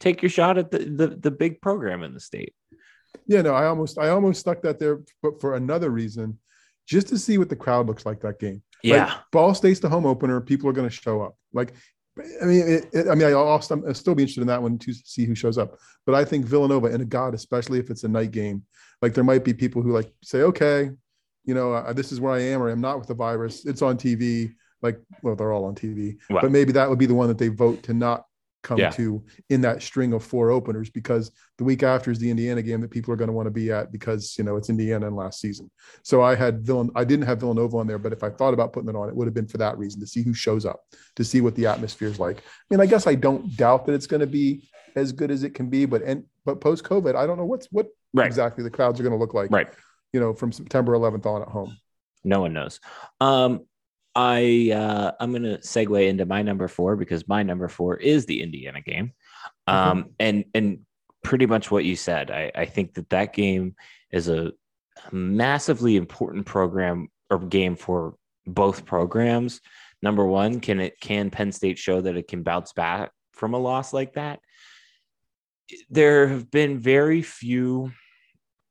take 0.00 0.22
your 0.22 0.30
shot 0.30 0.58
at 0.58 0.70
the 0.70 0.78
the, 0.78 1.06
the 1.08 1.30
big 1.30 1.60
program 1.60 2.02
in 2.02 2.14
the 2.14 2.20
state. 2.20 2.54
Yeah, 3.26 3.42
no, 3.42 3.54
I 3.54 3.66
almost 3.66 3.98
I 3.98 4.08
almost 4.08 4.40
stuck 4.40 4.62
that 4.62 4.78
there, 4.78 5.02
but 5.22 5.40
for 5.40 5.54
another 5.54 5.90
reason, 5.90 6.38
just 6.86 7.08
to 7.08 7.18
see 7.18 7.38
what 7.38 7.48
the 7.48 7.56
crowd 7.56 7.86
looks 7.86 8.06
like 8.06 8.20
that 8.20 8.38
game. 8.38 8.62
Yeah, 8.82 9.06
like, 9.06 9.30
Ball 9.32 9.54
State's 9.54 9.80
the 9.80 9.88
home 9.88 10.06
opener. 10.06 10.40
People 10.40 10.68
are 10.68 10.72
going 10.72 10.88
to 10.88 10.94
show 10.94 11.22
up. 11.22 11.36
Like 11.52 11.72
I 12.18 12.44
mean, 12.44 12.60
it, 12.60 12.88
it, 12.92 13.08
I 13.08 13.14
mean, 13.14 13.28
I'll, 13.28 13.48
I'll, 13.48 13.60
still 13.60 14.14
be 14.14 14.22
interested 14.22 14.42
in 14.42 14.46
that 14.46 14.62
one 14.62 14.78
to 14.78 14.92
see 14.92 15.24
who 15.24 15.34
shows 15.34 15.58
up. 15.58 15.78
But 16.06 16.14
I 16.14 16.24
think 16.24 16.46
Villanova, 16.46 16.86
and 16.86 17.08
God, 17.08 17.34
especially 17.34 17.80
if 17.80 17.90
it's 17.90 18.04
a 18.04 18.08
night 18.08 18.30
game, 18.30 18.62
like 19.02 19.14
there 19.14 19.24
might 19.24 19.44
be 19.44 19.52
people 19.52 19.82
who 19.82 19.92
like 19.92 20.12
say, 20.22 20.42
okay, 20.42 20.90
you 21.44 21.54
know, 21.54 21.72
uh, 21.72 21.92
this 21.92 22.12
is 22.12 22.20
where 22.20 22.32
I 22.32 22.40
am, 22.40 22.62
or 22.62 22.68
I'm 22.68 22.80
not 22.80 22.98
with 22.98 23.08
the 23.08 23.14
virus. 23.14 23.66
It's 23.66 23.82
on 23.82 23.96
TV. 23.96 24.54
Like, 24.80 25.00
well, 25.22 25.34
they're 25.34 25.52
all 25.52 25.64
on 25.64 25.74
TV, 25.74 26.18
wow. 26.30 26.40
but 26.42 26.52
maybe 26.52 26.72
that 26.72 26.88
would 26.88 26.98
be 26.98 27.06
the 27.06 27.14
one 27.14 27.28
that 27.28 27.38
they 27.38 27.48
vote 27.48 27.82
to 27.84 27.94
not 27.94 28.26
come 28.64 28.78
yeah. 28.78 28.90
to 28.90 29.22
in 29.50 29.60
that 29.60 29.82
string 29.82 30.12
of 30.12 30.24
four 30.24 30.50
openers 30.50 30.90
because 30.90 31.30
the 31.58 31.64
week 31.64 31.84
after 31.84 32.10
is 32.10 32.18
the 32.18 32.30
Indiana 32.30 32.62
game 32.62 32.80
that 32.80 32.90
people 32.90 33.12
are 33.12 33.16
going 33.16 33.28
to 33.28 33.32
want 33.32 33.46
to 33.46 33.52
be 33.52 33.70
at 33.70 33.92
because 33.92 34.36
you 34.36 34.42
know 34.42 34.56
it's 34.56 34.70
Indiana 34.70 35.06
and 35.06 35.14
last 35.14 35.40
season. 35.40 35.70
So 36.02 36.22
I 36.22 36.34
had 36.34 36.64
Villan 36.64 36.90
I 36.96 37.04
didn't 37.04 37.26
have 37.26 37.38
Villanova 37.38 37.76
on 37.76 37.86
there, 37.86 37.98
but 37.98 38.12
if 38.12 38.24
I 38.24 38.30
thought 38.30 38.54
about 38.54 38.72
putting 38.72 38.88
it 38.88 38.96
on, 38.96 39.08
it 39.08 39.14
would 39.14 39.28
have 39.28 39.34
been 39.34 39.46
for 39.46 39.58
that 39.58 39.78
reason 39.78 40.00
to 40.00 40.06
see 40.06 40.22
who 40.22 40.34
shows 40.34 40.66
up, 40.66 40.80
to 41.14 41.22
see 41.22 41.40
what 41.40 41.54
the 41.54 41.66
atmosphere 41.66 42.08
is 42.08 42.18
like. 42.18 42.38
I 42.38 42.42
mean, 42.70 42.80
I 42.80 42.86
guess 42.86 43.06
I 43.06 43.14
don't 43.14 43.56
doubt 43.56 43.86
that 43.86 43.92
it's 43.92 44.08
going 44.08 44.20
to 44.20 44.26
be 44.26 44.68
as 44.96 45.12
good 45.12 45.30
as 45.30 45.44
it 45.44 45.54
can 45.54 45.68
be, 45.68 45.84
but 45.84 46.02
and 46.02 46.24
but 46.44 46.60
post 46.60 46.82
COVID, 46.84 47.14
I 47.14 47.26
don't 47.26 47.38
know 47.38 47.44
what's 47.44 47.68
what 47.70 47.88
right. 48.12 48.26
exactly 48.26 48.64
the 48.64 48.70
crowds 48.70 48.98
are 48.98 49.02
going 49.02 49.14
to 49.14 49.18
look 49.18 49.34
like. 49.34 49.50
Right. 49.50 49.68
You 50.12 50.20
know, 50.20 50.32
from 50.32 50.52
September 50.52 50.92
11th 50.92 51.26
on 51.26 51.42
at 51.42 51.48
home. 51.48 51.76
No 52.22 52.40
one 52.40 52.52
knows. 52.52 52.80
Um, 53.20 53.66
I 54.14 54.70
uh, 54.72 55.12
I'm 55.18 55.30
going 55.30 55.42
to 55.42 55.58
segue 55.58 56.08
into 56.08 56.24
my 56.24 56.42
number 56.42 56.68
four 56.68 56.96
because 56.96 57.26
my 57.26 57.42
number 57.42 57.68
four 57.68 57.96
is 57.96 58.26
the 58.26 58.42
Indiana 58.42 58.80
game, 58.80 59.12
um, 59.66 60.04
mm-hmm. 60.04 60.08
and 60.20 60.44
and 60.54 60.78
pretty 61.24 61.46
much 61.46 61.70
what 61.70 61.84
you 61.84 61.96
said. 61.96 62.30
I, 62.30 62.52
I 62.54 62.64
think 62.66 62.94
that 62.94 63.10
that 63.10 63.32
game 63.32 63.74
is 64.12 64.28
a 64.28 64.52
massively 65.10 65.96
important 65.96 66.46
program 66.46 67.08
or 67.30 67.38
game 67.38 67.74
for 67.74 68.14
both 68.46 68.84
programs. 68.84 69.60
Number 70.00 70.24
one, 70.24 70.60
can 70.60 70.78
it 70.78 71.00
can 71.00 71.30
Penn 71.30 71.50
State 71.50 71.78
show 71.78 72.00
that 72.00 72.16
it 72.16 72.28
can 72.28 72.42
bounce 72.42 72.72
back 72.72 73.10
from 73.32 73.54
a 73.54 73.58
loss 73.58 73.92
like 73.92 74.14
that? 74.14 74.38
There 75.90 76.28
have 76.28 76.50
been 76.50 76.78
very 76.78 77.22
few 77.22 77.90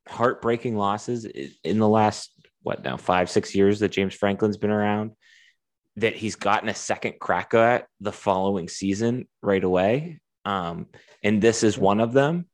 heartbreaking 0.07 0.77
losses 0.77 1.25
in 1.25 1.79
the 1.79 1.89
last 1.89 2.31
what 2.61 2.83
now 2.83 2.95
five 2.95 3.29
six 3.29 3.53
years 3.53 3.79
that 3.79 3.91
James 3.91 4.13
Franklin's 4.13 4.57
been 4.57 4.69
around 4.69 5.11
that 5.97 6.15
he's 6.15 6.35
gotten 6.35 6.69
a 6.69 6.75
second 6.75 7.19
crack 7.19 7.53
at 7.53 7.87
the 7.99 8.11
following 8.11 8.67
season 8.67 9.27
right 9.41 9.63
away. 9.63 10.19
Um, 10.45 10.87
and 11.23 11.41
this 11.41 11.63
is 11.63 11.77
one 11.77 11.99
of 11.99 12.13
them. 12.13 12.47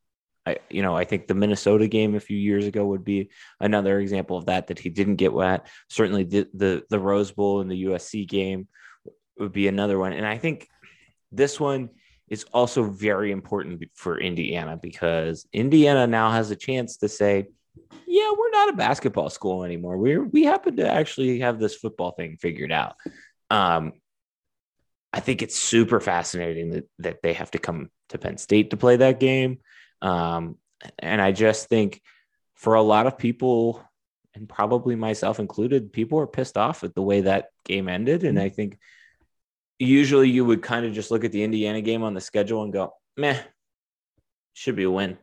I, 0.46 0.58
you 0.70 0.82
know, 0.82 0.96
I 0.96 1.06
think 1.06 1.28
the 1.28 1.36
Minnesota 1.36 1.88
game 1.88 2.16
a 2.16 2.20
few 2.20 2.38
years 2.38 2.66
ago 2.66 2.86
would 2.86 3.04
be 3.04 3.30
another 3.60 4.00
example 4.00 4.38
of 4.38 4.46
that 4.46 4.68
that 4.68 4.80
he 4.80 4.90
didn't 4.90 5.18
get 5.18 5.34
wet. 5.34 5.68
Certainly, 5.90 6.26
the 6.26 6.48
the, 6.54 6.84
the 6.90 7.00
Rose 7.00 7.32
Bowl 7.32 7.62
and 7.62 7.70
the 7.70 7.86
USC 7.86 8.28
game 8.28 8.68
would 9.38 9.52
be 9.52 9.68
another 9.68 10.00
one. 10.00 10.14
And 10.14 10.26
I 10.26 10.38
think 10.38 10.68
this 11.32 11.60
one 11.60 11.90
is 12.30 12.46
also 12.54 12.84
very 12.84 13.32
important 13.32 13.84
for 13.96 14.20
Indiana 14.20 14.78
because 14.82 15.48
Indiana 15.52 16.08
now 16.08 16.32
has 16.32 16.52
a 16.52 16.56
chance 16.56 16.98
to 16.98 17.10
say, 17.10 17.48
yeah, 18.06 18.32
we're 18.38 18.52
not 18.52 18.70
a 18.70 18.78
basketball 18.78 19.30
school 19.30 19.64
anymore. 19.64 19.98
We're 19.98 20.24
we 20.24 20.44
happen 20.44 20.78
to 20.78 20.90
actually 20.90 21.40
have 21.40 21.60
this 21.60 21.76
football 21.76 22.12
thing 22.12 22.38
figured 22.38 22.72
out. 22.72 22.96
Um, 23.50 23.94
I 25.12 25.20
think 25.20 25.42
it's 25.42 25.58
super 25.58 26.00
fascinating 26.00 26.72
that, 26.72 26.90
that 27.00 27.22
they 27.24 27.34
have 27.34 27.52
to 27.52 27.58
come 27.58 27.90
to 28.10 28.18
Penn 28.18 28.38
State 28.38 28.72
to 28.72 28.78
play 28.78 28.98
that 28.98 29.20
game. 29.20 29.60
Um, 30.02 30.58
and 31.00 31.22
I 31.22 31.32
just 31.32 31.68
think 31.68 32.02
for 32.56 32.76
a 32.76 32.82
lot 32.82 33.08
of 33.08 33.18
people, 33.18 33.84
and 34.36 34.48
probably 34.48 34.96
myself 34.96 35.40
included, 35.40 35.92
people 35.92 36.20
are 36.20 36.28
pissed 36.28 36.58
off 36.58 36.84
at 36.84 36.94
the 36.94 37.02
way 37.02 37.22
that 37.22 37.48
game 37.66 37.90
ended. 37.90 38.24
And 38.24 38.40
I 38.40 38.50
think 38.50 38.78
usually 39.80 40.30
you 40.30 40.46
would 40.46 40.62
kind 40.62 40.86
of 40.86 40.94
just 40.94 41.10
look 41.10 41.24
at 41.24 41.32
the 41.32 41.44
Indiana 41.44 41.82
game 41.82 42.04
on 42.04 42.14
the 42.14 42.22
schedule 42.22 42.64
and 42.64 42.72
go, 42.72 42.94
meh, 43.18 43.42
should 44.54 44.76
be 44.76 44.84
a 44.84 44.92
win. 44.92 45.18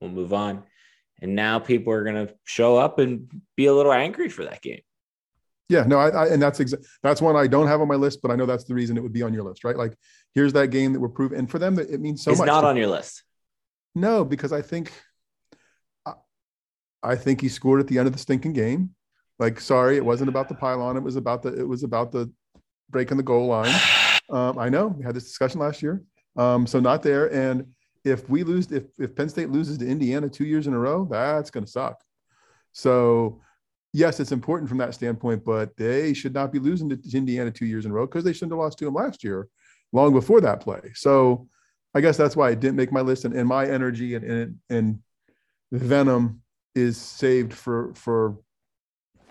We'll 0.00 0.10
move 0.10 0.32
on. 0.32 0.64
And 1.20 1.34
now 1.34 1.60
people 1.60 1.92
are 1.92 2.04
going 2.04 2.26
to 2.26 2.34
show 2.44 2.76
up 2.76 2.98
and 2.98 3.30
be 3.56 3.66
a 3.66 3.74
little 3.74 3.92
angry 3.92 4.28
for 4.28 4.44
that 4.44 4.60
game. 4.60 4.80
Yeah, 5.68 5.84
no, 5.84 5.98
I, 5.98 6.08
I 6.08 6.26
and 6.28 6.42
that's 6.42 6.58
exa- 6.58 6.84
that's 7.02 7.22
one 7.22 7.36
I 7.36 7.46
don't 7.46 7.66
have 7.66 7.80
on 7.80 7.88
my 7.88 7.94
list, 7.94 8.20
but 8.22 8.30
I 8.30 8.36
know 8.36 8.46
that's 8.46 8.64
the 8.64 8.74
reason 8.74 8.96
it 8.96 9.02
would 9.02 9.12
be 9.12 9.22
on 9.22 9.32
your 9.32 9.44
list, 9.44 9.64
right? 9.64 9.76
Like, 9.76 9.96
here's 10.34 10.52
that 10.52 10.68
game 10.68 10.92
that 10.92 11.00
we're 11.00 11.08
proving, 11.08 11.38
and 11.38 11.50
for 11.50 11.58
them, 11.58 11.74
that 11.76 11.88
it 11.88 12.00
means 12.00 12.22
so 12.22 12.30
it's 12.30 12.40
much. 12.40 12.46
It's 12.46 12.52
not 12.52 12.64
on 12.64 12.76
your 12.76 12.88
list. 12.88 13.22
No, 13.94 14.24
because 14.24 14.52
I 14.52 14.62
think, 14.62 14.92
I, 16.04 16.12
I 17.02 17.14
think 17.16 17.40
he 17.40 17.48
scored 17.48 17.80
at 17.80 17.86
the 17.86 17.98
end 17.98 18.06
of 18.06 18.12
the 18.12 18.18
stinking 18.18 18.52
game. 18.52 18.90
Like, 19.38 19.60
sorry, 19.60 19.96
it 19.96 20.04
wasn't 20.04 20.28
about 20.28 20.48
the 20.48 20.54
pylon. 20.54 20.96
It 20.96 21.02
was 21.02 21.16
about 21.16 21.42
the 21.42 21.58
it 21.58 21.66
was 21.66 21.82
about 21.82 22.12
the 22.12 22.30
breaking 22.90 23.16
the 23.16 23.22
goal 23.22 23.46
line. 23.46 23.74
Um, 24.30 24.58
I 24.58 24.70
know 24.70 24.86
we 24.86 25.04
had 25.04 25.14
this 25.14 25.24
discussion 25.24 25.60
last 25.60 25.82
year. 25.82 26.02
Um, 26.36 26.66
so 26.66 26.80
not 26.80 27.02
there. 27.02 27.30
And 27.34 27.66
if 28.02 28.30
we 28.30 28.44
lose, 28.44 28.72
if 28.72 28.84
if 28.98 29.14
Penn 29.14 29.28
State 29.28 29.50
loses 29.50 29.76
to 29.78 29.86
Indiana 29.86 30.28
two 30.28 30.46
years 30.46 30.66
in 30.66 30.72
a 30.72 30.78
row, 30.78 31.06
that's 31.10 31.50
going 31.50 31.66
to 31.66 31.70
suck. 31.70 32.00
So 32.72 33.42
yes, 33.92 34.20
it's 34.20 34.32
important 34.32 34.68
from 34.68 34.78
that 34.78 34.94
standpoint, 34.94 35.44
but 35.44 35.76
they 35.76 36.14
should 36.14 36.34
not 36.34 36.52
be 36.52 36.58
losing 36.58 36.88
to 36.88 36.98
Indiana 37.16 37.50
two 37.50 37.66
years 37.66 37.84
in 37.84 37.90
a 37.90 37.94
row 37.94 38.06
because 38.06 38.24
they 38.24 38.32
shouldn't 38.32 38.52
have 38.52 38.58
lost 38.58 38.78
to 38.78 38.84
them 38.84 38.94
last 38.94 39.22
year, 39.22 39.48
long 39.92 40.12
before 40.12 40.40
that 40.40 40.60
play. 40.60 40.92
So 40.94 41.48
I 41.94 42.00
guess 42.00 42.16
that's 42.16 42.36
why 42.36 42.50
it 42.50 42.60
didn't 42.60 42.76
make 42.76 42.92
my 42.92 43.02
list. 43.02 43.24
And, 43.24 43.34
and 43.34 43.48
my 43.48 43.66
energy 43.66 44.14
and, 44.14 44.24
and 44.24 44.58
and 44.70 44.98
venom 45.70 46.42
is 46.74 46.96
saved 46.96 47.52
for 47.52 47.92
for 47.94 48.38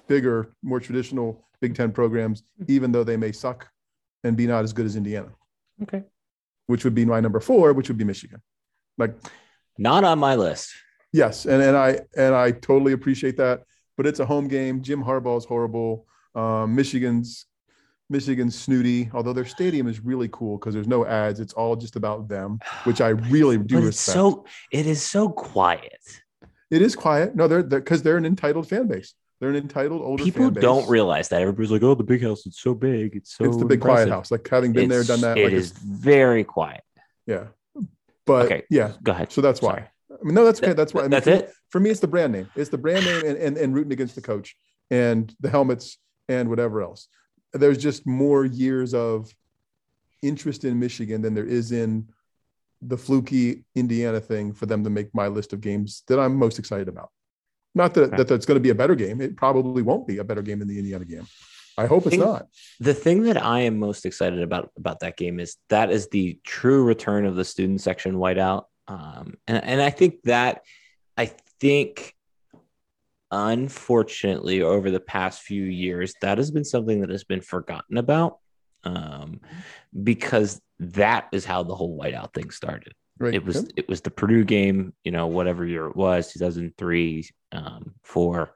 bigger, 0.08 0.54
more 0.62 0.80
traditional 0.80 1.48
Big 1.62 1.76
Ten 1.76 1.92
programs, 1.92 2.44
hmm. 2.58 2.66
even 2.68 2.92
though 2.92 3.04
they 3.04 3.18
may 3.18 3.32
suck 3.32 3.68
and 4.24 4.36
be 4.36 4.48
not 4.48 4.64
as 4.64 4.74
good 4.74 4.86
as 4.86 4.96
Indiana. 4.96 5.30
Okay. 5.82 6.04
Which 6.68 6.84
would 6.84 6.94
be 6.94 7.06
my 7.06 7.20
number 7.20 7.40
four, 7.40 7.74
which 7.74 7.88
would 7.88 7.98
be 7.98 8.04
Michigan. 8.04 8.42
Like 8.98 9.16
Not 9.78 10.04
on 10.04 10.20
my 10.20 10.36
list. 10.36 10.72
yes, 11.12 11.46
and 11.46 11.62
and 11.62 11.76
I 11.76 12.00
and 12.16 12.36
I 12.36 12.52
totally 12.52 12.94
appreciate 12.94 13.38
that. 13.38 13.64
But 13.98 14.08
it's 14.08 14.20
a 14.20 14.26
home 14.26 14.48
game. 14.48 14.82
Jim 14.82 15.04
Harbaugh's 15.04 15.46
horrible. 15.46 16.06
Um, 16.36 16.76
Michigan's 16.76 17.46
Michigan's 18.10 18.58
snooty. 18.60 19.10
Although 19.14 19.34
their 19.34 19.46
stadium 19.46 19.88
is 19.88 20.00
really 20.00 20.30
cool 20.32 20.58
because 20.58 20.74
there's 20.74 20.88
no 20.88 21.06
ads. 21.06 21.40
It's 21.40 21.54
all 21.54 21.76
just 21.76 21.96
about 21.96 22.28
them, 22.28 22.60
which 22.84 23.02
I 23.02 23.10
really 23.36 23.58
do 23.58 23.76
But 23.76 23.78
it's 23.80 23.88
respect. 24.08 24.14
so 24.16 24.46
it 24.72 24.86
is 24.88 25.02
so 25.02 25.30
quiet. 25.30 26.00
it 26.70 26.82
is 26.82 26.96
quiet. 26.96 27.36
No, 27.36 27.48
they're 27.48 27.64
because 27.64 28.02
they're, 28.04 28.18
an 28.18 28.26
entitled 28.26 28.68
fan 28.68 28.88
base. 28.88 29.14
They're 29.40 29.50
an 29.50 29.56
entitled 29.56 30.02
older. 30.02 30.24
People 30.24 30.44
fan 30.46 30.54
base. 30.54 30.62
don't 30.62 30.88
realize 30.90 31.30
that. 31.30 31.42
Everybody's 31.42 31.72
like, 31.72 31.84
"Oh, 31.84 31.96
the 31.96 32.04
big 32.04 32.22
house. 32.22 32.46
It's 32.46 32.62
so 32.62 32.74
big. 32.74 33.16
It's 33.16 33.36
so." 33.36 33.44
it's 33.46 33.58
the 33.58 33.66
big 33.66 33.82
quiet 33.82 34.08
house. 34.10 34.30
Like 34.32 34.48
having 34.48 34.72
been 34.72 34.88
there, 34.90 35.04
done 35.04 35.22
that. 35.22 35.38
It 35.38 35.46
like 35.46 35.54
is 35.54 35.72
it's- 35.72 35.84
very 35.84 36.44
quiet. 36.44 36.84
yeah. 37.26 37.46
But 38.28 38.46
Okay. 38.46 38.64
yeah, 38.70 38.92
Go 39.02 39.12
ahead. 39.14 39.32
so 39.32 39.42
that's 39.42 39.62
why. 39.64 39.72
Sorry. 39.74 39.84
I 40.22 40.26
mean, 40.26 40.36
no, 40.36 40.46
that's 40.46 40.62
okay. 40.62 40.74
That's 40.74 40.94
why. 40.94 41.02
I 41.02 41.04
mean, 41.06 41.12
That's 41.12 41.26
for, 41.26 41.32
it. 41.32 41.54
For 41.70 41.80
me, 41.80 41.90
it's 41.90 42.00
the 42.00 42.08
brand 42.08 42.34
name. 42.34 42.50
It's 42.56 42.70
the 42.70 42.78
brand 42.78 43.06
name 43.06 43.26
and, 43.26 43.38
and, 43.38 43.58
and 43.58 43.74
rooting 43.74 43.92
against 43.94 44.16
the 44.16 44.22
coach 44.22 44.56
and 44.90 45.34
the 45.40 45.50
helmets 45.50 45.98
and 46.30 46.50
whatever 46.50 46.82
else. 46.82 47.08
There's 47.54 47.78
just 47.78 48.06
more 48.06 48.46
years 48.46 48.94
of 48.94 49.34
interest 50.22 50.64
in 50.64 50.80
Michigan 50.80 51.22
than 51.22 51.34
there 51.34 51.46
is 51.46 51.72
in 51.72 52.10
the 52.82 52.98
fluky 52.98 53.64
Indiana 53.76 54.20
thing 54.20 54.54
for 54.54 54.66
them 54.66 54.84
to 54.84 54.90
make 54.90 55.14
my 55.14 55.28
list 55.28 55.54
of 55.54 55.62
games 55.62 56.04
that 56.08 56.20
I'm 56.20 56.36
most 56.36 56.60
excited 56.60 56.88
about. 56.88 57.10
Not 57.74 57.94
that, 57.94 58.04
Okay. 58.04 58.18
that 58.18 58.28
that's 58.28 58.46
going 58.46 58.56
to 58.58 58.62
be 58.62 58.70
a 58.70 58.76
better 58.76 58.96
game. 58.96 59.22
It 59.22 59.36
probably 59.38 59.82
won't 59.82 60.08
be 60.08 60.18
a 60.18 60.24
better 60.24 60.42
game 60.42 60.60
than 60.60 60.68
the 60.68 60.78
Indiana 60.78 61.06
game. 61.06 61.28
I 61.78 61.86
hope 61.86 62.06
it's 62.06 62.18
not. 62.18 62.48
The 62.80 62.94
thing 62.94 63.24
that 63.24 63.42
I 63.42 63.62
am 63.62 63.80
most 63.80 64.06
excited 64.06 64.42
about 64.42 64.72
about 64.76 65.00
that 65.00 65.16
game 65.16 65.40
is 65.40 65.56
that 65.70 65.90
is 65.90 66.10
the 66.10 66.38
true 66.44 66.84
return 66.84 67.26
of 67.26 67.36
the 67.36 67.46
student 67.46 67.80
section 67.82 68.16
whiteout. 68.16 68.66
Um, 68.92 69.36
and, 69.48 69.64
and 69.64 69.82
I 69.82 69.90
think 69.90 70.24
that 70.24 70.64
I 71.16 71.28
think 71.62 72.14
unfortunately 73.32 74.62
over 74.62 74.92
the 74.92 75.00
past 75.00 75.44
few 75.44 75.64
years 75.64 76.14
that 76.22 76.38
has 76.38 76.52
been 76.52 76.66
something 76.66 77.00
that 77.00 77.10
has 77.10 77.24
been 77.24 77.40
forgotten 77.40 77.98
about 77.98 78.40
um, 78.84 79.40
because 80.04 80.62
that 80.80 81.30
is 81.32 81.46
how 81.46 81.64
the 81.64 81.76
whole 81.76 81.98
whiteout 81.98 82.34
thing 82.34 82.50
started. 82.50 82.94
Right. 83.18 83.36
it 83.36 83.46
was 83.46 83.70
it 83.78 83.88
was 83.88 84.02
the 84.02 84.10
Purdue 84.10 84.44
game, 84.44 84.94
you 85.04 85.12
know, 85.12 85.28
whatever 85.28 85.66
year 85.66 85.86
it 85.86 85.96
was, 85.96 86.34
2003, 86.34 87.30
um, 87.52 87.94
four, 88.04 88.56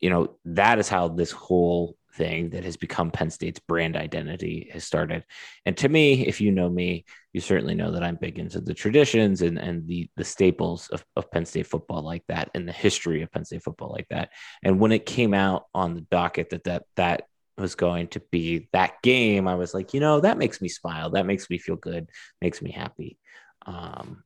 you 0.00 0.08
know, 0.08 0.36
that 0.44 0.78
is 0.78 0.88
how 0.88 1.08
this 1.08 1.32
whole 1.32 1.96
thing 2.14 2.50
that 2.50 2.64
has 2.64 2.76
become 2.76 3.10
Penn 3.10 3.30
State's 3.30 3.60
brand 3.60 3.96
identity 3.96 4.70
has 4.72 4.84
started. 4.84 5.24
And 5.66 5.76
to 5.78 5.88
me, 5.88 6.26
if 6.26 6.40
you 6.40 6.50
know 6.50 6.68
me, 6.68 7.04
you 7.32 7.40
certainly 7.40 7.74
know 7.74 7.92
that 7.92 8.02
I'm 8.02 8.16
big 8.16 8.38
into 8.38 8.60
the 8.60 8.74
traditions 8.74 9.42
and 9.42 9.58
and 9.58 9.86
the 9.86 10.08
the 10.16 10.24
staples 10.24 10.88
of, 10.88 11.04
of 11.16 11.30
Penn 11.30 11.44
State 11.46 11.66
football 11.66 12.02
like 12.02 12.24
that 12.28 12.50
and 12.54 12.66
the 12.66 12.72
history 12.72 13.22
of 13.22 13.30
Penn 13.30 13.44
State 13.44 13.62
football 13.62 13.90
like 13.92 14.08
that. 14.10 14.30
And 14.62 14.80
when 14.80 14.92
it 14.92 15.06
came 15.06 15.34
out 15.34 15.66
on 15.74 15.94
the 15.94 16.00
docket 16.02 16.50
that 16.50 16.64
that 16.64 16.84
that 16.96 17.22
was 17.56 17.74
going 17.74 18.08
to 18.08 18.20
be 18.30 18.68
that 18.72 19.02
game, 19.02 19.48
I 19.48 19.56
was 19.56 19.74
like, 19.74 19.92
you 19.92 20.00
know, 20.00 20.20
that 20.20 20.38
makes 20.38 20.60
me 20.60 20.68
smile. 20.68 21.10
That 21.10 21.26
makes 21.26 21.50
me 21.50 21.58
feel 21.58 21.76
good, 21.76 22.08
makes 22.40 22.62
me 22.62 22.70
happy. 22.70 23.18
Um, 23.66 24.22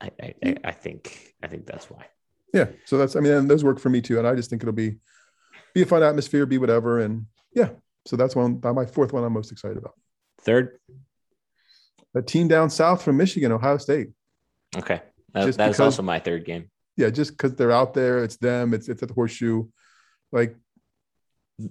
I, 0.00 0.10
I, 0.22 0.34
I- 0.44 0.56
I 0.64 0.72
think 0.72 1.34
I 1.42 1.48
think 1.48 1.66
that's 1.66 1.90
why. 1.90 2.06
Yeah. 2.54 2.66
So 2.86 2.96
that's, 2.96 3.16
I 3.16 3.20
mean, 3.20 3.32
and 3.32 3.50
those 3.50 3.64
work 3.64 3.78
for 3.78 3.90
me 3.90 4.00
too. 4.00 4.18
And 4.18 4.26
I 4.26 4.34
just 4.34 4.48
think 4.48 4.62
it'll 4.62 4.72
be, 4.72 4.96
be 5.76 5.82
a 5.82 5.86
fun 5.86 6.02
atmosphere, 6.02 6.46
be 6.46 6.56
whatever. 6.56 7.00
And 7.00 7.26
yeah. 7.54 7.68
So 8.06 8.16
that's 8.16 8.34
one, 8.34 8.60
my 8.62 8.86
fourth 8.86 9.12
one 9.12 9.24
I'm 9.24 9.32
most 9.34 9.52
excited 9.52 9.76
about. 9.76 9.92
Third, 10.40 10.78
A 12.14 12.22
team 12.22 12.48
down 12.48 12.70
south 12.70 13.02
from 13.02 13.18
Michigan, 13.18 13.52
Ohio 13.52 13.76
State. 13.76 14.08
okay, 14.74 15.02
that, 15.34 15.44
Just 15.44 15.58
that 15.58 15.66
because- 15.68 15.80
also 15.80 16.02
my 16.02 16.18
third 16.18 16.44
game. 16.46 16.70
Yeah, 16.96 17.10
just 17.10 17.32
because 17.32 17.54
they're 17.56 17.72
out 17.72 17.92
there, 17.92 18.24
it's 18.24 18.38
them, 18.38 18.72
it's 18.72 18.88
it's 18.88 19.02
at 19.02 19.08
the 19.08 19.14
horseshoe. 19.14 19.66
Like 20.32 20.56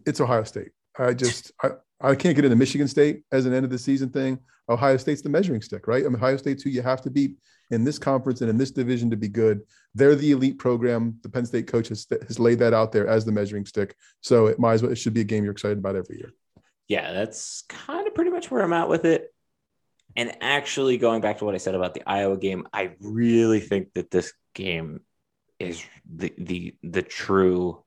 it's 0.06 0.22
Ohio 0.22 0.44
State. 0.44 0.70
I 0.98 1.14
just 1.14 1.52
I, 1.62 1.70
I 2.02 2.16
can't 2.16 2.36
get 2.36 2.46
into 2.46 2.56
Michigan 2.56 2.88
State 2.88 3.24
as 3.32 3.46
an 3.46 3.54
end 3.54 3.66
of 3.66 3.72
the 3.72 3.78
season 3.78 4.10
thing. 4.10 4.40
Ohio 4.70 4.98
State's 4.98 5.22
the 5.22 5.30
measuring 5.30 5.62
stick, 5.62 5.88
right? 5.88 6.04
I 6.06 6.08
mean, 6.08 6.16
Ohio 6.16 6.38
State's 6.38 6.64
who 6.64 6.70
you 6.70 6.82
have 6.82 7.02
to 7.04 7.10
beat 7.10 7.38
in 7.72 7.84
this 7.84 7.98
conference 7.98 8.42
and 8.42 8.50
in 8.50 8.58
this 8.58 8.72
division 8.72 9.10
to 9.10 9.18
be 9.18 9.28
good. 9.28 9.62
They're 9.94 10.16
the 10.16 10.32
elite 10.32 10.60
program. 10.60 11.18
The 11.22 11.30
Penn 11.30 11.46
State 11.46 11.68
coach 11.68 11.88
has, 11.90 12.08
has 12.28 12.40
laid 12.40 12.60
that 12.60 12.74
out 12.74 12.92
there 12.92 13.08
as 13.08 13.26
the 13.26 13.32
measuring 13.32 13.66
stick. 13.66 13.96
So 14.22 14.48
it 14.48 14.60
might 14.60 14.74
as 14.74 14.84
well 14.84 14.92
it 14.92 14.98
should 14.98 15.14
be 15.14 15.22
a 15.22 15.26
game 15.26 15.44
you're 15.44 15.54
excited 15.54 15.78
about 15.78 15.96
every 15.96 16.18
year. 16.18 16.34
Yeah, 16.88 17.14
that's 17.14 17.64
kind 17.70 18.08
of 18.08 18.14
pretty 18.14 18.32
much 18.32 18.52
where 18.52 18.64
I'm 18.64 18.74
at 18.74 18.90
with 18.90 19.06
it. 19.06 19.34
And 20.16 20.38
actually, 20.42 20.98
going 20.98 21.22
back 21.22 21.40
to 21.40 21.46
what 21.46 21.56
I 21.56 21.58
said 21.58 21.76
about 21.76 21.94
the 21.94 22.04
Iowa 22.08 22.38
game, 22.38 22.68
I 22.72 22.92
really 23.02 23.60
think 23.60 23.94
that 23.96 24.12
this 24.12 24.32
game 24.54 25.02
is 25.60 25.84
the 26.14 26.34
the 26.38 26.76
the 26.84 27.02
true. 27.02 27.84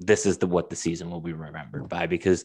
This 0.00 0.26
is 0.26 0.38
the 0.38 0.46
what 0.46 0.70
the 0.70 0.76
season 0.76 1.10
will 1.10 1.20
be 1.20 1.32
remembered 1.32 1.88
by 1.88 2.06
because 2.06 2.44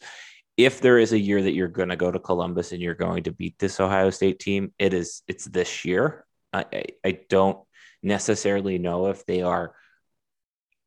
if 0.57 0.79
there 0.81 0.99
is 0.99 1.11
a 1.11 1.19
year 1.19 1.41
that 1.41 1.53
you're 1.53 1.67
going 1.67 1.89
to 1.89 1.95
go 1.95 2.11
to 2.11 2.19
Columbus 2.19 2.71
and 2.71 2.81
you're 2.81 2.95
going 2.95 3.23
to 3.23 3.31
beat 3.31 3.57
this 3.59 3.79
Ohio 3.79 4.09
State 4.09 4.39
team, 4.39 4.71
it 4.77 4.93
is 4.93 5.23
it's 5.27 5.45
this 5.45 5.85
year. 5.85 6.25
I 6.53 6.65
I, 6.71 6.85
I 7.03 7.19
don't 7.29 7.59
necessarily 8.03 8.77
know 8.77 9.07
if 9.07 9.25
they 9.25 9.41
are 9.41 9.73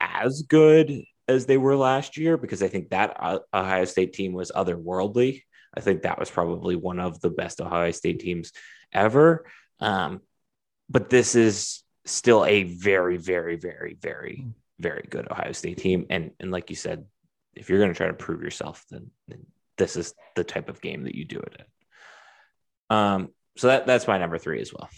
as 0.00 0.42
good 0.42 1.02
as 1.26 1.46
they 1.46 1.58
were 1.58 1.76
last 1.76 2.16
year 2.16 2.36
because 2.36 2.62
I 2.62 2.68
think 2.68 2.90
that 2.90 3.16
uh, 3.18 3.40
Ohio 3.52 3.84
State 3.84 4.12
team 4.14 4.32
was 4.32 4.50
otherworldly. 4.50 5.42
I 5.74 5.80
think 5.80 6.02
that 6.02 6.18
was 6.18 6.30
probably 6.30 6.76
one 6.76 6.98
of 6.98 7.20
the 7.20 7.30
best 7.30 7.60
Ohio 7.60 7.90
State 7.90 8.20
teams 8.20 8.52
ever. 8.92 9.46
Um, 9.80 10.22
but 10.88 11.10
this 11.10 11.34
is 11.34 11.82
still 12.06 12.44
a 12.44 12.62
very, 12.62 13.18
very, 13.18 13.56
very, 13.56 13.94
very, 13.94 14.46
very 14.78 15.06
good 15.08 15.30
Ohio 15.30 15.52
State 15.52 15.78
team. 15.78 16.06
And 16.10 16.32
and 16.40 16.50
like 16.50 16.70
you 16.70 16.76
said, 16.76 17.04
if 17.54 17.68
you're 17.68 17.78
going 17.78 17.92
to 17.92 17.96
try 17.96 18.06
to 18.06 18.14
prove 18.14 18.42
yourself, 18.42 18.84
then, 18.90 19.10
then 19.26 19.46
this 19.76 19.96
is 19.96 20.14
the 20.36 20.44
type 20.44 20.68
of 20.68 20.80
game 20.80 21.04
that 21.04 21.14
you 21.14 21.24
do 21.24 21.40
it 21.40 21.56
in. 21.58 22.96
Um, 22.96 23.28
so 23.56 23.68
that 23.68 23.86
that's 23.86 24.06
my 24.06 24.18
number 24.18 24.38
three 24.38 24.60
as 24.60 24.72
well. 24.72 24.88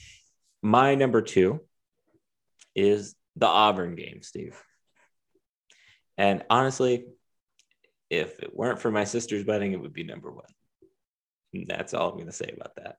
My 0.63 0.95
number 0.95 1.23
two 1.23 1.61
is 2.75 3.15
the 3.37 3.47
Auburn 3.47 3.95
game, 3.95 4.21
Steve. 4.23 4.63
And 6.19 6.45
honestly, 6.51 7.07
if 8.11 8.41
it 8.41 8.55
weren't 8.55 8.81
for 8.81 8.91
my 8.91 9.05
sister's 9.05 9.47
wedding, 9.47 9.73
it 9.73 9.81
would 9.81 9.95
be 9.95 10.05
number 10.05 10.31
one. 10.31 10.45
And 11.55 11.67
that's 11.67 11.95
all 11.95 12.11
I'm 12.11 12.17
going 12.17 12.27
to 12.27 12.33
say 12.33 12.55
about 12.55 12.77
that. 12.77 12.97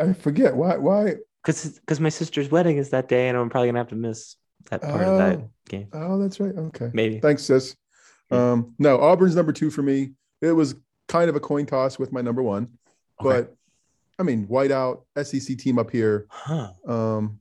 I 0.00 0.12
forget 0.14 0.56
why 0.56 0.76
why 0.76 1.14
Because 1.42 1.78
because 1.80 1.98
my 2.00 2.08
sister's 2.08 2.50
wedding 2.50 2.76
is 2.78 2.90
that 2.90 3.08
day, 3.08 3.28
and 3.28 3.36
I'm 3.36 3.50
probably 3.50 3.66
going 3.68 3.74
to 3.74 3.80
have 3.80 3.88
to 3.88 3.96
miss 3.96 4.36
that 4.70 4.80
part 4.82 5.02
of 5.02 5.18
that 5.18 5.38
Oh. 5.38 5.50
game. 5.68 5.88
Oh, 5.92 6.18
that's 6.20 6.38
right. 6.38 6.54
Okay. 6.56 6.90
Maybe. 6.92 7.18
Thanks, 7.18 7.42
sis. 7.42 7.74
Yeah. 8.30 8.52
Um, 8.52 8.74
no, 8.78 8.98
Auburn's 9.00 9.34
number 9.34 9.52
two 9.52 9.70
for 9.70 9.82
me. 9.82 10.12
It 10.40 10.52
was 10.52 10.76
kind 11.08 11.28
of 11.28 11.34
a 11.36 11.40
coin 11.40 11.66
toss 11.66 11.98
with 11.98 12.12
my 12.12 12.20
number 12.20 12.42
one, 12.42 12.68
Okay. 13.20 13.40
but 13.42 13.56
I 14.18 14.22
mean, 14.22 14.46
whiteout 14.46 15.02
SEC 15.22 15.56
team 15.58 15.78
up 15.78 15.90
here. 15.90 16.26
Huh. 16.30 16.72
Um, 16.86 17.40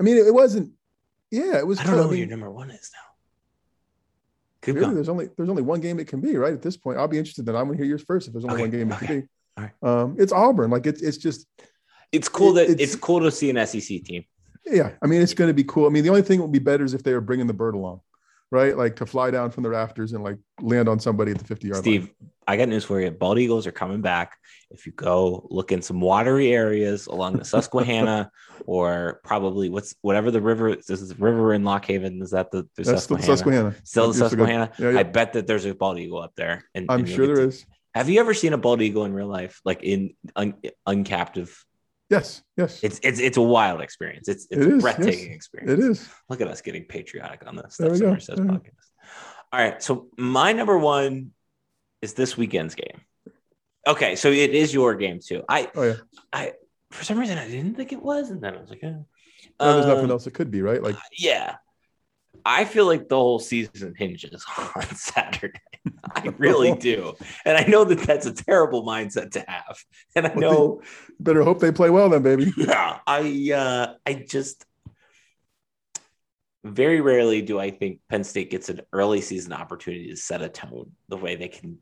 I 0.00 0.02
mean, 0.02 0.16
it, 0.16 0.26
it 0.26 0.34
wasn't. 0.34 0.72
Yeah, 1.30 1.58
it 1.58 1.66
was. 1.66 1.78
I 1.78 1.84
don't 1.84 1.92
know 1.92 2.02
close. 2.02 2.10
who 2.10 2.16
I 2.16 2.18
your 2.20 2.28
number 2.28 2.50
one 2.50 2.70
is 2.70 2.90
now. 2.94 3.00
Keep 4.62 4.76
really, 4.76 4.84
going. 4.86 4.94
there's 4.94 5.08
only 5.08 5.28
there's 5.36 5.48
only 5.48 5.62
one 5.62 5.80
game 5.80 5.98
it 5.98 6.06
can 6.06 6.20
be 6.20 6.36
right 6.36 6.52
at 6.52 6.62
this 6.62 6.76
point. 6.76 6.98
I'll 6.98 7.08
be 7.08 7.18
interested. 7.18 7.46
that 7.46 7.56
I'm 7.56 7.66
gonna 7.66 7.76
hear 7.76 7.86
yours 7.86 8.02
first. 8.02 8.28
If 8.28 8.32
there's 8.32 8.44
only 8.44 8.54
Okay, 8.54 8.62
one 8.62 8.70
game 8.70 8.92
it 8.92 8.94
okay. 8.96 9.06
can 9.06 9.20
be, 9.20 9.26
All 9.56 9.64
right. 9.64 10.02
um, 10.02 10.16
it's 10.18 10.32
Auburn. 10.32 10.70
Like 10.70 10.86
it's 10.86 11.02
it's 11.02 11.16
just 11.16 11.46
It's 12.12 12.28
cool 12.28 12.52
that 12.54 12.68
it's- 12.70 12.78
it's 12.80 12.96
cool 12.96 13.20
to 13.20 13.30
see 13.30 13.50
an 13.50 13.56
SEC 13.66 13.98
team. 14.04 14.24
yeah. 14.66 14.92
I 15.02 15.06
mean, 15.06 15.20
it's 15.22 15.34
going 15.34 15.48
to 15.48 15.54
be 15.54 15.64
cool. 15.64 15.86
I 15.86 15.88
mean, 15.88 16.04
the 16.04 16.10
only 16.10 16.22
thing 16.22 16.38
that 16.38 16.44
would 16.44 16.52
be 16.52 16.58
better 16.58 16.84
is 16.84 16.94
if 16.94 17.02
they 17.02 17.12
were 17.14 17.20
bringing 17.20 17.46
the 17.46 17.54
bird 17.54 17.74
along, 17.74 18.00
right? 18.50 18.76
Like 18.76 18.96
to 18.96 19.06
fly 19.06 19.30
down 19.30 19.50
from 19.50 19.62
the 19.64 19.70
rafters 19.70 20.12
and 20.12 20.22
like 20.22 20.38
land 20.60 20.88
on 20.88 21.00
somebody 21.00 21.32
at 21.32 21.38
the 21.38 21.44
50 21.44 21.66
yard 21.68 21.76
line. 21.76 21.82
Steve, 21.82 22.10
I 22.46 22.56
got 22.56 22.68
news 22.68 22.84
for 22.84 23.00
you. 23.00 23.10
Bald 23.10 23.38
eagles 23.38 23.66
are 23.66 23.72
coming 23.72 24.02
back. 24.02 24.36
If 24.70 24.86
you 24.86 24.92
go 24.92 25.46
look 25.50 25.72
in 25.72 25.80
some 25.82 26.00
watery 26.00 26.52
areas 26.52 27.06
along 27.06 27.34
the 27.38 27.44
Susquehanna, 27.44 28.30
or 28.66 29.20
probably 29.24 29.68
what's 29.68 29.94
whatever 30.02 30.30
the 30.30 30.40
river. 30.40 30.74
This 30.76 31.00
is 31.00 31.08
the 31.10 31.14
river 31.16 31.54
in 31.54 31.64
Lock 31.64 31.84
Haven. 31.86 32.20
Is 32.22 32.30
that 32.30 32.50
the, 32.50 32.68
the 32.76 32.82
That's 32.84 33.06
the 33.06 33.16
Susquehanna? 33.18 33.36
Susquehanna. 33.36 33.76
Still 33.84 34.08
the. 34.08 34.14
Susquehanna. 34.14 34.70
Yeah, 34.78 34.90
yeah. 34.90 34.98
I 35.00 35.02
bet 35.04 35.32
that 35.34 35.46
there's 35.46 35.64
a 35.64 35.74
bald 35.74 35.98
eagle 35.98 36.18
up 36.20 36.32
there. 36.36 36.64
And 36.74 36.86
I'm 36.88 37.00
and 37.00 37.08
sure 37.08 37.26
there 37.26 37.36
to- 37.36 37.42
is. 37.48 37.64
Have 37.94 38.08
you 38.08 38.20
ever 38.20 38.32
seen 38.32 38.52
a 38.54 38.58
bald 38.58 38.80
eagle 38.80 39.04
in 39.04 39.12
real 39.12 39.26
life, 39.28 39.60
like 39.64 39.82
in 39.82 40.14
un, 40.34 40.54
uncaptive? 40.88 41.50
Yes, 42.12 42.42
yes, 42.56 42.80
It's 42.82 43.00
it's 43.02 43.18
it's 43.20 43.36
a 43.38 43.42
wild 43.42 43.80
experience. 43.80 44.28
It's 44.28 44.46
it's 44.50 44.64
It 44.66 44.72
a 44.74 44.76
breathtaking 44.78 45.28
yes. 45.30 45.36
experience. 45.36 45.72
it 45.72 45.78
is. 45.90 46.08
Look 46.28 46.40
at 46.40 46.48
us 46.48 46.60
getting 46.60 46.84
patriotic 46.84 47.42
on 47.46 47.56
this 47.56 47.76
There 47.78 47.88
Stuff 47.88 47.92
we 47.92 47.98
go. 48.00 48.06
Somers 48.18 48.26
Says 48.26 48.36
There 48.38 48.46
podcast. 48.46 48.86
All 49.52 49.60
right. 49.60 49.82
So 49.82 50.08
my 50.18 50.52
number 50.52 50.76
one 50.78 51.30
is 52.02 52.12
this 52.14 52.36
weekend's 52.36 52.74
game. 52.74 53.00
Okay, 53.86 54.14
so 54.16 54.28
it 54.30 54.50
is 54.54 54.72
your 54.72 54.94
game 54.94 55.18
too. 55.24 55.42
I 55.48 55.70
Oh 55.74 55.82
yeah. 55.82 55.94
I 56.32 56.52
for 56.90 57.02
some 57.04 57.18
reason 57.18 57.38
I 57.38 57.48
didn't 57.48 57.74
think 57.76 57.92
it 57.92 58.02
was, 58.02 58.30
and 58.30 58.40
then 58.42 58.54
I 58.56 58.60
was 58.60 58.70
like. 58.70 58.82
No, 58.82 59.04
there's 59.58 59.86
Um, 59.86 59.94
nothing 59.96 60.10
else 60.10 60.26
it 60.26 60.34
could 60.34 60.50
be, 60.50 60.62
right? 60.62 60.82
Like 60.82 60.96
Yeah. 61.18 61.56
I 62.44 62.64
feel 62.64 62.86
like 62.86 63.08
the 63.08 63.16
whole 63.16 63.38
season 63.38 63.94
hinges 63.96 64.44
on 64.76 64.94
Saturday. 64.94 65.60
I 66.14 66.28
really 66.38 66.76
do, 66.78 67.14
and 67.44 67.56
I 67.56 67.64
know 67.64 67.84
that 67.84 68.00
that's 68.00 68.26
a 68.26 68.32
terrible 68.32 68.84
mindset 68.84 69.32
to 69.32 69.44
have. 69.46 69.78
And 70.14 70.26
I 70.26 70.34
know, 70.34 70.82
better 71.18 71.42
hope 71.42 71.60
they 71.60 71.72
play 71.72 71.90
well 71.90 72.08
then, 72.08 72.22
baby. 72.22 72.52
Yeah, 72.56 72.98
I 73.06 73.52
uh, 73.54 73.94
I 74.06 74.14
just 74.14 74.64
very 76.64 77.00
rarely 77.00 77.42
do 77.42 77.58
I 77.58 77.70
think 77.70 78.00
Penn 78.08 78.24
State 78.24 78.50
gets 78.50 78.68
an 78.68 78.82
early 78.92 79.20
season 79.20 79.52
opportunity 79.52 80.10
to 80.10 80.16
set 80.16 80.42
a 80.42 80.48
tone 80.48 80.92
the 81.08 81.16
way 81.16 81.34
they 81.34 81.48
can 81.48 81.78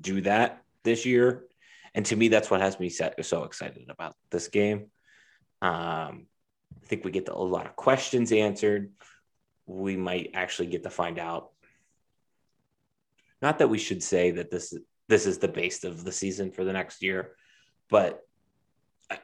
do 0.00 0.22
that 0.22 0.62
this 0.84 1.04
year. 1.04 1.44
And 1.94 2.06
to 2.06 2.16
me, 2.16 2.28
that's 2.28 2.50
what 2.50 2.62
has 2.62 2.80
me 2.80 2.88
set, 2.88 3.22
so 3.24 3.44
excited 3.44 3.90
about 3.90 4.16
this 4.30 4.48
game. 4.48 4.86
Um, 5.60 6.26
I 6.82 6.86
think 6.86 7.04
we 7.04 7.10
get 7.10 7.28
a 7.28 7.36
lot 7.36 7.66
of 7.66 7.76
questions 7.76 8.32
answered. 8.32 8.92
We 9.72 9.96
might 9.96 10.30
actually 10.34 10.68
get 10.68 10.82
to 10.82 10.90
find 10.90 11.18
out. 11.18 11.50
Not 13.40 13.58
that 13.58 13.68
we 13.68 13.78
should 13.78 14.02
say 14.02 14.32
that 14.32 14.50
this 14.50 14.74
this 15.08 15.26
is 15.26 15.38
the 15.38 15.48
base 15.48 15.84
of 15.84 16.04
the 16.04 16.12
season 16.12 16.52
for 16.52 16.64
the 16.64 16.72
next 16.72 17.02
year, 17.02 17.32
but 17.90 18.20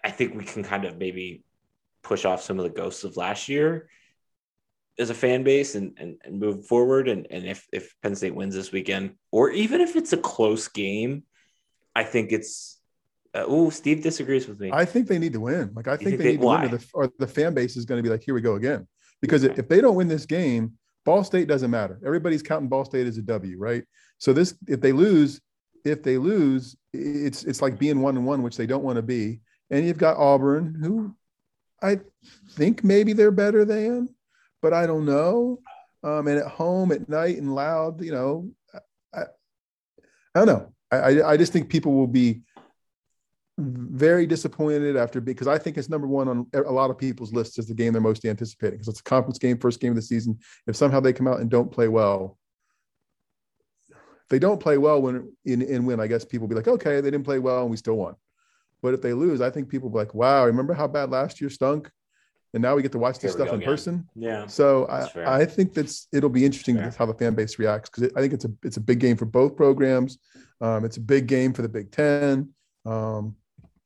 I 0.04 0.10
think 0.10 0.34
we 0.34 0.44
can 0.44 0.62
kind 0.62 0.84
of 0.84 0.98
maybe 0.98 1.44
push 2.02 2.24
off 2.24 2.42
some 2.42 2.58
of 2.58 2.64
the 2.64 2.70
ghosts 2.70 3.04
of 3.04 3.16
last 3.16 3.48
year 3.48 3.88
as 4.98 5.10
a 5.10 5.14
fan 5.14 5.44
base 5.44 5.74
and, 5.74 5.96
and, 5.98 6.16
and 6.24 6.40
move 6.40 6.66
forward. 6.66 7.08
And, 7.08 7.26
and 7.30 7.46
if, 7.46 7.66
if 7.72 7.94
Penn 8.02 8.16
State 8.16 8.34
wins 8.34 8.54
this 8.54 8.72
weekend, 8.72 9.14
or 9.30 9.50
even 9.50 9.80
if 9.80 9.96
it's 9.96 10.12
a 10.12 10.16
close 10.16 10.68
game, 10.68 11.24
I 11.94 12.04
think 12.04 12.32
it's. 12.32 12.76
Uh, 13.34 13.44
oh, 13.46 13.70
Steve 13.70 14.02
disagrees 14.02 14.48
with 14.48 14.58
me. 14.58 14.70
I 14.72 14.84
think 14.84 15.06
they 15.06 15.18
need 15.18 15.34
to 15.34 15.40
win. 15.40 15.72
Like 15.74 15.86
I 15.86 15.96
think, 15.96 16.10
think, 16.10 16.18
they, 16.18 16.30
need 16.32 16.40
to 16.40 16.46
win, 16.46 16.64
or 16.64 16.68
the, 16.68 16.86
or 16.94 17.12
the 17.18 17.26
fan 17.26 17.54
base 17.54 17.76
is 17.76 17.84
going 17.84 17.98
to 17.98 18.02
be 18.02 18.08
like, 18.08 18.22
here 18.22 18.34
we 18.34 18.40
go 18.40 18.54
again. 18.54 18.86
Because 19.20 19.44
okay. 19.44 19.54
if 19.58 19.68
they 19.68 19.80
don't 19.80 19.96
win 19.96 20.08
this 20.08 20.26
game, 20.26 20.74
Ball 21.04 21.24
State 21.24 21.48
doesn't 21.48 21.70
matter. 21.70 21.98
Everybody's 22.04 22.42
counting 22.42 22.68
Ball 22.68 22.84
State 22.84 23.06
as 23.06 23.18
a 23.18 23.22
W, 23.22 23.58
right? 23.58 23.84
So 24.18 24.32
this, 24.32 24.54
if 24.66 24.80
they 24.80 24.92
lose, 24.92 25.40
if 25.84 26.02
they 26.02 26.18
lose, 26.18 26.76
it's 26.92 27.44
it's 27.44 27.62
like 27.62 27.78
being 27.78 28.00
one 28.00 28.16
and 28.16 28.26
one, 28.26 28.42
which 28.42 28.56
they 28.56 28.66
don't 28.66 28.84
want 28.84 28.96
to 28.96 29.02
be. 29.02 29.40
And 29.70 29.86
you've 29.86 29.98
got 29.98 30.16
Auburn, 30.16 30.76
who 30.80 31.14
I 31.82 32.00
think 32.50 32.84
maybe 32.84 33.12
they're 33.12 33.30
better 33.30 33.64
than, 33.64 34.08
but 34.60 34.72
I 34.72 34.86
don't 34.86 35.06
know. 35.06 35.60
Um, 36.02 36.28
and 36.28 36.38
at 36.38 36.46
home 36.46 36.92
at 36.92 37.08
night 37.08 37.38
and 37.38 37.54
loud, 37.54 38.02
you 38.02 38.12
know, 38.12 38.50
I, 39.14 39.22
I 40.34 40.44
don't 40.44 40.46
know. 40.46 40.72
I, 40.90 41.22
I 41.22 41.36
just 41.36 41.52
think 41.52 41.68
people 41.68 41.92
will 41.92 42.06
be 42.06 42.42
very 43.58 44.26
disappointed 44.26 44.96
after 44.96 45.20
because 45.20 45.48
I 45.48 45.58
think 45.58 45.76
it's 45.76 45.88
number 45.88 46.06
one 46.06 46.28
on 46.28 46.46
a 46.54 46.72
lot 46.72 46.90
of 46.90 46.98
people's 46.98 47.32
lists 47.32 47.58
as 47.58 47.66
the 47.66 47.74
game 47.74 47.92
they're 47.92 48.00
most 48.00 48.24
anticipating 48.24 48.78
because 48.78 48.88
it's 48.88 49.00
a 49.00 49.04
conference 49.04 49.38
game, 49.38 49.58
first 49.58 49.80
game 49.80 49.90
of 49.90 49.96
the 49.96 50.02
season. 50.02 50.38
If 50.66 50.76
somehow 50.76 51.00
they 51.00 51.12
come 51.12 51.28
out 51.28 51.40
and 51.40 51.50
don't 51.50 51.70
play 51.70 51.88
well, 51.88 52.38
if 53.90 54.28
they 54.30 54.38
don't 54.38 54.60
play 54.60 54.78
well 54.78 55.02
when 55.02 55.32
in, 55.44 55.62
in 55.62 55.84
win, 55.84 56.00
I 56.00 56.06
guess 56.06 56.24
people 56.24 56.46
will 56.46 56.50
be 56.50 56.56
like, 56.56 56.68
okay, 56.68 57.00
they 57.00 57.10
didn't 57.10 57.24
play 57.24 57.40
well 57.40 57.62
and 57.62 57.70
we 57.70 57.76
still 57.76 57.96
won. 57.96 58.14
But 58.80 58.94
if 58.94 59.02
they 59.02 59.12
lose, 59.12 59.40
I 59.40 59.50
think 59.50 59.68
people 59.68 59.88
will 59.90 59.98
be 59.98 60.06
like, 60.06 60.14
wow, 60.14 60.46
remember 60.46 60.72
how 60.72 60.86
bad 60.86 61.10
last 61.10 61.40
year 61.40 61.50
stunk? 61.50 61.90
and 62.54 62.62
now 62.62 62.74
we 62.74 62.82
get 62.82 62.92
to 62.92 62.98
watch 62.98 63.18
this 63.18 63.32
stuff 63.32 63.48
in 63.48 63.56
again. 63.56 63.66
person. 63.66 64.08
Yeah. 64.14 64.46
So 64.46 64.86
I, 64.86 65.40
I 65.40 65.44
think 65.44 65.74
that's 65.74 66.08
it'll 66.12 66.30
be 66.30 66.44
interesting 66.44 66.76
to 66.76 66.90
how 66.98 67.06
the 67.06 67.14
fan 67.14 67.34
base 67.34 67.58
reacts 67.58 67.90
because 67.90 68.10
I 68.16 68.20
think 68.20 68.32
it's 68.32 68.44
a 68.44 68.52
it's 68.62 68.78
a 68.78 68.80
big 68.80 69.00
game 69.00 69.16
for 69.16 69.26
both 69.26 69.56
programs. 69.56 70.18
Um, 70.60 70.84
it's 70.84 70.96
a 70.96 71.00
big 71.00 71.26
game 71.26 71.52
for 71.52 71.62
the 71.62 71.68
Big 71.68 71.92
Ten. 71.92 72.50
Um, 72.86 73.36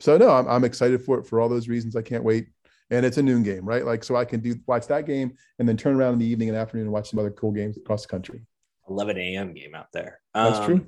so 0.02 0.18
no, 0.18 0.30
I'm, 0.30 0.48
I'm 0.48 0.64
excited 0.64 1.00
for 1.04 1.20
it 1.20 1.26
for 1.28 1.40
all 1.40 1.48
those 1.48 1.68
reasons. 1.68 1.94
I 1.94 2.02
can't 2.02 2.24
wait. 2.24 2.48
And 2.90 3.06
it's 3.06 3.18
a 3.18 3.22
noon 3.22 3.44
game, 3.44 3.64
right? 3.64 3.86
Like 3.86 4.02
so 4.02 4.16
I 4.16 4.24
can 4.24 4.40
do 4.40 4.56
watch 4.66 4.88
that 4.88 5.06
game 5.06 5.34
and 5.60 5.68
then 5.68 5.76
turn 5.76 5.94
around 5.94 6.14
in 6.14 6.18
the 6.18 6.26
evening 6.26 6.48
and 6.48 6.58
afternoon 6.58 6.86
and 6.86 6.92
watch 6.92 7.10
some 7.10 7.20
other 7.20 7.30
cool 7.30 7.52
games 7.52 7.76
across 7.76 8.02
the 8.02 8.08
country. 8.08 8.42
11 8.88 9.16
a.m. 9.16 9.54
game 9.54 9.76
out 9.76 9.86
there. 9.92 10.18
That's 10.34 10.58
um, 10.58 10.66
true. 10.66 10.86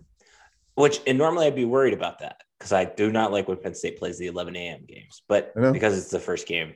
Which 0.75 1.01
and 1.07 1.17
normally 1.17 1.47
I'd 1.47 1.55
be 1.55 1.65
worried 1.65 1.95
about 1.95 2.19
that 2.19 2.41
because 2.59 2.73
I 2.73 2.87
do 2.87 3.13
not 3.13 3.31
like 3.31 3.47
when 3.47 3.57
Penn 3.59 3.75
State 3.75 4.01
plays 4.01 4.19
the 4.19 4.27
11 4.27 4.57
a.m. 4.57 4.85
games, 4.85 5.23
but 5.29 5.55
because 5.73 5.97
it's 5.97 6.11
the 6.11 6.19
first 6.19 6.49
game, 6.49 6.75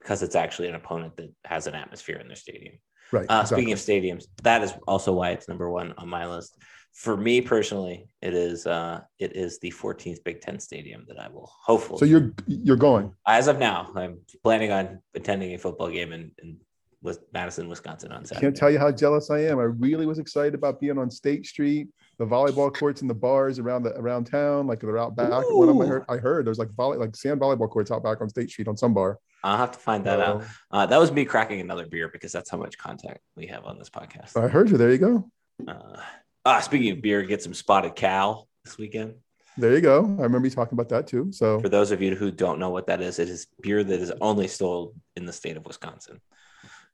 because 0.00 0.22
it's 0.22 0.36
actually 0.36 0.68
an 0.68 0.74
opponent 0.74 1.16
that 1.16 1.32
has 1.46 1.66
an 1.66 1.74
atmosphere 1.74 2.18
in 2.18 2.26
their 2.26 2.36
stadium. 2.36 2.74
Right. 3.10 3.26
Uh, 3.30 3.40
exactly. 3.40 3.56
Speaking 3.56 3.72
of 3.72 3.78
stadiums, 3.78 4.24
that 4.42 4.62
is 4.62 4.74
also 4.86 5.14
why 5.14 5.30
it's 5.30 5.48
number 5.48 5.70
one 5.70 5.94
on 5.96 6.10
my 6.10 6.26
list. 6.26 6.58
For 6.92 7.16
me 7.16 7.40
personally, 7.40 8.08
it 8.20 8.34
is 8.34 8.66
uh, 8.66 9.00
it 9.18 9.34
is 9.36 9.58
the 9.60 9.70
14th 9.70 10.22
Big 10.24 10.40
Ten 10.40 10.58
stadium 10.58 11.04
that 11.08 11.18
I 11.18 11.28
will 11.28 11.50
hopefully. 11.62 11.98
So 11.98 12.04
you're 12.04 12.32
you're 12.46 12.76
going 12.76 13.14
as 13.26 13.48
of 13.48 13.58
now. 13.58 13.90
I'm 13.94 14.18
planning 14.42 14.70
on 14.72 15.00
attending 15.14 15.54
a 15.54 15.58
football 15.58 15.90
game 15.90 16.12
in, 16.12 16.32
in 16.42 16.58
with 17.02 17.20
Madison, 17.32 17.68
Wisconsin 17.68 18.12
on 18.12 18.24
Saturday. 18.24 18.46
Can't 18.46 18.56
tell 18.56 18.70
you 18.70 18.78
how 18.78 18.90
jealous 18.92 19.30
I 19.30 19.40
am. 19.40 19.58
I 19.58 19.64
really 19.64 20.06
was 20.06 20.18
excited 20.18 20.54
about 20.54 20.80
being 20.80 20.98
on 20.98 21.10
State 21.10 21.46
Street, 21.46 21.88
the 22.18 22.26
volleyball 22.26 22.74
courts 22.74 23.00
and 23.00 23.08
the 23.08 23.14
bars 23.14 23.58
around 23.58 23.84
the 23.84 23.96
around 23.96 24.24
town, 24.24 24.66
like 24.66 24.80
they're 24.80 24.98
out 24.98 25.16
back. 25.16 25.30
Ooh. 25.30 25.58
One 25.58 25.68
of 25.70 25.76
my 25.76 25.86
heard, 25.86 26.04
I 26.08 26.16
heard 26.16 26.46
there's 26.46 26.58
like 26.58 26.70
volley 26.74 26.98
like 26.98 27.16
sand 27.16 27.40
volleyball 27.40 27.70
courts 27.70 27.90
out 27.90 28.02
back 28.02 28.20
on 28.20 28.28
State 28.28 28.50
Street 28.50 28.68
on 28.68 28.76
some 28.76 28.92
bar. 28.92 29.18
I'll 29.42 29.56
have 29.56 29.72
to 29.72 29.78
find 29.78 30.04
that 30.04 30.20
out. 30.20 30.44
Uh, 30.70 30.84
that 30.84 30.98
was 31.00 31.10
me 31.10 31.24
cracking 31.24 31.60
another 31.60 31.86
beer 31.86 32.08
because 32.08 32.32
that's 32.32 32.50
how 32.50 32.58
much 32.58 32.76
contact 32.76 33.20
we 33.36 33.46
have 33.46 33.64
on 33.64 33.78
this 33.78 33.88
podcast. 33.88 34.36
I 34.36 34.48
heard 34.48 34.68
you. 34.68 34.76
There 34.76 34.92
you 34.92 34.98
go. 34.98 35.30
Uh, 35.66 35.96
ah, 36.44 36.60
speaking 36.60 36.90
of 36.92 37.02
beer, 37.02 37.22
get 37.22 37.42
some 37.42 37.54
spotted 37.54 37.94
cow 37.94 38.46
this 38.64 38.78
weekend. 38.78 39.14
There 39.56 39.74
you 39.74 39.80
go. 39.80 40.04
I 40.04 40.22
remember 40.22 40.46
you 40.46 40.50
talking 40.50 40.74
about 40.74 40.88
that 40.90 41.06
too. 41.06 41.32
So, 41.32 41.60
for 41.60 41.68
those 41.68 41.90
of 41.90 42.00
you 42.00 42.14
who 42.14 42.30
don't 42.30 42.58
know 42.58 42.70
what 42.70 42.86
that 42.86 43.00
is, 43.00 43.18
it 43.18 43.28
is 43.28 43.46
beer 43.60 43.82
that 43.82 44.00
is 44.00 44.12
only 44.20 44.48
sold 44.48 44.94
in 45.16 45.26
the 45.26 45.32
state 45.32 45.56
of 45.56 45.66
Wisconsin. 45.66 46.20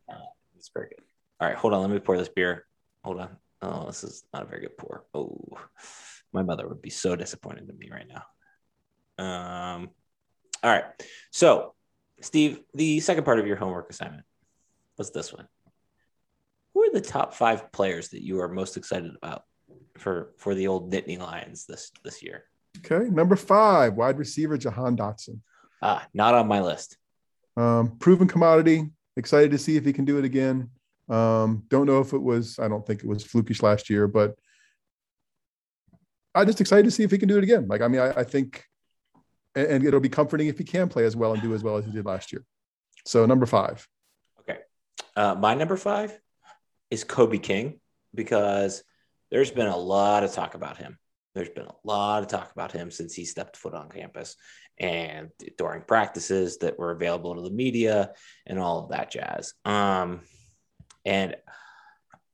Uh, 0.09 0.17
it's 0.57 0.71
very 0.73 0.89
good. 0.89 1.05
All 1.41 1.49
right, 1.49 1.57
hold 1.57 1.75
on. 1.75 1.83
Let 1.83 1.91
me 1.91 1.99
pour 1.99 2.17
this 2.17 2.29
beer. 2.29 2.67
Hold 3.05 3.21
on. 3.21 3.37
Oh, 3.63 3.87
this 3.87 4.05
is 4.05 4.25
not 4.33 4.43
a 4.43 4.47
very 4.47 4.63
good 4.63 4.77
pour. 4.79 5.05
Oh, 5.15 5.59
my 6.33 6.43
mother 6.43 6.67
would 6.67 6.83
be 6.83 6.91
so 6.91 7.15
disappointed 7.17 7.69
in 7.69 7.79
me 7.79 7.91
right 7.91 8.07
now. 8.09 8.25
Um, 9.19 9.91
all 10.63 10.71
right. 10.71 10.85
So 11.31 11.75
Steve, 12.21 12.61
the 12.75 13.01
second 13.01 13.25
part 13.25 13.39
of 13.39 13.47
your 13.47 13.57
homework 13.57 13.91
assignment 13.91 14.25
was 14.99 15.11
this 15.11 15.33
one. 15.33 15.47
The 16.97 17.03
top 17.03 17.35
five 17.35 17.71
players 17.73 18.09
that 18.09 18.23
you 18.23 18.41
are 18.41 18.49
most 18.49 18.79
excited 18.79 19.15
about 19.15 19.43
for 19.99 20.33
for 20.39 20.55
the 20.55 20.67
old 20.67 20.91
Nittany 20.91 21.19
Lions 21.19 21.67
this 21.67 21.93
this 22.03 22.23
year? 22.23 22.45
Okay, 22.79 23.11
number 23.11 23.37
five, 23.37 23.93
wide 23.93 24.17
receiver 24.17 24.57
Jahan 24.57 24.97
Dotson. 24.97 25.41
Ah, 25.83 26.07
not 26.15 26.33
on 26.33 26.49
my 26.49 26.63
list. 26.63 26.97
Um, 27.55 27.99
proven 27.99 28.27
commodity. 28.27 28.89
Excited 29.15 29.51
to 29.51 29.59
see 29.59 29.77
if 29.77 29.85
he 29.85 29.93
can 29.93 30.07
do 30.07 30.17
it 30.17 30.25
again. 30.25 30.71
Um, 31.11 31.65
don't 31.69 31.85
know 31.85 32.01
if 32.01 32.15
it 32.15 32.23
was. 32.23 32.59
I 32.59 32.67
don't 32.67 32.87
think 32.87 33.05
it 33.05 33.07
was 33.07 33.23
flukish 33.23 33.63
last 33.63 33.91
year, 33.91 34.09
but 34.09 34.35
I'm 36.35 36.47
just 36.47 36.63
excited 36.63 36.87
to 36.87 36.91
see 36.91 37.03
if 37.03 37.11
he 37.11 37.19
can 37.19 37.29
do 37.29 37.37
it 37.37 37.45
again. 37.45 37.69
Like, 37.69 37.83
I 37.83 37.89
mean, 37.89 38.01
I, 38.01 38.21
I 38.21 38.25
think 38.25 38.65
and, 39.55 39.67
and 39.67 39.85
it'll 39.85 40.01
be 40.01 40.09
comforting 40.09 40.47
if 40.47 40.57
he 40.57 40.65
can 40.65 40.89
play 40.89 41.05
as 41.05 41.15
well 41.15 41.35
and 41.35 41.43
do 41.43 41.53
as 41.53 41.63
well 41.63 41.77
as 41.77 41.85
he 41.85 41.91
did 41.91 42.07
last 42.07 42.33
year. 42.33 42.43
So 43.05 43.27
number 43.27 43.45
five. 43.45 43.87
Okay, 44.41 44.61
uh, 45.15 45.35
my 45.35 45.55
number 45.55 45.77
five 45.77 46.19
is 46.91 47.05
Kobe 47.05 47.39
King 47.39 47.81
because 48.15 48.83
there's 49.31 49.51
been 49.51 49.67
a 49.67 49.77
lot 49.77 50.25
of 50.25 50.33
talk 50.33 50.55
about 50.55 50.77
him. 50.77 50.99
There's 51.35 51.51
been 51.51 51.67
a 51.67 51.75
lot 51.85 52.23
of 52.23 52.29
talk 52.29 52.51
about 52.53 52.73
him 52.73 52.91
since 52.91 53.15
he 53.15 53.25
stepped 53.25 53.57
foot 53.57 53.75
on 53.75 53.91
campus 53.91 54.37
and 54.79 55.31
during 55.59 55.83
practices 55.83 56.59
that 56.59 56.79
were 56.79 56.91
available 56.91 57.35
to 57.35 57.43
the 57.43 57.51
media 57.51 58.13
and 58.47 58.59
all 58.59 58.85
of 58.85 58.91
that 58.91 59.11
jazz. 59.11 59.53
Um, 59.65 60.23
and 61.05 61.37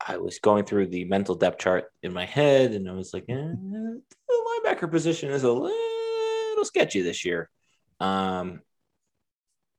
I 0.05 0.17
was 0.17 0.39
going 0.39 0.65
through 0.65 0.89
the 0.89 1.05
mental 1.05 1.35
depth 1.35 1.59
chart 1.59 1.85
in 2.03 2.13
my 2.13 2.25
head, 2.25 2.73
and 2.73 2.89
I 2.89 2.93
was 2.93 3.15
like, 3.15 3.25
eh, 3.29 3.35
the 3.35 4.01
linebacker 4.29 4.91
position 4.91 5.31
is 5.31 5.45
a 5.45 5.53
little 5.53 6.65
sketchy 6.65 7.03
this 7.03 7.25
year. 7.25 7.49
Um, 8.01 8.61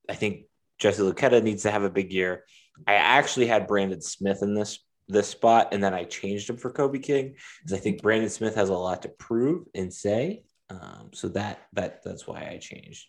I 0.10 0.14
think 0.16 0.46
Jesse 0.80 1.02
Luketa 1.02 1.44
needs 1.44 1.64
to 1.64 1.72
have 1.72 1.84
a 1.84 1.90
big 1.90 2.14
year. 2.14 2.46
I 2.88 2.94
actually 2.96 3.48
had 3.48 3.68
Brandon 3.68 4.02
Smith 4.02 4.42
in 4.42 4.54
this 4.54 4.80
this 5.08 5.28
spot, 5.28 5.74
and 5.74 5.84
then 5.84 5.94
I 5.94 6.06
changed 6.06 6.50
him 6.50 6.58
for 6.58 6.72
Kobe 6.72 7.00
King 7.00 7.36
because 7.60 7.78
I 7.78 7.82
think 7.82 8.02
Brandon 8.02 8.30
Smith 8.30 8.56
has 8.56 8.70
a 8.70 8.74
lot 8.74 9.02
to 9.04 9.10
prove 9.10 9.66
and 9.76 9.94
say. 9.94 10.44
Um, 10.70 11.10
so 11.14 11.28
that 11.30 11.60
that 11.74 12.04
that's 12.04 12.26
why 12.26 12.50
I 12.50 12.58
changed. 12.58 13.08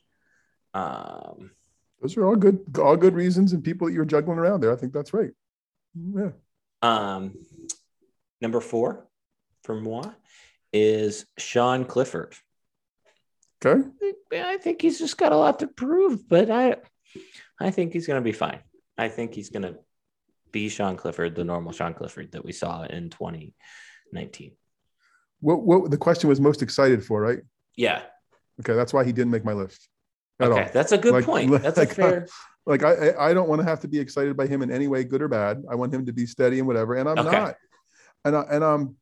Um, 0.74 1.52
Those 2.02 2.16
are 2.16 2.26
all 2.26 2.36
good, 2.36 2.78
all 2.78 2.96
good 2.96 3.14
reasons, 3.14 3.52
and 3.52 3.62
people 3.62 3.86
that 3.86 3.94
you're 3.94 4.04
juggling 4.04 4.38
around 4.38 4.60
there. 4.60 4.72
I 4.72 4.76
think 4.76 4.92
that's 4.92 5.14
right. 5.14 5.30
Yeah. 5.94 6.30
Um, 6.82 7.34
number 8.40 8.60
four 8.60 9.06
for 9.62 9.80
moi 9.80 10.10
is 10.72 11.24
Sean 11.38 11.84
Clifford. 11.84 12.34
Okay. 13.64 13.88
I 14.32 14.58
think 14.58 14.82
he's 14.82 14.98
just 14.98 15.16
got 15.16 15.32
a 15.32 15.36
lot 15.36 15.60
to 15.60 15.68
prove, 15.68 16.28
but 16.28 16.50
I 16.50 16.76
I 17.58 17.70
think 17.70 17.92
he's 17.92 18.06
going 18.06 18.20
to 18.20 18.24
be 18.24 18.32
fine. 18.32 18.58
I 18.96 19.08
think 19.08 19.34
he's 19.34 19.50
going 19.50 19.62
to 19.62 19.76
be 20.52 20.68
Sean 20.68 20.96
Clifford, 20.96 21.34
the 21.34 21.44
normal 21.44 21.72
Sean 21.72 21.94
Clifford 21.94 22.32
that 22.32 22.44
we 22.44 22.52
saw 22.52 22.82
in 22.84 23.10
2019. 23.10 24.52
What 25.40 25.62
what 25.62 25.90
the 25.90 25.96
question 25.98 26.28
was 26.28 26.40
most 26.40 26.62
excited 26.62 27.04
for, 27.04 27.20
right? 27.20 27.40
Yeah. 27.76 28.02
Okay, 28.60 28.74
that's 28.74 28.92
why 28.94 29.04
he 29.04 29.12
didn't 29.12 29.32
make 29.32 29.44
my 29.44 29.52
list. 29.52 29.88
at 30.40 30.50
okay, 30.50 30.62
all. 30.64 30.70
that's 30.72 30.92
a 30.92 30.98
good 30.98 31.12
Like- 31.12 31.24
point. 31.24 31.50
That's 31.62 31.76
like, 31.78 31.90
a 31.92 31.94
fair. 31.94 32.28
Like 32.66 32.82
I, 32.82 32.92
I 33.10 33.28
I 33.28 33.34
don't 33.34 33.46
want 33.46 33.60
to 33.60 33.66
have 33.66 33.80
to 33.80 33.88
be 33.88 33.98
excited 33.98 34.38
by 34.38 34.46
him 34.46 34.62
in 34.62 34.70
any 34.70 34.88
way, 34.88 35.04
good 35.04 35.20
or 35.20 35.28
bad. 35.28 35.62
I 35.70 35.74
want 35.74 35.92
him 35.92 36.06
to 36.06 36.14
be 36.14 36.24
steady 36.24 36.60
and 36.60 36.66
whatever, 36.66 36.94
and 36.94 37.06
I'm 37.06 37.18
Okay. 37.18 37.36
not. 37.38 37.56
And 38.24 38.34
I, 38.34 38.40
and 38.50 38.64
I'm 38.64 38.96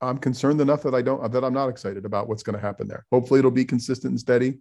I'm 0.00 0.16
concerned 0.16 0.58
enough 0.62 0.82
that 0.84 0.94
I 0.94 1.02
don't 1.02 1.30
that 1.30 1.44
I'm 1.44 1.52
not 1.52 1.68
excited 1.68 2.06
about 2.06 2.28
what's 2.30 2.42
going 2.42 2.54
to 2.54 2.62
happen 2.62 2.88
there. 2.88 3.04
Hopefully, 3.12 3.40
it'll 3.40 3.50
be 3.50 3.66
consistent 3.66 4.12
and 4.12 4.18
steady, 4.18 4.58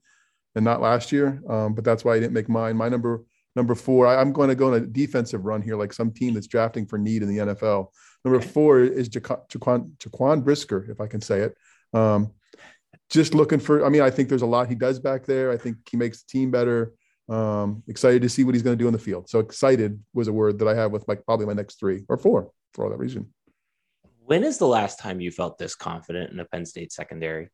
and 0.56 0.66
not 0.66 0.82
last 0.82 1.14
year. 1.14 1.42
Um, 1.48 1.74
but 1.74 1.86
that's 1.86 2.04
why 2.04 2.16
I 2.16 2.20
didn't 2.20 2.34
make 2.34 2.50
mine. 2.50 2.76
My 2.76 2.90
number 2.90 3.24
number 3.56 3.76
four. 3.76 4.08
I, 4.08 4.20
I'm 4.20 4.32
going 4.32 4.50
to 4.50 4.56
go 4.56 4.68
on 4.68 4.76
a 4.76 4.80
defensive 4.82 5.46
run 5.46 5.62
here, 5.62 5.76
like 5.76 5.94
some 5.94 6.12
team 6.12 6.34
that's 6.34 6.48
drafting 6.48 6.86
for 6.86 6.98
need 6.98 7.24
in 7.24 7.30
the 7.30 7.38
NFL. 7.38 7.88
Number 8.26 8.40
Okay. 8.40 8.48
four 8.48 8.80
is 8.80 9.10
Jaquan, 9.10 9.48
Jaquan, 9.50 9.92
Jaquan 9.98 10.44
Brisker, 10.44 10.90
if 10.90 11.02
I 11.02 11.08
can 11.08 11.22
say 11.22 11.42
it. 11.42 11.58
Um, 11.94 12.32
just 13.10 13.34
looking 13.34 13.60
for. 13.60 13.86
I 13.86 13.90
mean, 13.90 14.02
I 14.02 14.10
think 14.10 14.30
there's 14.30 14.42
a 14.42 14.48
lot 14.48 14.68
he 14.68 14.76
does 14.76 15.00
back 15.00 15.26
there. 15.26 15.52
I 15.52 15.58
think 15.58 15.78
he 15.90 15.98
makes 15.98 16.24
the 16.24 16.30
team 16.30 16.52
better. 16.52 16.94
Um, 17.30 17.84
excited 17.88 18.22
to 18.24 18.30
see 18.30 18.44
what 18.44 18.54
he's 18.54 18.64
going 18.64 18.78
to 18.78 18.82
do 18.82 18.88
in 18.88 18.94
the 18.94 19.00
field. 19.00 19.30
So 19.30 19.40
excited 19.40 20.04
was 20.14 20.28
a 20.28 20.34
word 20.34 20.60
that 20.60 20.68
I 20.68 20.76
have 20.76 20.92
with 20.92 21.08
like 21.08 21.26
probably 21.26 21.46
my 21.46 21.54
next 21.54 21.80
three 21.80 22.04
or 22.10 22.18
four 22.18 22.50
for 22.74 22.84
all 22.84 22.92
that 22.92 22.98
reason. 22.98 23.32
When 24.26 24.44
is 24.44 24.58
the 24.58 24.68
last 24.68 25.00
time 25.00 25.22
you 25.22 25.32
felt 25.32 25.58
this 25.58 25.76
confident 25.76 26.32
in 26.32 26.40
a 26.40 26.46
Penn 26.46 26.66
State 26.66 26.92
secondary? 26.92 27.50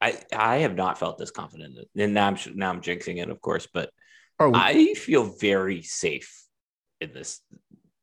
I 0.00 0.18
I 0.32 0.56
have 0.58 0.74
not 0.74 0.98
felt 0.98 1.18
this 1.18 1.30
confident, 1.30 1.78
and 1.96 2.14
now 2.14 2.26
I'm 2.26 2.36
now 2.54 2.70
I'm 2.70 2.80
jinxing 2.80 3.22
it, 3.22 3.30
of 3.30 3.40
course, 3.40 3.66
but 3.72 3.90
Oh, 4.40 4.52
I 4.54 4.94
feel 4.94 5.24
very 5.24 5.82
safe 5.82 6.44
in 7.00 7.12
this 7.12 7.40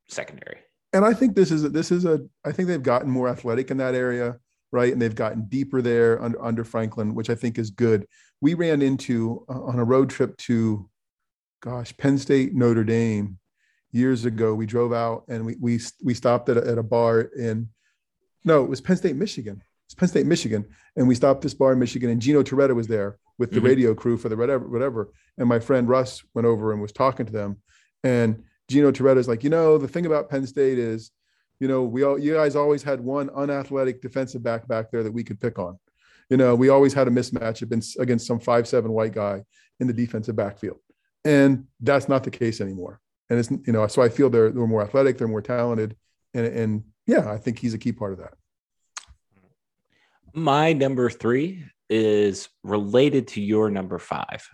secondary. 0.08 0.58
and 0.92 1.04
I 1.04 1.14
think 1.14 1.34
this 1.34 1.50
is 1.50 1.64
a, 1.64 1.68
this 1.68 1.90
is 1.90 2.04
a 2.04 2.20
I 2.44 2.52
think 2.52 2.68
they've 2.68 2.82
gotten 2.82 3.10
more 3.10 3.28
athletic 3.28 3.70
in 3.70 3.76
that 3.78 3.94
area, 3.94 4.38
right? 4.70 4.92
And 4.92 5.00
they've 5.00 5.14
gotten 5.14 5.46
deeper 5.48 5.82
there 5.82 6.22
under 6.22 6.42
under 6.42 6.64
Franklin, 6.64 7.14
which 7.14 7.30
I 7.30 7.34
think 7.34 7.58
is 7.58 7.70
good. 7.70 8.06
We 8.40 8.54
ran 8.54 8.82
into 8.82 9.44
uh, 9.48 9.62
on 9.62 9.78
a 9.78 9.84
road 9.84 10.10
trip 10.10 10.36
to, 10.38 10.88
gosh, 11.60 11.96
Penn 11.96 12.18
State 12.18 12.54
Notre 12.54 12.84
Dame 12.84 13.38
years 13.92 14.24
ago. 14.24 14.54
We 14.54 14.66
drove 14.66 14.92
out 14.92 15.24
and 15.28 15.44
we 15.46 15.56
we 15.60 15.80
we 16.02 16.14
stopped 16.14 16.48
at 16.48 16.56
a, 16.56 16.66
at 16.66 16.78
a 16.78 16.82
bar 16.82 17.20
in, 17.20 17.68
no, 18.44 18.64
it 18.64 18.70
was 18.70 18.80
Penn 18.80 18.96
State 18.96 19.16
Michigan. 19.16 19.62
It's 19.86 19.94
Penn 19.94 20.08
State 20.08 20.26
Michigan, 20.26 20.64
and 20.96 21.06
we 21.06 21.14
stopped 21.14 21.42
this 21.42 21.54
bar 21.54 21.72
in 21.74 21.78
Michigan, 21.78 22.08
and 22.10 22.20
Gino 22.20 22.42
Torretta 22.42 22.74
was 22.74 22.86
there 22.86 23.18
with 23.42 23.50
the 23.50 23.58
Mhm. 23.60 23.64
radio 23.64 23.92
crew 23.92 24.16
for 24.16 24.28
the 24.28 24.36
whatever 24.36 24.68
whatever. 24.68 25.10
And 25.36 25.48
my 25.48 25.58
friend 25.58 25.88
Russ 25.88 26.22
went 26.32 26.46
over 26.46 26.70
and 26.72 26.80
was 26.80 26.92
talking 26.92 27.26
to 27.26 27.32
them, 27.32 27.56
and 28.04 28.44
Gino 28.68 28.92
Torretta 28.92 29.16
is 29.18 29.26
like, 29.26 29.42
you 29.42 29.50
know, 29.50 29.78
the 29.78 29.88
thing 29.88 30.06
about 30.06 30.30
Penn 30.30 30.46
State 30.46 30.78
is, 30.78 31.10
you 31.58 31.66
know, 31.66 31.82
we 31.82 32.04
all, 32.04 32.16
you 32.16 32.34
guys 32.34 32.54
always 32.54 32.84
had 32.84 33.00
one 33.00 33.28
unathletic 33.30 34.00
defensive 34.00 34.44
back 34.44 34.68
back 34.68 34.92
there 34.92 35.02
that 35.02 35.10
we 35.12 35.24
could 35.24 35.40
pick 35.40 35.58
on. 35.58 35.76
You 36.30 36.36
know, 36.36 36.54
we 36.54 36.68
always 36.68 36.92
had 36.94 37.08
a 37.08 37.10
mismatch 37.10 37.62
against 37.62 37.98
against 37.98 38.28
some 38.28 38.38
five 38.38 38.68
seven 38.68 38.92
white 38.92 39.12
guy 39.12 39.42
in 39.80 39.88
the 39.88 39.92
defensive 39.92 40.36
backfield, 40.36 40.78
and 41.24 41.66
that's 41.80 42.08
not 42.08 42.22
the 42.22 42.30
case 42.30 42.60
anymore. 42.60 43.00
And 43.28 43.40
it's 43.40 43.50
you 43.50 43.72
know, 43.72 43.84
so 43.88 44.02
I 44.02 44.08
feel 44.08 44.30
they're 44.30 44.50
they're 44.52 44.66
more 44.68 44.82
athletic, 44.82 45.18
they're 45.18 45.26
more 45.36 45.42
talented, 45.42 45.96
and 46.32 46.46
and 46.46 46.84
yeah, 47.08 47.28
I 47.28 47.38
think 47.38 47.58
he's 47.58 47.74
a 47.74 47.78
key 47.78 47.90
part 47.92 48.12
of 48.12 48.18
that. 48.20 48.34
My 50.32 50.72
number 50.72 51.10
three 51.10 51.64
is 51.92 52.48
related 52.64 53.28
to 53.28 53.42
your 53.42 53.68
number 53.68 53.98
five. 53.98 54.48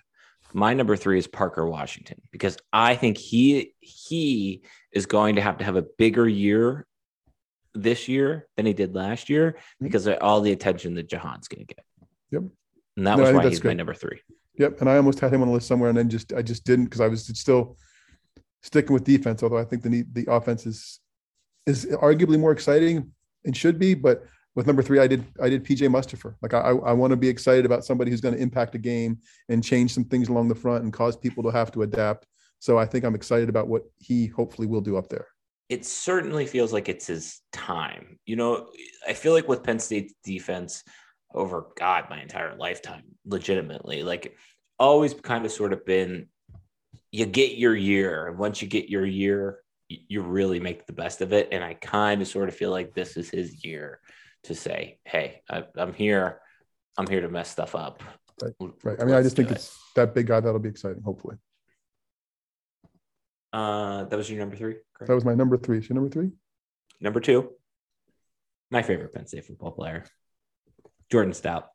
My 0.53 0.75
number 0.75 0.97
three 0.97 1.19
is 1.19 1.29
Parker 1.29 1.69
Washington 1.69 2.21
because 2.33 2.57
I 2.73 2.97
think 2.97 3.17
he 3.17 3.75
he 3.79 4.63
is 4.93 5.07
going 5.07 5.37
to 5.37 5.43
have 5.43 5.59
to 5.59 5.65
have 5.65 5.77
a 5.77 5.85
bigger 5.99 6.27
year 6.27 6.85
this 7.75 8.09
year 8.09 8.49
than 8.57 8.67
he 8.67 8.73
did 8.73 8.97
last 8.97 9.29
year 9.29 9.57
hmm. 9.79 9.85
because 9.85 10.09
of 10.09 10.19
all 10.21 10.41
the 10.41 10.51
attention 10.51 10.95
that 10.95 11.09
Jahan's 11.09 11.47
going 11.47 11.65
to 11.65 11.75
get. 11.75 11.85
Yep. 12.33 12.43
And 12.97 13.07
that 13.07 13.19
No, 13.19 13.23
was 13.23 13.33
why 13.33 13.49
he's 13.49 13.63
my 13.63 13.73
number 13.73 13.95
three. 13.95 14.19
Yep, 14.57 14.81
and 14.81 14.91
I 14.91 14.97
almost 14.97 15.21
had 15.21 15.33
him 15.33 15.43
on 15.43 15.49
the 15.49 15.55
list 15.55 15.69
somewhere, 15.69 15.91
and 15.91 15.97
then 15.97 16.09
just 16.09 16.33
I 16.33 16.43
just 16.43 16.65
didn't 16.65 16.87
because 16.87 17.01
I 17.01 17.07
was 17.07 17.25
still 17.39 17.77
sticking 18.65 18.93
with 18.93 19.05
defense. 19.05 19.45
Although 19.45 19.59
I 19.59 19.65
think 19.65 19.85
the 19.85 20.05
the 20.13 20.27
offense 20.29 20.67
is 20.67 20.99
is 21.67 21.87
arguably 21.87 22.41
more 22.41 22.51
exciting 22.51 23.13
and 23.45 23.57
should 23.57 23.79
be, 23.79 23.95
but 23.95 24.25
with 24.59 24.67
number 24.67 24.83
three, 24.83 24.99
I 24.99 25.07
did 25.07 25.25
I 25.41 25.49
did 25.49 25.65
PJ 25.65 25.89
Mustipher. 25.89 26.35
Like 26.43 26.53
I 26.53 26.71
I 26.71 26.93
want 26.93 27.13
to 27.13 27.17
be 27.17 27.29
excited 27.29 27.65
about 27.65 27.85
somebody 27.85 28.11
who's 28.11 28.21
going 28.21 28.35
to 28.35 28.43
impact 28.43 28.75
a 28.75 28.79
game 28.79 29.19
and 29.49 29.63
change 29.63 29.95
some 29.95 30.03
things 30.03 30.29
along 30.29 30.49
the 30.49 30.55
front 30.57 30.83
and 30.83 30.93
cause 30.93 31.17
people 31.17 31.45
to 31.45 31.51
have 31.51 31.71
to 31.73 31.83
adapt. 31.83 32.27
So 32.59 32.77
I 32.77 32.85
think 32.85 33.05
I'm 33.05 33.15
excited 33.15 33.49
about 33.49 33.69
what 33.69 33.85
he 33.99 34.27
hopefully 34.27 34.67
will 34.67 34.81
do 34.81 34.97
up 34.97 35.09
there. 35.09 35.29
it 35.69 35.87
certainly 35.87 36.45
feels 36.45 36.73
like 36.73 36.89
it's 36.89 37.07
his 37.07 37.41
time. 37.53 38.19
You 38.27 38.35
know, 38.35 38.71
I 39.07 39.13
feel 39.13 39.33
like 39.33 39.47
with 39.47 39.63
Penn 39.63 39.79
State's 39.79 40.15
defense 40.25 40.83
over 41.33 41.69
God, 41.79 42.07
my 42.11 42.21
entire 42.21 42.57
lifetime, 42.57 43.05
legitimately, 43.25 44.03
like 44.03 44.37
always 44.77 45.15
kind 45.15 45.47
of 45.47 45.53
sort 45.53 45.73
of 45.73 45.87
been 45.87 46.27
you 47.13 47.27
get 47.27 47.59
your 47.59 47.77
year. 47.77 48.27
And 48.27 48.39
once 48.39 48.61
you 48.61 48.67
get 48.67 48.89
your 48.89 49.07
year, 49.07 49.61
you 49.89 50.21
really 50.21 50.59
make 50.59 50.85
the 50.85 50.93
best 50.93 51.21
of 51.21 51.33
it. 51.33 51.49
And 51.53 51.63
I 51.63 51.75
kind 51.75 52.21
of 52.21 52.27
sort 52.27 52.49
of 52.49 52.57
feel 52.57 52.73
like 52.73 52.93
this 52.93 53.17
is 53.17 53.31
his 53.31 53.65
year 53.65 54.01
to 54.49 54.55
say, 54.55 54.99
hey, 55.05 55.43
I, 55.49 55.65
I'm 55.77 55.95
here. 55.95 56.41
I'm 56.99 57.07
here 57.07 57.21
to 57.21 57.29
mess 57.29 57.49
stuff 57.51 57.75
up. 57.75 58.03
Right. 58.43 58.53
right. 58.83 59.01
I 59.01 59.05
mean, 59.05 59.15
I 59.15 59.23
just 59.23 59.37
think 59.37 59.51
it. 59.51 59.57
it's 59.57 59.79
that 59.95 60.15
big 60.15 60.27
guy 60.27 60.41
that'll 60.41 60.61
be 60.61 60.69
exciting. 60.69 61.03
Hopefully, 61.03 61.37
uh 63.53 64.05
that 64.05 64.17
was 64.17 64.29
your 64.31 64.39
number 64.39 64.57
three. 64.57 64.77
correct? 64.95 65.09
that 65.09 65.15
was 65.15 65.25
my 65.25 65.35
number 65.35 65.57
three. 65.57 65.79
Is 65.79 65.89
your 65.89 65.95
number 65.95 66.11
three? 66.11 66.31
Number 67.01 67.21
two, 67.21 67.51
my 68.71 68.83
favorite 68.83 69.13
Penn 69.13 69.27
State 69.27 69.45
football 69.45 69.73
player, 69.73 70.05
Jordan 71.11 71.33
Stout. 71.33 71.69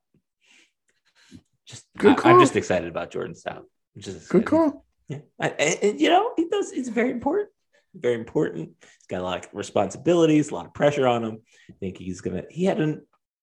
Just, 1.65 1.85
Good 1.97 2.17
call. 2.17 2.31
I, 2.31 2.35
am 2.35 2.41
just 2.41 2.55
excited 2.57 2.89
about 2.89 3.11
Jordan 3.11 3.35
Stout. 3.35 3.65
Just 3.97 4.29
Good 4.29 4.45
call. 4.45 4.85
Yeah, 5.07 5.19
I, 5.39 5.49
I- 5.49 5.79
and, 5.81 5.99
you 6.01 6.09
know, 6.09 6.31
he 6.35 6.47
does. 6.49 6.71
It's 6.73 6.89
very 6.89 7.11
important. 7.11 7.49
Very 7.95 8.15
important. 8.15 8.71
He's 8.81 9.07
got 9.07 9.21
a 9.21 9.23
lot 9.23 9.45
of 9.45 9.49
responsibilities, 9.53 10.49
a 10.49 10.55
lot 10.55 10.65
of 10.65 10.73
pressure 10.73 11.07
on 11.07 11.23
him. 11.23 11.41
I 11.69 11.73
think 11.79 11.97
he's 11.97 12.21
gonna. 12.21 12.43
He 12.49 12.65
had 12.65 12.81
a 12.81 12.97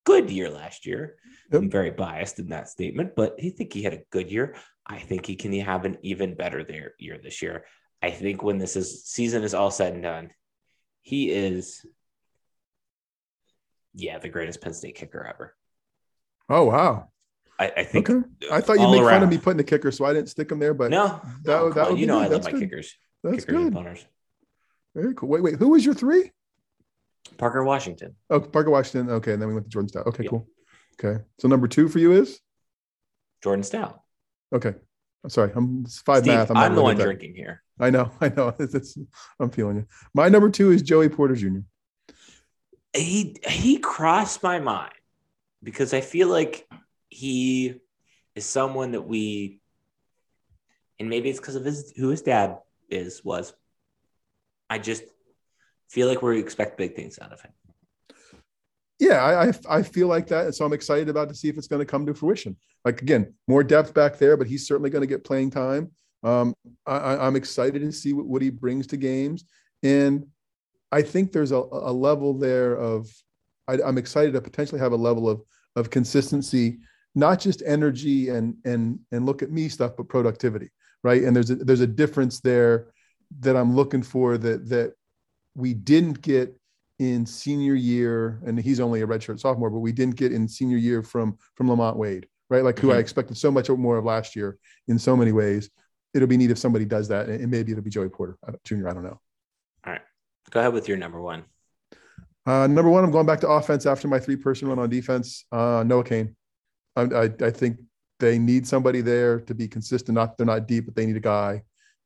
good 0.04 0.30
year 0.30 0.50
last 0.50 0.86
year. 0.86 1.16
Yep. 1.52 1.62
I'm 1.62 1.70
very 1.70 1.90
biased 1.90 2.38
in 2.38 2.48
that 2.48 2.68
statement, 2.68 3.14
but 3.16 3.36
I 3.42 3.50
think 3.50 3.72
he 3.72 3.82
had 3.82 3.94
a 3.94 4.02
good 4.10 4.30
year. 4.30 4.56
I 4.86 4.98
think 4.98 5.26
he 5.26 5.36
can 5.36 5.52
have 5.60 5.84
an 5.84 5.98
even 6.02 6.34
better 6.34 6.64
there 6.64 6.94
year 6.98 7.18
this 7.22 7.42
year. 7.42 7.64
I 8.02 8.10
think 8.10 8.42
when 8.42 8.58
this 8.58 8.76
is 8.76 9.04
season 9.04 9.42
is 9.44 9.54
all 9.54 9.70
said 9.70 9.92
and 9.92 10.02
done, 10.02 10.30
he 11.02 11.30
is, 11.30 11.84
yeah, 13.94 14.18
the 14.18 14.28
greatest 14.28 14.60
Penn 14.60 14.74
State 14.74 14.94
kicker 14.96 15.24
ever. 15.24 15.54
Oh 16.48 16.64
wow. 16.64 17.08
I, 17.58 17.72
I 17.76 17.84
think. 17.84 18.08
Okay. 18.08 18.26
I 18.50 18.60
thought 18.60 18.80
you'd 18.80 18.90
make 18.90 19.02
fun 19.02 19.22
of 19.22 19.28
me 19.28 19.38
putting 19.38 19.58
the 19.58 19.64
kicker, 19.64 19.92
so 19.92 20.04
I 20.06 20.12
didn't 20.12 20.30
stick 20.30 20.50
him 20.50 20.58
there. 20.58 20.72
But 20.74 20.90
No, 20.90 21.20
that 21.44 21.46
no, 21.46 21.70
that 21.70 21.90
would 21.90 21.98
you 21.98 22.06
be 22.06 22.12
know 22.12 22.18
good. 22.18 22.26
I 22.26 22.28
love 22.28 22.30
That's 22.30 22.46
my 22.46 22.52
good. 22.52 22.60
kickers, 22.70 22.94
that's 23.22 23.44
kickers 23.44 23.56
and 23.56 23.74
good. 23.74 24.06
Very 24.94 25.14
cool. 25.14 25.28
Wait, 25.28 25.42
wait. 25.42 25.56
Who 25.56 25.68
was 25.68 25.84
your 25.84 25.94
three? 25.94 26.32
Parker 27.38 27.62
Washington. 27.64 28.16
Oh, 28.28 28.40
Parker 28.40 28.70
Washington. 28.70 29.10
Okay, 29.14 29.32
and 29.32 29.40
then 29.40 29.48
we 29.48 29.54
went 29.54 29.66
to 29.66 29.70
Jordan 29.70 29.88
Stout. 29.88 30.06
Okay, 30.08 30.24
Yep. 30.24 30.30
cool. 30.30 30.48
Okay, 31.02 31.22
so 31.38 31.48
number 31.48 31.68
two 31.68 31.88
for 31.88 31.98
you 31.98 32.12
is 32.12 32.40
Jordan 33.42 33.62
Stout. 33.62 34.00
okay. 34.52 34.74
I'm 35.22 35.28
sorry. 35.28 35.52
I'm 35.54 35.84
five 35.84 36.22
Steve, 36.22 36.32
math. 36.32 36.50
I'm, 36.50 36.54
not 36.56 36.74
the 36.74 36.80
one 36.82 36.96
good 36.96 37.02
at 37.02 37.04
that. 37.08 37.18
drinking 37.18 37.34
here. 37.36 37.62
I 37.78 37.90
know. 37.90 38.10
I 38.22 38.30
know. 38.30 38.54
It's, 38.58 38.74
it's, 38.74 38.98
I'm 39.38 39.50
feeling 39.50 39.76
you. 39.76 39.86
My 40.14 40.30
number 40.30 40.48
two 40.48 40.70
is 40.70 40.80
Joey 40.80 41.10
Porter 41.10 41.34
Jr. 41.34 41.58
He 42.94 43.36
he 43.46 43.76
crossed 43.78 44.42
my 44.42 44.60
mind 44.60 44.94
because 45.62 45.92
I 45.92 46.00
feel 46.00 46.28
like 46.28 46.66
he 47.10 47.80
is 48.34 48.46
someone 48.46 48.92
that 48.92 49.02
we, 49.02 49.60
and 50.98 51.10
maybe 51.10 51.28
it's 51.28 51.38
because 51.38 51.54
of 51.56 51.66
his 51.66 51.92
who 51.96 52.08
his 52.08 52.22
dad 52.22 52.56
is 52.88 53.22
was. 53.22 53.52
I 54.70 54.78
just 54.78 55.02
feel 55.90 56.06
like 56.06 56.22
we 56.22 56.38
expect 56.38 56.78
big 56.78 56.94
things 56.94 57.18
out 57.20 57.32
of 57.32 57.42
him. 57.42 57.50
Yeah, 59.00 59.22
I, 59.22 59.48
I 59.48 59.78
I 59.78 59.82
feel 59.82 60.06
like 60.06 60.28
that, 60.28 60.44
and 60.46 60.54
so 60.54 60.64
I'm 60.64 60.72
excited 60.72 61.08
about 61.08 61.28
to 61.30 61.34
see 61.34 61.48
if 61.48 61.58
it's 61.58 61.66
going 61.66 61.80
to 61.80 61.86
come 61.86 62.06
to 62.06 62.14
fruition. 62.14 62.56
Like 62.84 63.02
again, 63.02 63.34
more 63.48 63.64
depth 63.64 63.92
back 63.92 64.18
there, 64.18 64.36
but 64.36 64.46
he's 64.46 64.66
certainly 64.66 64.90
going 64.90 65.02
to 65.02 65.06
get 65.06 65.24
playing 65.24 65.50
time. 65.50 65.90
Um, 66.22 66.54
I, 66.86 67.16
I'm 67.16 67.34
excited 67.34 67.80
to 67.80 67.92
see 67.92 68.12
what, 68.12 68.26
what 68.26 68.42
he 68.42 68.50
brings 68.50 68.86
to 68.88 68.96
games, 68.96 69.44
and 69.82 70.26
I 70.92 71.02
think 71.02 71.32
there's 71.32 71.52
a, 71.52 71.56
a 71.56 71.92
level 71.92 72.34
there 72.34 72.76
of 72.76 73.10
I, 73.66 73.78
I'm 73.84 73.98
excited 73.98 74.34
to 74.34 74.40
potentially 74.40 74.80
have 74.80 74.92
a 74.92 74.96
level 74.96 75.28
of 75.28 75.42
of 75.76 75.88
consistency, 75.88 76.78
not 77.14 77.40
just 77.40 77.62
energy 77.66 78.28
and 78.28 78.54
and 78.66 79.00
and 79.12 79.24
look 79.24 79.42
at 79.42 79.50
me 79.50 79.70
stuff, 79.70 79.92
but 79.96 80.08
productivity, 80.08 80.70
right? 81.02 81.24
And 81.24 81.34
there's 81.34 81.50
a, 81.50 81.56
there's 81.56 81.80
a 81.80 81.86
difference 81.86 82.40
there 82.40 82.88
that 83.38 83.56
I'm 83.56 83.74
looking 83.76 84.02
for 84.02 84.36
that 84.38 84.68
that 84.68 84.94
we 85.54 85.74
didn't 85.74 86.20
get 86.22 86.56
in 86.98 87.24
senior 87.24 87.74
year, 87.74 88.40
and 88.44 88.58
he's 88.60 88.80
only 88.80 89.00
a 89.00 89.06
redshirt 89.06 89.40
sophomore, 89.40 89.70
but 89.70 89.78
we 89.78 89.92
didn't 89.92 90.16
get 90.16 90.32
in 90.32 90.46
senior 90.48 90.76
year 90.76 91.02
from 91.02 91.38
from 91.54 91.68
Lamont 91.68 91.96
Wade, 91.96 92.26
right? 92.50 92.64
Like 92.64 92.78
who 92.78 92.92
I 92.92 92.96
Mhm. 92.96 93.00
expected 93.00 93.36
so 93.36 93.50
much 93.50 93.70
more 93.70 93.96
of 93.96 94.04
last 94.04 94.36
year 94.36 94.58
in 94.88 94.98
so 94.98 95.16
many 95.16 95.32
ways. 95.32 95.70
It'll 96.12 96.28
be 96.28 96.36
neat 96.36 96.50
if 96.50 96.58
somebody 96.58 96.84
does 96.84 97.08
that, 97.08 97.28
and 97.28 97.40
and 97.40 97.50
maybe 97.50 97.72
it'll 97.72 97.84
be 97.84 97.90
Joey 97.90 98.08
Porter 98.08 98.36
Jr. 98.64 98.88
I 98.88 98.92
don't 98.94 99.04
know. 99.04 99.20
All 99.86 99.92
right, 99.92 100.02
go 100.50 100.60
ahead 100.60 100.72
with 100.72 100.88
your 100.88 100.98
number 100.98 101.20
one. 101.22 101.44
Uh, 102.46 102.66
number 102.66 102.90
one, 102.90 103.04
I'm 103.04 103.10
going 103.10 103.26
back 103.26 103.40
to 103.40 103.48
offense 103.48 103.86
after 103.86 104.08
my 104.08 104.18
three 104.18 104.36
person 104.36 104.68
run 104.68 104.78
on 104.78 104.90
defense. 104.90 105.44
Uh, 105.52 105.84
Noah 105.86 106.04
Cain. 106.04 106.34
I, 106.96 107.02
I, 107.02 107.22
I 107.40 107.50
think 107.50 107.78
they 108.18 108.38
need 108.38 108.66
somebody 108.66 109.00
there 109.00 109.40
to 109.40 109.54
be 109.54 109.68
consistent. 109.68 110.16
Not 110.16 110.36
they're 110.36 110.46
not 110.46 110.66
deep, 110.66 110.86
but 110.86 110.96
they 110.96 111.06
need 111.06 111.16
a 111.16 111.20
guy. 111.20 111.62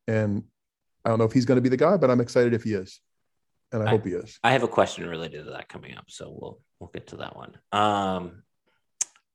And 0.07 0.45
I 1.05 1.11
don't 1.11 1.19
know 1.19 1.25
if 1.25 1.33
he's 1.33 1.45
going 1.45 1.57
to 1.57 1.63
be 1.63 1.69
the 1.69 1.77
guy, 1.77 1.97
but 1.97 2.11
I'm 2.11 2.21
excited 2.21 2.55
if 2.55 2.63
he 2.63 2.75
is, 2.75 3.01
and 3.73 3.83
I, 3.83 3.87
I 3.87 3.91
hope 3.91 4.07
he 4.07 4.13
is. 4.13 4.39
I 4.43 4.53
have 4.53 4.63
a 4.63 4.69
question 4.69 5.07
related 5.09 5.45
to 5.45 5.51
that 5.51 5.69
coming 5.69 5.97
up, 5.97 6.07
so 6.09 6.37
we'll 6.39 6.61
we'll 6.81 6.91
get 6.93 7.09
to 7.09 7.17
that 7.17 7.37
one. 7.37 7.57
Um, 7.73 8.43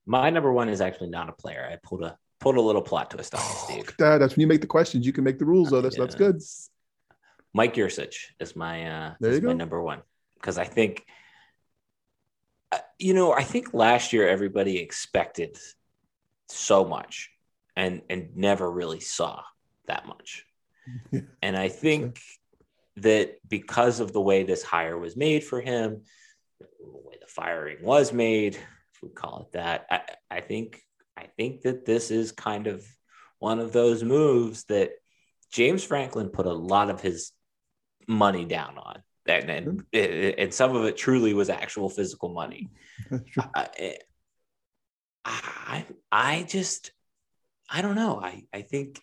my 0.06 0.30
number 0.30 0.52
one 0.52 0.68
is 0.68 0.80
actually 0.80 1.10
not 1.10 1.28
a 1.28 1.32
player. 1.32 1.68
I 1.70 1.76
pulled 1.82 2.02
a 2.02 2.18
pulled 2.40 2.56
a 2.56 2.60
little 2.60 2.82
plot 2.82 3.10
twist 3.10 3.34
on 3.34 3.40
you, 3.40 3.56
Steve. 3.84 3.96
Dad, 3.96 4.18
that's 4.18 4.36
when 4.36 4.40
you 4.40 4.46
make 4.46 4.60
the 4.60 4.66
questions. 4.66 5.06
You 5.06 5.12
can 5.12 5.24
make 5.24 5.38
the 5.38 5.44
rules, 5.44 5.70
though. 5.70 5.80
That's 5.80 5.96
yeah. 5.96 6.04
that's 6.04 6.14
good. 6.14 6.40
Mike 7.52 7.74
Yurcich 7.74 8.16
is 8.38 8.56
my 8.56 8.86
uh, 8.86 9.14
there 9.20 9.34
you 9.34 9.40
go. 9.40 9.48
my 9.48 9.54
number 9.54 9.82
one 9.82 10.02
because 10.34 10.58
I 10.58 10.64
think 10.64 11.04
uh, 12.72 12.78
you 12.98 13.14
know 13.14 13.32
I 13.32 13.42
think 13.42 13.74
last 13.74 14.12
year 14.12 14.28
everybody 14.28 14.78
expected 14.78 15.58
so 16.48 16.84
much 16.84 17.30
and 17.76 18.02
and 18.08 18.36
never 18.36 18.70
really 18.70 19.00
saw 19.00 19.42
that 19.86 20.06
much. 20.06 20.46
And 21.42 21.56
I 21.56 21.68
think 21.68 22.18
sure. 22.18 23.02
that 23.04 23.48
because 23.48 24.00
of 24.00 24.12
the 24.12 24.20
way 24.20 24.42
this 24.42 24.62
hire 24.62 24.98
was 24.98 25.16
made 25.16 25.44
for 25.44 25.60
him, 25.60 26.02
the 26.58 26.66
way 26.86 27.16
the 27.20 27.26
firing 27.26 27.78
was 27.82 28.12
made, 28.12 28.54
if 28.54 29.02
we 29.02 29.08
call 29.08 29.42
it 29.42 29.52
that, 29.52 29.86
I, 29.90 30.00
I 30.30 30.40
think 30.40 30.82
I 31.16 31.26
think 31.36 31.62
that 31.62 31.84
this 31.84 32.10
is 32.10 32.32
kind 32.32 32.66
of 32.66 32.84
one 33.38 33.58
of 33.58 33.72
those 33.72 34.02
moves 34.02 34.64
that 34.64 34.92
James 35.52 35.84
Franklin 35.84 36.28
put 36.28 36.46
a 36.46 36.52
lot 36.52 36.90
of 36.90 37.00
his 37.00 37.32
money 38.06 38.44
down 38.44 38.78
on. 38.78 39.02
And, 39.26 39.50
and, 39.50 39.84
and 39.92 40.54
some 40.54 40.74
of 40.74 40.84
it 40.84 40.96
truly 40.96 41.34
was 41.34 41.50
actual 41.50 41.88
physical 41.90 42.30
money. 42.30 42.70
I, 43.54 43.96
I, 45.24 45.86
I 46.10 46.42
just, 46.48 46.92
I 47.68 47.82
don't 47.82 47.94
know. 47.94 48.20
I, 48.20 48.44
I 48.52 48.62
think, 48.62 49.00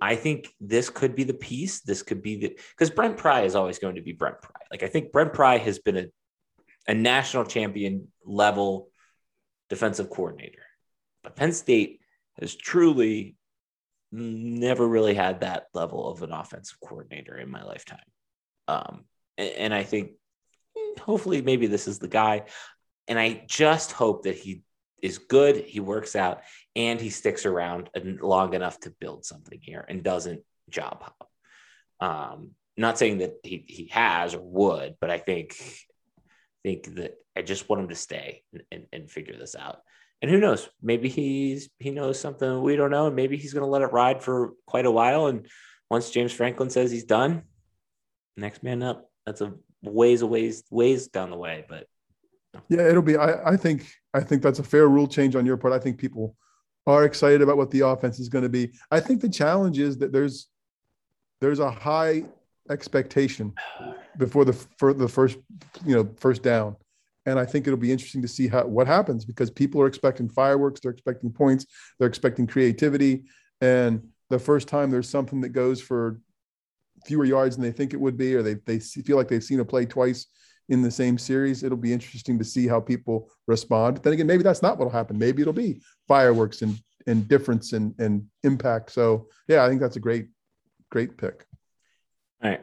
I 0.00 0.16
think 0.16 0.48
this 0.60 0.90
could 0.90 1.14
be 1.14 1.24
the 1.24 1.34
piece. 1.34 1.80
This 1.80 2.02
could 2.02 2.22
be 2.22 2.36
the, 2.36 2.58
because 2.70 2.90
Brent 2.90 3.16
Pry 3.16 3.42
is 3.42 3.54
always 3.54 3.78
going 3.78 3.94
to 3.94 4.02
be 4.02 4.12
Brent 4.12 4.40
Pry. 4.42 4.60
Like, 4.70 4.82
I 4.82 4.88
think 4.88 5.12
Brent 5.12 5.32
Pry 5.32 5.58
has 5.58 5.78
been 5.78 5.96
a, 5.96 6.06
a 6.88 6.94
national 6.94 7.44
champion 7.44 8.08
level 8.24 8.88
defensive 9.70 10.10
coordinator. 10.10 10.62
But 11.22 11.36
Penn 11.36 11.52
State 11.52 12.00
has 12.40 12.54
truly 12.54 13.36
never 14.12 14.86
really 14.86 15.14
had 15.14 15.40
that 15.40 15.66
level 15.74 16.08
of 16.08 16.22
an 16.22 16.32
offensive 16.32 16.78
coordinator 16.80 17.36
in 17.36 17.50
my 17.50 17.62
lifetime. 17.64 17.98
Um, 18.68 19.04
and, 19.38 19.50
and 19.50 19.74
I 19.74 19.82
think 19.82 20.12
hmm, 20.76 21.00
hopefully 21.00 21.42
maybe 21.42 21.66
this 21.66 21.88
is 21.88 21.98
the 21.98 22.08
guy. 22.08 22.44
And 23.08 23.18
I 23.18 23.44
just 23.46 23.92
hope 23.92 24.24
that 24.24 24.36
he 24.36 24.62
is 25.04 25.18
good, 25.18 25.56
he 25.56 25.80
works 25.80 26.16
out, 26.16 26.40
and 26.74 26.98
he 26.98 27.10
sticks 27.10 27.44
around 27.44 27.90
long 28.22 28.54
enough 28.54 28.80
to 28.80 28.90
build 28.90 29.26
something 29.26 29.58
here 29.60 29.84
and 29.86 30.02
doesn't 30.02 30.40
job 30.70 31.02
hop. 31.02 31.30
Um, 32.00 32.52
not 32.78 32.98
saying 32.98 33.18
that 33.18 33.34
he, 33.42 33.64
he 33.68 33.88
has 33.92 34.34
or 34.34 34.40
would, 34.40 34.96
but 35.02 35.10
I 35.10 35.18
think 35.18 35.56
think 36.62 36.94
that 36.94 37.16
I 37.36 37.42
just 37.42 37.68
want 37.68 37.82
him 37.82 37.88
to 37.90 37.94
stay 37.94 38.42
and, 38.54 38.62
and, 38.72 38.86
and 38.94 39.10
figure 39.10 39.36
this 39.36 39.54
out. 39.54 39.82
And 40.22 40.30
who 40.30 40.40
knows? 40.40 40.70
Maybe 40.80 41.10
he's 41.10 41.68
he 41.78 41.90
knows 41.90 42.18
something 42.18 42.62
we 42.62 42.74
don't 42.74 42.90
know, 42.90 43.06
and 43.08 43.14
maybe 43.14 43.36
he's 43.36 43.52
going 43.52 43.66
to 43.66 43.70
let 43.70 43.82
it 43.82 43.92
ride 43.92 44.22
for 44.22 44.54
quite 44.66 44.86
a 44.86 44.90
while. 44.90 45.26
And 45.26 45.46
once 45.90 46.10
James 46.10 46.32
Franklin 46.32 46.70
says 46.70 46.90
he's 46.90 47.04
done, 47.04 47.42
next 48.38 48.62
man 48.62 48.82
up. 48.82 49.10
That's 49.26 49.42
a 49.42 49.52
ways 49.82 50.22
a 50.22 50.26
ways 50.26 50.64
ways 50.70 51.08
down 51.08 51.28
the 51.28 51.36
way, 51.36 51.66
but 51.68 51.88
yeah, 52.68 52.88
it'll 52.88 53.02
be. 53.02 53.16
I, 53.16 53.52
I 53.52 53.56
think 53.56 53.86
I 54.12 54.20
think 54.20 54.42
that's 54.42 54.58
a 54.58 54.64
fair 54.64 54.88
rule 54.88 55.06
change 55.06 55.36
on 55.36 55.46
your 55.46 55.56
part. 55.56 55.72
I 55.72 55.78
think 55.78 55.98
people 55.98 56.36
are 56.86 57.04
excited 57.04 57.42
about 57.42 57.56
what 57.56 57.70
the 57.70 57.80
offense 57.80 58.18
is 58.18 58.28
going 58.28 58.42
to 58.42 58.48
be. 58.48 58.72
I 58.90 59.00
think 59.00 59.20
the 59.20 59.28
challenge 59.28 59.78
is 59.78 59.98
that 59.98 60.12
there's 60.12 60.48
there's 61.40 61.58
a 61.58 61.70
high 61.70 62.24
expectation 62.70 63.52
before 64.18 64.44
the 64.44 64.52
for 64.52 64.92
the 64.92 65.08
first 65.08 65.38
you 65.84 65.94
know 65.94 66.08
first 66.18 66.42
down, 66.42 66.76
and 67.26 67.38
I 67.38 67.44
think 67.44 67.66
it'll 67.66 67.78
be 67.78 67.92
interesting 67.92 68.22
to 68.22 68.28
see 68.28 68.48
how 68.48 68.66
what 68.66 68.86
happens 68.86 69.24
because 69.24 69.50
people 69.50 69.80
are 69.80 69.86
expecting 69.86 70.28
fireworks, 70.28 70.80
they're 70.80 70.92
expecting 70.92 71.30
points, 71.30 71.66
they're 71.98 72.08
expecting 72.08 72.46
creativity, 72.46 73.24
and 73.60 74.06
the 74.30 74.38
first 74.38 74.68
time 74.68 74.90
there's 74.90 75.08
something 75.08 75.40
that 75.42 75.50
goes 75.50 75.80
for 75.80 76.20
fewer 77.04 77.24
yards 77.24 77.56
than 77.56 77.62
they 77.62 77.72
think 77.72 77.92
it 77.92 78.00
would 78.00 78.16
be, 78.16 78.34
or 78.34 78.42
they 78.42 78.54
they 78.54 78.78
feel 78.78 79.16
like 79.16 79.28
they've 79.28 79.44
seen 79.44 79.60
a 79.60 79.64
play 79.64 79.84
twice 79.86 80.26
in 80.68 80.82
the 80.82 80.90
same 80.90 81.18
series. 81.18 81.62
It'll 81.62 81.76
be 81.76 81.92
interesting 81.92 82.38
to 82.38 82.44
see 82.44 82.66
how 82.66 82.80
people 82.80 83.30
respond. 83.46 83.96
But 83.96 84.02
then 84.02 84.12
again, 84.14 84.26
maybe 84.26 84.42
that's 84.42 84.62
not 84.62 84.78
what'll 84.78 84.92
happen. 84.92 85.18
Maybe 85.18 85.42
it'll 85.42 85.52
be 85.52 85.80
fireworks 86.08 86.62
and 86.62 86.78
and 87.06 87.28
difference 87.28 87.72
and 87.72 87.94
and 87.98 88.26
impact. 88.42 88.92
So 88.92 89.28
yeah, 89.48 89.64
I 89.64 89.68
think 89.68 89.80
that's 89.80 89.96
a 89.96 90.00
great 90.00 90.28
great 90.90 91.16
pick. 91.16 91.46
All 92.42 92.50
right, 92.50 92.60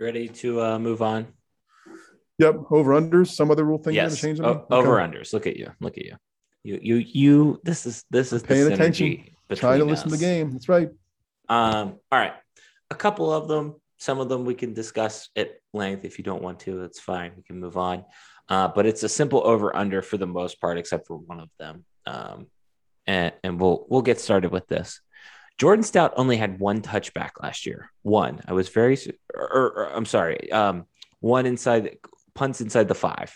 ready 0.00 0.28
to 0.28 0.60
uh, 0.62 0.78
move 0.78 1.02
on. 1.02 1.26
Yep, 2.38 2.56
over 2.70 3.00
unders. 3.00 3.28
Some 3.28 3.50
other 3.50 3.64
rule 3.64 3.78
thing 3.78 3.94
yes. 3.94 4.20
change. 4.20 4.40
O- 4.40 4.66
over 4.70 4.96
unders. 4.96 5.32
Look 5.32 5.46
at 5.46 5.56
you. 5.56 5.70
Look 5.80 5.98
at 5.98 6.04
you. 6.04 6.16
You 6.64 6.78
you 6.82 6.96
you. 6.96 7.60
This 7.62 7.86
is 7.86 8.04
this 8.10 8.32
is 8.32 8.42
paying 8.42 8.72
attention. 8.72 9.24
Trying 9.54 9.78
to 9.78 9.84
listen 9.84 10.08
to 10.08 10.16
the 10.16 10.20
game. 10.20 10.52
That's 10.52 10.68
right. 10.68 10.88
Um. 11.48 12.00
All 12.10 12.18
right. 12.18 12.34
A 12.90 12.94
couple 12.94 13.32
of 13.32 13.48
them 13.48 13.76
some 14.04 14.20
of 14.20 14.28
them 14.28 14.44
we 14.44 14.54
can 14.54 14.74
discuss 14.74 15.30
at 15.34 15.52
length. 15.74 16.04
If 16.04 16.18
you 16.18 16.24
don't 16.24 16.42
want 16.42 16.60
to, 16.60 16.82
it's 16.84 17.00
fine. 17.00 17.32
We 17.36 17.42
can 17.42 17.60
move 17.60 17.76
on. 17.76 18.04
Uh, 18.48 18.68
but 18.68 18.86
it's 18.86 19.02
a 19.02 19.08
simple 19.08 19.46
over 19.46 19.74
under 19.74 20.02
for 20.02 20.16
the 20.16 20.26
most 20.26 20.60
part, 20.60 20.78
except 20.78 21.06
for 21.06 21.16
one 21.16 21.40
of 21.40 21.48
them. 21.58 21.84
Um, 22.06 22.46
and, 23.06 23.32
and 23.42 23.60
we'll 23.60 23.86
we'll 23.88 24.02
get 24.02 24.20
started 24.20 24.50
with 24.50 24.66
this. 24.68 25.00
Jordan 25.56 25.84
Stout 25.84 26.14
only 26.16 26.36
had 26.36 26.58
one 26.58 26.82
touchback 26.82 27.30
last 27.42 27.64
year. 27.64 27.90
One. 28.02 28.40
I 28.46 28.52
was 28.52 28.68
very, 28.70 28.98
or, 29.34 29.42
or, 29.42 29.66
or 29.66 29.96
I'm 29.96 30.04
sorry, 30.04 30.50
um, 30.50 30.86
one 31.20 31.46
inside 31.46 31.98
punts 32.34 32.60
inside 32.60 32.88
the 32.88 32.94
five. 32.94 33.32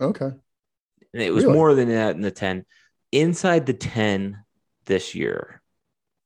Okay. 0.00 0.26
And 0.26 1.22
it 1.22 1.32
was 1.32 1.44
really? 1.44 1.56
more 1.56 1.74
than 1.74 1.88
that 1.88 2.14
in 2.14 2.20
the 2.20 2.30
ten. 2.30 2.64
Inside 3.10 3.66
the 3.66 3.72
ten 3.72 4.44
this 4.84 5.14
year, 5.14 5.62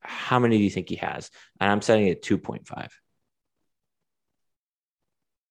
how 0.01 0.39
many 0.39 0.59
do 0.59 0.65
you 0.65 0.71
think 0.71 0.89
he 0.89 0.97
has? 0.97 1.31
And 1.61 1.71
I'm 1.71 1.81
setting 1.81 2.09
it 2.09 2.23
two 2.23 2.39
point 2.39 2.67
five. 2.67 2.91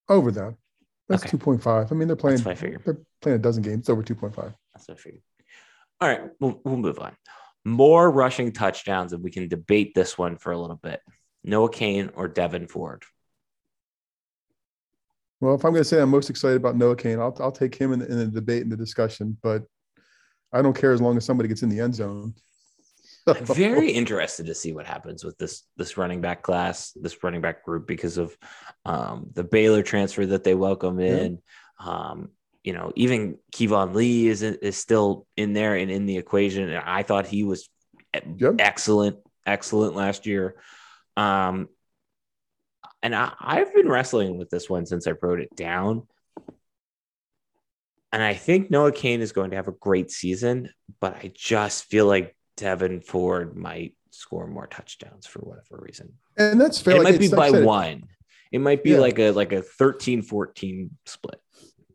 Over 0.09 0.31
that. 0.31 0.55
That's 1.07 1.25
okay. 1.25 1.37
2.5. 1.37 1.91
I 1.91 1.95
mean, 1.95 2.07
they're 2.07 2.15
playing, 2.15 2.41
they're 2.41 2.99
playing 3.21 3.35
a 3.35 3.39
dozen 3.39 3.63
games. 3.63 3.79
It's 3.79 3.89
over 3.89 4.03
2.5. 4.03 4.35
That's 4.73 4.87
what 4.87 4.97
I 4.97 5.01
figured. 5.01 5.21
All 6.01 6.09
right, 6.09 6.21
we'll, 6.39 6.61
we'll 6.63 6.77
move 6.77 6.99
on. 6.99 7.15
More 7.65 8.09
rushing 8.09 8.51
touchdowns, 8.51 9.13
and 9.13 9.23
we 9.23 9.31
can 9.31 9.47
debate 9.47 9.93
this 9.93 10.17
one 10.17 10.37
for 10.37 10.51
a 10.51 10.57
little 10.57 10.77
bit. 10.77 11.01
Noah 11.43 11.69
Cain 11.69 12.11
or 12.15 12.29
Devyn 12.29 12.69
Ford? 12.69 13.03
Well, 15.41 15.55
if 15.55 15.63
I'm 15.63 15.71
going 15.71 15.83
to 15.83 15.87
say 15.87 16.01
I'm 16.01 16.09
most 16.09 16.29
excited 16.29 16.57
about 16.57 16.75
Noah 16.75 16.95
Cain, 16.95 17.19
I'll, 17.19 17.35
I'll 17.39 17.51
take 17.51 17.75
him 17.75 17.93
in 17.93 17.99
the, 17.99 18.07
in 18.07 18.17
the 18.17 18.27
debate 18.27 18.63
and 18.63 18.71
the 18.71 18.77
discussion, 18.77 19.37
but 19.41 19.63
I 20.51 20.61
don't 20.61 20.75
care 20.75 20.91
as 20.91 21.01
long 21.01 21.15
as 21.17 21.25
somebody 21.25 21.47
gets 21.47 21.63
in 21.63 21.69
the 21.69 21.79
end 21.79 21.95
zone. 21.95 22.33
I'm 23.39 23.45
very 23.45 23.91
interested 23.91 24.45
to 24.47 24.55
see 24.55 24.73
what 24.73 24.85
happens 24.85 25.23
with 25.23 25.37
this 25.37 25.63
this 25.77 25.97
running 25.97 26.21
back 26.21 26.41
class, 26.41 26.91
this 26.93 27.23
running 27.23 27.41
back 27.41 27.63
group, 27.63 27.87
because 27.87 28.17
of 28.17 28.37
um, 28.85 29.29
the 29.33 29.43
Baylor 29.43 29.83
transfer 29.83 30.25
that 30.27 30.43
they 30.43 30.55
welcome 30.55 30.99
in. 30.99 31.39
Yeah. 31.79 31.87
Um, 31.87 32.29
you 32.63 32.73
know, 32.73 32.91
even 32.95 33.37
Keyvone 33.51 33.93
Lee 33.93 34.27
is 34.27 34.41
is 34.41 34.77
still 34.77 35.25
in 35.37 35.53
there 35.53 35.75
and 35.75 35.89
in 35.89 36.05
the 36.05 36.17
equation. 36.17 36.69
And 36.69 36.77
I 36.77 37.03
thought 37.03 37.25
he 37.25 37.43
was 37.43 37.69
yep. 38.13 38.55
excellent, 38.59 39.17
excellent 39.45 39.95
last 39.95 40.25
year. 40.25 40.55
Um, 41.15 41.69
and 43.01 43.15
I, 43.15 43.31
I've 43.39 43.73
been 43.73 43.87
wrestling 43.87 44.37
with 44.37 44.49
this 44.49 44.69
one 44.69 44.85
since 44.85 45.07
I 45.07 45.13
wrote 45.21 45.39
it 45.39 45.55
down. 45.55 46.07
And 48.11 48.23
I 48.23 48.33
think 48.33 48.71
Noah 48.71 48.91
Cain 48.91 49.21
is 49.21 49.31
going 49.31 49.51
to 49.51 49.55
have 49.55 49.67
a 49.67 49.73
great 49.73 50.09
season, 50.09 50.69
but 50.99 51.15
I 51.15 51.31
just 51.33 51.85
feel 51.85 52.07
like 52.07 52.35
Devyn 52.59 53.03
Ford 53.03 53.55
might 53.55 53.95
score 54.11 54.47
more 54.47 54.67
touchdowns 54.67 55.25
for 55.25 55.39
whatever 55.39 55.81
reason. 55.81 56.11
And 56.37 56.59
that's 56.59 56.79
fair. 56.79 56.95
It 56.95 57.03
like, 57.03 57.13
might 57.13 57.19
be 57.19 57.29
by 57.29 57.51
one. 57.51 58.03
It 58.51 58.59
might 58.59 58.83
be 58.83 58.91
yeah. 58.91 58.99
like 58.99 59.19
a 59.19 59.31
like 59.31 59.51
a 59.51 59.61
13-14 59.61 60.89
split. 61.05 61.41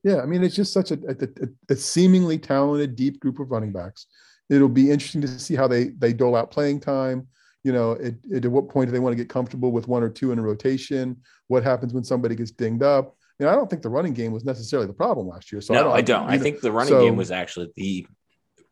Yeah, 0.03 0.21
I 0.21 0.27
mean 0.27 0.45
it's 0.45 0.55
just 0.55 0.73
such 0.73 0.91
a, 0.91 0.99
a, 1.09 1.73
a, 1.73 1.77
seemingly 1.77 2.39
talented 2.39 2.95
deep 2.95 3.21
group 3.21 3.41
of 3.41 3.51
running 3.51 3.73
backs. 3.73 4.07
It'll 4.51 4.69
be 4.69 4.91
interesting 4.91 5.23
to 5.23 5.29
see 5.29 5.57
how 5.57 5.67
they 5.67 5.89
they 5.89 6.12
dole 6.12 6.37
out 6.37 6.51
playing 6.51 6.81
time. 6.81 7.27
You 7.65 7.73
know, 7.73 7.93
it, 7.93 8.17
it, 8.31 8.45
at 8.45 8.51
what 8.51 8.69
point 8.69 8.89
do 8.89 8.93
they 8.93 8.99
want 8.99 9.15
to 9.15 9.17
get 9.17 9.31
comfortable 9.31 9.73
with 9.73 9.89
one 9.89 10.03
or 10.03 10.11
two 10.11 10.33
in 10.33 10.39
a 10.39 10.43
rotation? 10.43 11.17
What 11.49 11.65
happens 11.65 11.95
when 11.95 12.05
somebody 12.05 12.35
gets 12.35 12.51
dinged 12.51 12.83
up? 12.83 13.17
You 13.39 13.47
know, 13.47 13.53
I 13.53 13.55
don't 13.55 13.69
think 13.69 13.83
the 13.83 13.89
running 13.89 14.12
game 14.12 14.33
was 14.33 14.45
necessarily 14.45 14.87
the 14.87 14.93
problem 14.93 15.27
last 15.27 15.51
year. 15.51 15.62
So 15.62 15.73
no, 15.73 15.81
I 15.81 15.83
don't. 15.83 15.95
I, 15.95 16.03
don't. 16.03 16.31
I 16.31 16.39
think 16.39 16.61
the 16.61 16.71
running 16.71 16.93
so, 16.93 17.03
game 17.03 17.17
was 17.17 17.31
actually 17.31 17.71
the 17.75 18.07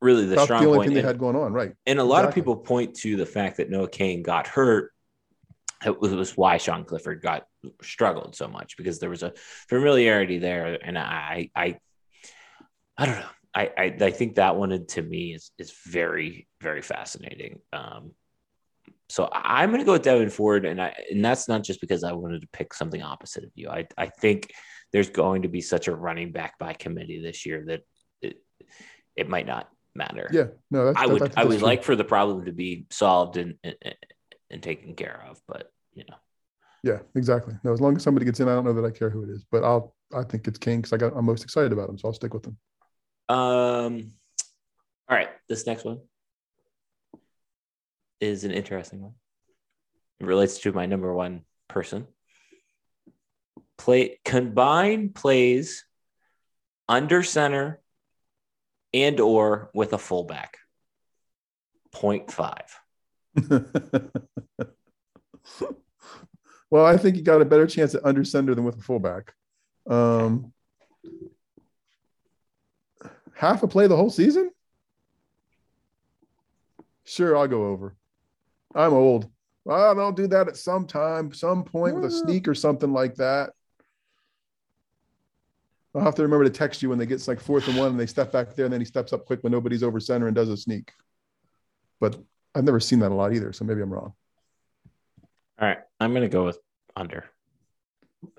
really 0.02 0.26
the 0.26 0.38
strong 0.40 0.62
the 0.62 0.68
only 0.68 0.78
point. 0.78 0.88
thing 0.88 0.96
and, 0.98 1.04
they 1.04 1.08
had 1.08 1.18
going 1.18 1.36
on, 1.36 1.52
right? 1.52 1.72
And 1.86 1.98
a 1.98 2.04
lot 2.04 2.24
of 2.24 2.34
people 2.34 2.56
point 2.56 2.94
to 2.96 3.16
the 3.16 3.26
fact 3.26 3.58
that 3.58 3.70
Noah 3.70 3.88
Cain 3.88 4.22
got 4.22 4.46
hurt. 4.46 4.92
It 5.84 6.00
was, 6.00 6.12
it 6.12 6.16
was 6.16 6.36
why 6.36 6.58
Sean 6.58 6.84
Clifford 6.84 7.22
got 7.22 7.44
struggled 7.82 8.36
so 8.36 8.46
much 8.46 8.76
because 8.76 9.00
there 9.00 9.10
was 9.10 9.22
a 9.22 9.32
familiarity 9.68 10.38
there, 10.38 10.78
and 10.80 10.96
I, 10.96 11.50
I, 11.56 11.78
I 12.96 13.06
don't 13.06 13.16
know. 13.16 13.26
I, 13.54 13.70
I, 13.76 13.96
I 14.00 14.10
think 14.10 14.36
that 14.36 14.56
one 14.56 14.86
to 14.86 15.02
me 15.02 15.34
is 15.34 15.50
is 15.58 15.74
very 15.86 16.46
very 16.60 16.82
fascinating. 16.82 17.60
Um, 17.72 18.12
so 19.08 19.28
I'm 19.30 19.70
going 19.70 19.80
to 19.80 19.84
go 19.84 19.92
with 19.92 20.04
Devyn 20.04 20.32
Ford, 20.32 20.64
and 20.64 20.80
I 20.80 20.94
and 21.10 21.24
that's 21.24 21.48
not 21.48 21.62
just 21.62 21.80
because 21.80 22.02
I 22.02 22.12
wanted 22.12 22.40
to 22.42 22.48
pick 22.48 22.72
something 22.72 23.02
opposite 23.02 23.44
of 23.44 23.50
you. 23.54 23.68
I 23.68 23.86
I 23.98 24.06
think 24.06 24.52
there's 24.92 25.10
going 25.10 25.42
to 25.42 25.48
be 25.48 25.60
such 25.60 25.88
a 25.88 25.94
running 25.94 26.32
back 26.32 26.58
by 26.58 26.72
committee 26.72 27.20
this 27.20 27.44
year 27.44 27.64
that 27.66 27.82
it, 28.20 28.36
it 29.16 29.28
might 29.28 29.46
not 29.46 29.68
matter. 29.94 30.28
Yeah, 30.32 30.46
no, 30.70 30.86
that's, 30.86 30.98
I 30.98 31.06
would 31.06 31.22
that's- 31.22 31.36
I 31.36 31.44
would 31.44 31.58
true. 31.58 31.66
like 31.66 31.84
for 31.84 31.96
the 31.96 32.04
problem 32.04 32.44
to 32.46 32.52
be 32.52 32.86
solved 32.90 33.36
and, 33.36 33.56
and 33.62 33.76
and 34.50 34.62
taken 34.62 34.94
care 34.94 35.24
of, 35.28 35.40
but 35.48 35.70
you 35.94 36.04
know. 36.08 36.16
Yeah, 36.84 36.98
exactly. 37.14 37.54
No, 37.62 37.72
as 37.72 37.80
long 37.80 37.96
as 37.96 38.02
somebody 38.02 38.26
gets 38.26 38.40
in, 38.40 38.48
I 38.48 38.54
don't 38.54 38.64
know 38.64 38.72
that 38.74 38.84
I 38.84 38.90
care 38.90 39.08
who 39.10 39.22
it 39.22 39.30
is, 39.30 39.44
but 39.50 39.64
I'll 39.64 39.94
I 40.14 40.24
think 40.24 40.46
it's 40.48 40.58
King 40.58 40.78
because 40.80 40.92
I 40.92 40.96
got 40.96 41.16
I'm 41.16 41.24
most 41.24 41.44
excited 41.44 41.72
about 41.72 41.88
him, 41.88 41.98
so 41.98 42.08
I'll 42.08 42.14
stick 42.14 42.34
with 42.34 42.46
him. 42.46 42.56
Um, 43.28 44.12
all 45.08 45.16
right, 45.16 45.30
this 45.48 45.66
next 45.66 45.84
one 45.84 46.00
is 48.20 48.44
an 48.44 48.50
interesting 48.52 49.00
one. 49.02 49.14
It 50.20 50.26
relates 50.26 50.58
to 50.60 50.72
my 50.72 50.86
number 50.86 51.12
one 51.12 51.42
person. 51.68 52.06
Play 53.78 54.20
combine 54.24 55.08
plays 55.10 55.84
under 56.88 57.22
center 57.22 57.80
and 58.94 59.20
or 59.20 59.70
with 59.74 59.92
a 59.92 59.98
fullback. 59.98 60.56
0.5. 61.94 62.58
well, 66.70 66.86
I 66.86 66.96
think 66.96 67.16
you 67.16 67.22
got 67.22 67.42
a 67.42 67.46
better 67.46 67.66
chance 67.66 67.94
at 67.94 68.04
under 68.04 68.24
center 68.24 68.54
than 68.54 68.64
with 68.64 68.78
a 68.78 68.82
fullback. 68.82 69.34
Um, 69.88 70.52
half 73.34 73.62
a 73.62 73.68
play 73.68 73.86
the 73.86 73.96
whole 73.96 74.10
season? 74.10 74.50
Sure, 77.04 77.36
I'll 77.36 77.48
go 77.48 77.66
over. 77.66 77.96
I'm 78.74 78.92
old. 78.92 79.30
Well, 79.64 79.94
they'll 79.94 80.12
do 80.12 80.26
that 80.28 80.48
at 80.48 80.56
some 80.56 80.86
time, 80.86 81.32
some 81.32 81.64
point 81.64 81.94
with 81.94 82.04
a 82.04 82.10
sneak 82.10 82.48
or 82.48 82.54
something 82.54 82.92
like 82.92 83.16
that. 83.16 83.50
I'll 85.94 86.02
have 86.02 86.14
to 86.14 86.22
remember 86.22 86.44
to 86.44 86.50
text 86.50 86.82
you 86.82 86.88
when 86.88 86.98
they 86.98 87.06
get 87.06 87.26
like 87.28 87.40
fourth 87.40 87.68
and 87.68 87.76
one 87.76 87.88
and 87.88 88.00
they 88.00 88.06
step 88.06 88.32
back 88.32 88.54
there 88.54 88.64
and 88.64 88.72
then 88.72 88.80
he 88.80 88.86
steps 88.86 89.12
up 89.12 89.26
quick 89.26 89.42
when 89.42 89.52
nobody's 89.52 89.82
over 89.82 90.00
center 90.00 90.26
and 90.26 90.34
does 90.34 90.48
a 90.48 90.56
sneak. 90.56 90.92
But 92.00 92.18
I've 92.54 92.64
never 92.64 92.80
seen 92.80 93.00
that 93.00 93.12
a 93.12 93.14
lot 93.14 93.34
either, 93.34 93.52
so 93.52 93.64
maybe 93.64 93.82
I'm 93.82 93.92
wrong. 93.92 94.14
All 95.60 95.68
right, 95.68 95.78
I'm 96.00 96.12
going 96.12 96.22
to 96.22 96.28
go 96.28 96.44
with 96.44 96.58
under. 96.96 97.24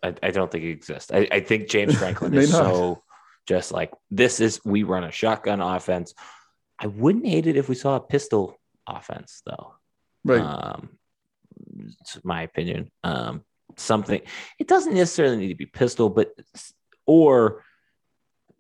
I, 0.02 0.16
I 0.24 0.32
don't 0.32 0.52
think 0.52 0.64
it 0.64 0.72
exists. 0.72 1.12
I, 1.12 1.28
I 1.32 1.40
think 1.42 1.70
James 1.70 1.96
Franklin 2.00 2.34
is 2.34 2.52
not. 2.52 2.66
so 2.66 3.04
just 3.46 3.72
like 3.72 3.92
this 4.10 4.40
is 4.40 4.60
we 4.66 4.84
run 4.84 5.04
a 5.04 5.12
shotgun 5.12 5.62
offense. 5.62 6.14
I 6.80 6.88
wouldn't 6.88 7.26
hate 7.26 7.48
it 7.48 7.56
if 7.56 7.70
we 7.70 7.76
saw 7.76 7.96
a 7.96 8.02
pistol 8.02 8.60
offense 8.88 9.42
though. 9.46 9.76
Right. 10.24 10.42
Um, 10.42 10.98
it's 12.02 12.24
my 12.24 12.44
opinion. 12.44 12.92
Um, 13.04 13.44
something 13.78 14.22
it 14.60 14.68
doesn't 14.68 14.94
necessarily 14.94 15.38
need 15.38 15.50
to 15.50 15.56
be 15.56 15.66
pistol, 15.66 16.10
but 16.10 16.34
or 17.06 17.64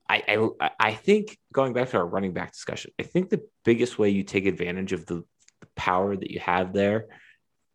I, 0.10 0.50
I 0.62 0.70
I 0.80 0.94
think 0.94 1.38
going 1.52 1.74
back 1.74 1.90
to 1.90 1.98
our 1.98 2.06
running 2.06 2.34
back 2.34 2.52
discussion, 2.52 2.92
I 3.00 3.04
think 3.04 3.30
the 3.30 3.42
biggest 3.64 3.98
way 3.98 4.10
you 4.10 4.24
take 4.24 4.46
advantage 4.46 4.94
of 4.94 5.06
the, 5.06 5.24
the 5.62 5.68
power 5.76 6.16
that 6.16 6.32
you 6.32 6.40
have 6.40 6.74
there, 6.74 7.08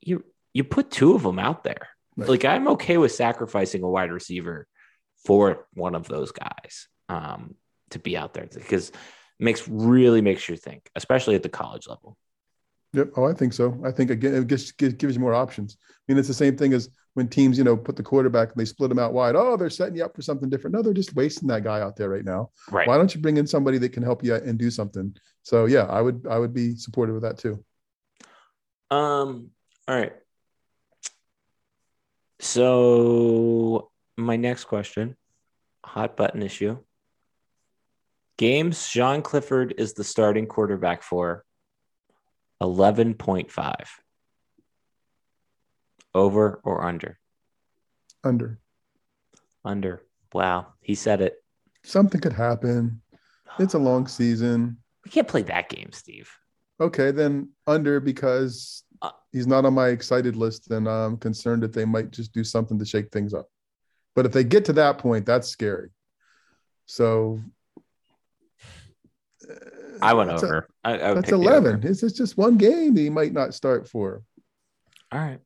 you 0.01 0.25
you 0.53 0.65
put 0.65 0.91
two 0.91 1.15
of 1.15 1.23
them 1.23 1.39
out 1.39 1.65
there. 1.65 1.89
Right. 2.17 2.29
Like 2.29 2.45
I'm 2.45 2.69
okay 2.69 2.99
with 2.99 3.13
sacrificing 3.13 3.83
a 3.83 3.89
wide 3.89 4.13
receiver 4.13 4.67
for 5.25 5.67
one 5.75 5.95
of 5.95 6.09
those 6.09 6.33
guys 6.33 6.89
um, 7.09 7.55
to 7.91 7.99
be 7.99 8.17
out 8.17 8.35
there 8.35 8.47
because 8.47 8.91
it 8.91 8.97
makes 9.39 9.67
really 9.69 10.21
makes 10.21 10.49
you 10.49 10.57
think, 10.57 10.91
especially 10.97 11.35
at 11.35 11.43
the 11.43 11.49
college 11.49 11.87
level. 11.89 12.17
Yep. 12.93 13.11
Oh, 13.17 13.25
I 13.25 13.35
think 13.35 13.53
so. 13.53 13.79
I 13.85 13.91
think 13.91 14.11
again, 14.11 14.35
it 14.35 14.47
gives, 14.47 14.73
gives 14.73 14.95
gives 14.95 15.15
you 15.15 15.21
more 15.21 15.35
options. 15.35 15.77
I 15.81 16.13
mean, 16.13 16.19
it's 16.19 16.29
the 16.29 16.35
same 16.35 16.57
thing 16.57 16.73
as 16.73 16.89
when 17.19 17.29
teams, 17.29 17.59
you 17.59 17.65
know, 17.65 17.77
put 17.77 17.97
the 17.97 18.03
quarterback 18.03 18.53
and 18.53 18.57
they 18.57 18.65
split 18.65 18.93
him 18.93 18.99
out 19.01 19.13
wide. 19.13 19.35
Oh, 19.35 19.57
they're 19.57 19.69
setting 19.69 19.97
you 19.97 20.05
up 20.05 20.15
for 20.15 20.23
something 20.23 20.49
different. 20.49 20.77
No, 20.77 20.83
they're 20.83 20.95
just 20.95 21.17
wasting 21.17 21.49
that 21.49 21.65
guy 21.65 21.81
out 21.81 21.97
there 21.97 22.09
right 22.09 22.25
now. 22.25 22.51
Right. 22.71 22.87
Why 22.87 22.97
don't 22.97 23.13
you 23.13 23.21
bring 23.21 23.37
in 23.39 23.47
somebody 23.47 23.77
that 23.79 23.89
can 23.89 24.05
help 24.05 24.23
you 24.25 24.37
and 24.37 24.57
do 24.57 24.71
something? 24.71 25.17
So 25.43 25.67
yeah, 25.67 25.85
I 25.87 26.01
would 26.01 26.27
I 26.31 26.39
would 26.39 26.55
be 26.55 26.77
supportive 26.77 27.17
of 27.17 27.23
that 27.23 27.39
too. 27.39 27.65
Um. 28.91 29.51
All 29.89 29.97
right. 29.97 30.13
So 32.39 33.91
my 34.17 34.37
next 34.37 34.65
question, 34.65 35.17
hot 35.85 36.17
button 36.17 36.43
issue. 36.43 36.79
Games 38.37 38.87
Sean 38.87 39.23
Clifford 39.23 39.75
is 39.77 39.95
the 39.95 40.05
starting 40.05 40.47
quarterback 40.47 41.03
for 41.03 41.45
11.5. 42.63 43.75
Over 46.19 46.61
or 46.65 46.85
under? 46.85 47.19
Under 48.25 48.59
Under. 49.65 50.03
Wow. 50.33 50.67
He 50.81 50.95
said 50.95 51.21
it. 51.21 51.37
something 51.85 52.21
could 52.21 52.33
happen. 52.33 53.01
It's 53.61 53.75
a 53.75 53.79
long 53.79 54.07
season. 54.09 54.79
We 55.05 55.11
can't 55.11 55.29
play 55.29 55.43
that 55.43 55.69
game, 55.69 55.91
Steve. 55.93 56.31
Okay, 56.81 57.11
then 57.13 57.51
under 57.67 58.01
because 58.01 58.85
Uh, 59.01 59.11
he's 59.33 59.47
not 59.47 59.65
on 59.65 59.75
my 59.75 59.89
excited 59.89 60.35
list, 60.37 60.71
and 60.73 60.89
I'm 60.89 61.17
concerned 61.17 61.63
that 61.63 61.73
they 61.73 61.85
might 61.85 62.11
just 62.11 62.33
do 62.33 62.43
something 62.45 62.79
to 62.81 62.85
shake 62.85 63.11
things 63.13 63.33
up. 63.33 63.49
But 64.17 64.27
if 64.27 64.33
they 64.33 64.43
get 64.45 64.65
to 64.67 64.73
that 64.75 64.99
point, 64.99 65.25
that's 65.25 65.49
scary. 65.49 65.91
So 66.87 67.41
I 70.03 70.15
went 70.15 70.31
that's 70.31 70.43
a- 70.43 70.47
over. 70.47 70.69
I, 70.85 70.93
I 70.95 71.15
that's 71.15 71.31
11. 71.33 71.77
over. 71.77 71.89
It's 71.89 72.03
it's 72.03 72.17
just 72.19 72.37
one 72.37 72.57
game 72.59 72.95
that 72.95 73.01
he 73.01 73.11
might 73.11 73.33
not 73.33 73.55
start 73.55 73.89
for. 73.89 74.23
All 75.13 75.21
right. 75.21 75.41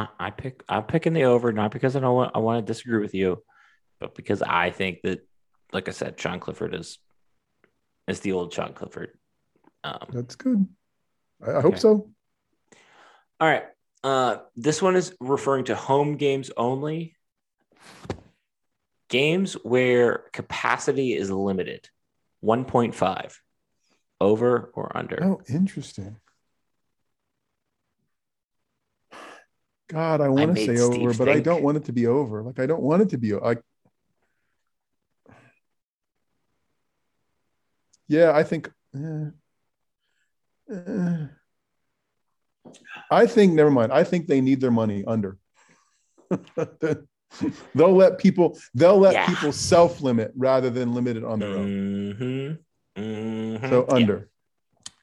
I, 0.00 0.26
I 0.26 0.30
pick 0.30 0.62
I'm 0.68 0.84
picking 0.84 1.12
the 1.12 1.24
over, 1.24 1.52
not 1.52 1.70
because 1.70 1.96
I 1.96 2.00
don't 2.00 2.14
want 2.14 2.32
I 2.34 2.38
want 2.38 2.64
to 2.64 2.72
disagree 2.72 3.00
with 3.00 3.14
you, 3.14 3.42
but 3.98 4.14
because 4.14 4.42
I 4.42 4.70
think 4.70 5.02
that, 5.02 5.26
like 5.72 5.88
I 5.88 5.92
said, 5.92 6.18
Sean 6.18 6.40
Clifford 6.40 6.74
is 6.74 6.98
is 8.08 8.20
the 8.20 8.32
old 8.32 8.52
Sean 8.52 8.72
Clifford. 8.72 9.18
Um, 9.84 10.06
That's 10.10 10.36
good. 10.36 10.66
I, 11.42 11.50
I 11.50 11.54
Okay. 11.54 11.62
hope 11.62 11.78
so. 11.78 12.10
all 13.40 13.48
right. 13.48 13.64
Uh, 14.02 14.38
this 14.56 14.80
one 14.80 14.96
is 14.96 15.14
referring 15.20 15.64
to 15.66 15.74
home 15.74 16.16
games 16.16 16.50
only. 16.56 17.16
Games 19.10 19.54
where 19.54 20.24
capacity 20.32 21.14
is 21.14 21.30
limited, 21.30 21.88
1.5. 22.44 23.34
Over 24.22 24.70
or 24.74 24.96
under? 24.96 25.18
Oh, 25.22 25.40
interesting. 25.48 26.16
God, 29.90 30.20
I 30.20 30.28
want 30.28 30.54
to 30.56 30.64
say 30.64 30.76
Steve 30.76 31.00
over, 31.00 31.12
but 31.14 31.28
I 31.28 31.40
don't 31.40 31.62
want 31.62 31.76
it 31.76 31.84
to 31.86 31.92
be 31.92 32.06
over. 32.06 32.42
Like 32.44 32.60
I 32.60 32.66
don't 32.66 32.82
want 32.82 33.02
it 33.02 33.08
to 33.10 33.18
be 33.18 33.34
like. 33.34 33.60
Yeah, 38.06 38.32
I 38.32 38.42
think. 38.44 38.70
eh, 38.96 39.30
eh. 40.72 41.26
I 43.10 43.26
think. 43.26 43.54
Never 43.54 43.70
mind. 43.70 43.92
I 43.92 44.04
think 44.04 44.28
they 44.28 44.40
need 44.40 44.60
their 44.60 44.70
money 44.70 45.04
under. 45.06 45.38
they'll 47.74 47.92
let 47.96 48.18
people. 48.18 48.58
They'll 48.74 48.98
let 48.98 49.14
Yeah. 49.14 49.26
people 49.26 49.52
self 49.52 50.00
limit 50.02 50.32
rather 50.36 50.70
than 50.70 50.94
limit 50.94 51.16
it 51.16 51.24
on 51.24 51.40
their 51.40 51.48
own. 51.56 51.66
Mm-hmm. 51.66 53.00
Mm-hmm. 53.02 53.68
So 53.68 53.86
Yeah. 53.88 53.94
under. 53.94 54.30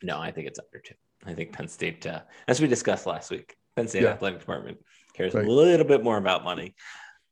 No, 0.02 0.20
I 0.20 0.32
think 0.32 0.48
it's 0.48 0.60
under 0.60 0.80
two. 0.80 0.96
I 1.26 1.34
think 1.34 1.52
Penn 1.52 1.68
State, 1.68 2.06
uh, 2.06 2.22
as 2.48 2.62
we 2.62 2.68
discussed 2.68 3.06
last 3.06 3.32
week, 3.32 3.58
Penn 3.78 3.88
State 3.88 4.02
Yeah. 4.02 4.10
athletic 4.10 4.40
department 4.40 4.80
cares 5.14 5.34
Right. 5.34 5.46
a 5.46 5.50
little 5.50 5.86
bit 5.86 6.04
more 6.04 6.18
about 6.18 6.44
money. 6.44 6.76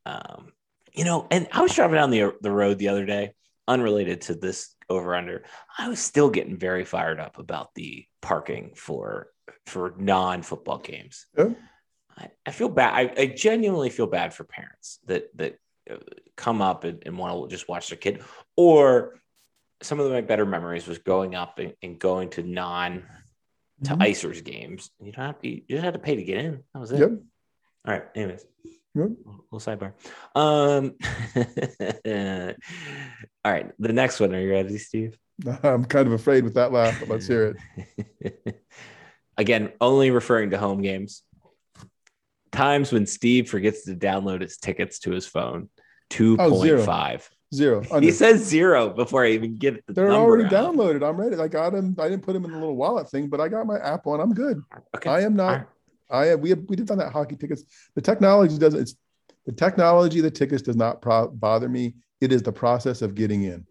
Um, 0.06 0.52
you 0.92 1.04
know, 1.04 1.26
and 1.30 1.48
I 1.52 1.60
was 1.60 1.74
driving 1.74 1.96
down 1.96 2.10
the 2.10 2.34
the 2.40 2.50
road 2.52 2.78
the 2.78 2.88
other 2.88 3.04
day, 3.04 3.34
unrelated 3.68 4.22
to 4.22 4.34
this 4.34 4.74
over 4.88 5.14
under. 5.16 5.44
I 5.76 5.88
was 5.88 5.98
still 5.98 6.30
getting 6.30 6.56
very 6.56 6.84
fired 6.84 7.18
up 7.20 7.38
about 7.38 7.74
the 7.74 8.06
parking 8.22 8.74
for 8.76 9.28
for 9.66 9.94
non 9.98 10.42
football 10.42 10.78
games. 10.78 11.26
Yeah. 11.36 11.50
I, 12.16 12.30
I 12.46 12.50
feel 12.52 12.68
bad. 12.68 12.94
I, 12.94 13.22
I 13.22 13.26
genuinely 13.26 13.90
feel 13.90 14.06
bad 14.06 14.32
for 14.32 14.44
parents 14.44 15.00
that 15.06 15.36
that 15.36 15.58
uh, 15.90 15.96
come 16.36 16.62
up 16.62 16.84
and, 16.84 17.02
and 17.04 17.18
want 17.18 17.50
to 17.50 17.54
just 17.54 17.68
watch 17.68 17.88
their 17.88 17.98
kid, 17.98 18.22
or 18.56 19.20
some 19.82 20.00
of 20.00 20.10
my 20.10 20.20
better 20.22 20.46
memories 20.46 20.86
was 20.86 20.98
going 20.98 21.34
up 21.34 21.58
and, 21.58 21.74
and 21.82 21.98
going 21.98 22.30
to 22.30 22.42
non 22.42 23.04
to 23.84 23.90
Mhm. 23.94 23.98
Icers 24.06 24.42
games. 24.42 24.90
You 25.00 25.12
don't 25.12 25.24
have 25.24 25.40
to, 25.40 25.48
you 25.48 25.62
just 25.68 25.84
had 25.84 25.94
to 25.94 25.98
pay 26.00 26.16
to 26.16 26.22
get 26.24 26.38
in. 26.44 26.62
That 26.72 26.80
was 26.80 26.92
it. 26.92 27.00
Yep. 27.00 27.10
All 27.86 27.94
right. 27.94 28.04
Anyways, 28.14 28.44
Yep. 28.94 29.08
little 29.50 29.60
sidebar. 29.60 29.92
Um. 30.34 30.94
all 33.44 33.52
right. 33.52 33.72
The 33.78 33.92
next 33.92 34.20
one. 34.20 34.34
Are 34.34 34.40
you 34.40 34.50
ready, 34.50 34.78
Steve? 34.78 35.18
I'm 35.62 35.84
kind 35.84 36.06
of 36.06 36.12
afraid 36.14 36.44
with 36.44 36.54
that 36.54 36.72
laugh, 36.72 36.98
but 37.00 37.08
let's 37.08 37.26
hear 37.26 37.56
it. 38.24 38.64
Again, 39.36 39.72
only 39.80 40.10
referring 40.10 40.50
to 40.50 40.58
home 40.58 40.80
games. 40.80 41.22
Times 42.52 42.90
when 42.90 43.04
Steve 43.04 43.50
forgets 43.50 43.84
to 43.84 43.94
download 43.94 44.40
his 44.40 44.56
tickets 44.56 44.98
to 45.00 45.10
his 45.10 45.26
phone. 45.26 45.68
Two 46.08 46.36
Oh, 46.40 46.50
point 46.50 46.72
zero. 47.54 47.82
Zero. 47.82 48.00
He 48.00 48.10
says 48.10 48.44
zero 48.44 48.90
before 48.90 49.24
I 49.24 49.30
even 49.30 49.56
get 49.56 49.84
the 49.86 49.92
They're 49.92 50.10
already 50.12 50.44
out. 50.44 50.74
downloaded. 50.74 51.08
I'm 51.08 51.16
ready. 51.20 51.36
I 51.36 51.48
got 51.48 51.72
them. 51.72 51.94
I 51.98 52.08
didn't 52.08 52.22
put 52.24 52.32
them 52.32 52.44
in 52.44 52.50
the 52.52 52.58
little 52.58 52.76
wallet 52.76 53.08
thing, 53.10 53.28
but 53.28 53.40
I 53.40 53.48
got 53.48 53.66
my 53.66 53.78
app 53.78 54.06
on. 54.06 54.20
I'm 54.20 54.34
good. 54.34 54.62
Okay. 54.96 55.10
I 55.10 55.20
am 55.22 55.36
not. 55.36 55.52
right. 55.58 55.66
I 56.10 56.26
have. 56.26 56.40
We 56.40 56.50
have. 56.50 56.60
We 56.68 56.76
did 56.76 56.90
on 56.90 56.98
that 56.98 57.12
hockey 57.12 57.36
tickets. 57.36 57.64
The 57.94 58.02
technology 58.02 58.58
doesn't. 58.58 58.80
It's 58.80 58.96
the 59.44 59.52
technology. 59.52 60.20
The 60.20 60.30
tickets 60.30 60.62
does 60.62 60.76
not 60.76 61.00
pro- 61.02 61.28
bother 61.28 61.68
me. 61.68 61.94
It 62.20 62.32
is 62.32 62.42
the 62.42 62.52
process 62.52 63.02
of 63.02 63.14
getting 63.14 63.42
in. 63.44 63.66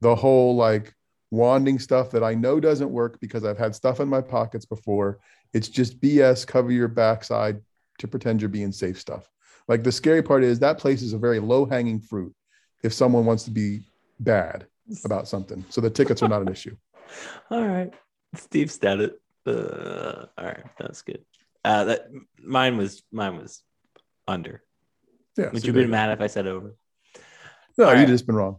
The 0.00 0.14
whole 0.14 0.54
like 0.56 0.94
wanding 1.30 1.78
stuff 1.78 2.10
that 2.12 2.24
I 2.24 2.34
know 2.34 2.58
doesn't 2.60 2.90
work 2.90 3.20
because 3.20 3.44
I've 3.44 3.58
had 3.58 3.74
stuff 3.74 4.00
in 4.00 4.08
my 4.08 4.20
pockets 4.20 4.64
before. 4.64 5.18
It's 5.52 5.68
just 5.68 6.00
BS. 6.00 6.46
Cover 6.46 6.70
your 6.72 6.88
backside 6.88 7.60
to 7.98 8.08
pretend 8.08 8.40
you're 8.40 8.48
being 8.48 8.72
safe 8.72 8.98
stuff. 9.00 9.28
Like 9.66 9.82
the 9.82 9.92
scary 9.92 10.22
part 10.22 10.44
is 10.44 10.58
that 10.60 10.78
place 10.78 11.02
is 11.02 11.12
a 11.12 11.18
very 11.18 11.40
low 11.40 11.66
hanging 11.66 12.00
fruit. 12.00 12.34
If 12.82 12.92
someone 12.92 13.24
wants 13.24 13.44
to 13.44 13.50
be 13.50 13.80
bad 14.20 14.66
about 15.04 15.28
something, 15.28 15.64
so 15.68 15.80
the 15.80 15.90
tickets 15.90 16.22
are 16.22 16.28
not 16.28 16.42
an 16.42 16.48
issue. 16.48 16.76
All 17.50 17.66
right. 17.66 17.92
Steve 18.34 18.76
it. 18.82 19.20
Uh, 19.46 20.26
all 20.36 20.44
right, 20.44 20.64
that's 20.78 21.00
good. 21.00 21.24
Uh, 21.64 21.84
that 21.84 22.08
mine 22.42 22.76
was 22.76 23.02
mine 23.10 23.38
was 23.38 23.62
under. 24.26 24.62
Yeah. 25.38 25.50
Would 25.50 25.62
so 25.62 25.68
you 25.68 25.72
there 25.72 25.84
be 25.84 25.90
mad 25.90 26.10
if 26.10 26.20
I 26.20 26.26
said 26.26 26.46
over? 26.46 26.76
No, 27.78 27.86
All 27.86 27.92
you 27.92 28.00
right. 28.00 28.08
just 28.08 28.26
been 28.26 28.36
wrong. 28.36 28.58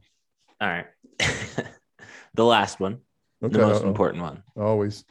All 0.59 0.67
right. 0.67 0.87
the 2.33 2.45
last 2.45 2.79
one, 2.79 2.99
Okay. 3.43 3.53
the 3.53 3.59
most 3.59 3.81
uh-oh. 3.81 3.89
important 3.89 4.23
one. 4.23 4.43
Always. 4.57 5.05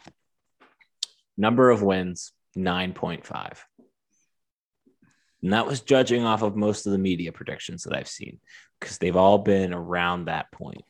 Number 1.37 1.71
of 1.71 1.83
wins, 1.83 2.33
9.5. 2.57 3.59
And 5.43 5.53
that 5.53 5.67
was 5.67 5.81
judging 5.83 6.25
off 6.25 6.43
of 6.43 6.57
most 6.57 6.87
of 6.87 6.93
the 6.93 6.99
media 6.99 7.31
predictions 7.33 7.85
that 7.85 7.95
I've 7.97 8.09
seen 8.09 8.41
because 8.81 8.99
they've 8.99 9.17
all 9.17 9.39
been 9.39 9.73
around 9.73 10.25
that 10.25 10.51
point. 10.53 10.83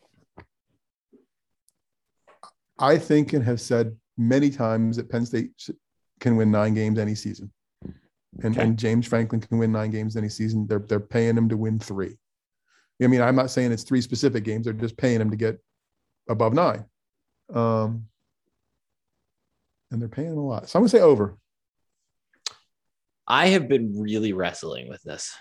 I 2.79 2.97
think 2.97 3.33
and 3.33 3.45
have 3.45 3.61
said 3.61 3.97
many 4.17 4.51
times 4.51 4.97
that 4.97 5.11
Penn 5.11 5.27
State 5.27 5.51
can 6.21 6.37
win 6.37 6.51
nine 6.51 6.75
games 6.75 6.99
any 6.99 7.15
season. 7.15 7.53
And, 8.43 8.55
Okay. 8.57 8.63
and 8.63 8.79
James 8.79 9.07
Franklin 9.07 9.41
can 9.41 9.59
win 9.59 9.73
nine 9.73 9.91
games 9.91 10.17
any 10.17 10.29
season. 10.29 10.67
They're, 10.67 10.79
they're 10.79 11.01
paying 11.01 11.37
him 11.37 11.49
to 11.49 11.57
win 11.57 11.79
three. 11.79 12.17
I 13.03 13.07
mean, 13.07 13.21
I'm 13.23 13.37
not 13.37 13.51
saying 13.51 13.73
it's 13.73 13.85
three 13.85 14.01
specific 14.01 14.45
games. 14.45 14.65
They're 14.65 14.73
just 14.73 14.97
paying 14.97 15.21
him 15.21 15.31
to 15.31 15.37
get 15.37 15.59
above 16.29 16.53
nine. 16.53 16.85
Um, 17.53 18.07
and 19.91 20.01
they're 20.01 20.09
paying 20.09 20.33
him 20.33 20.39
a 20.39 20.47
lot. 20.47 20.69
So 20.69 20.79
I'm 20.79 20.83
going 20.83 20.91
to 20.91 20.97
say 20.97 21.03
over. 21.03 21.37
I 23.29 23.49
have 23.49 23.68
been 23.68 24.01
really 24.01 24.33
wrestling 24.33 24.89
with 24.89 25.03
this 25.03 25.37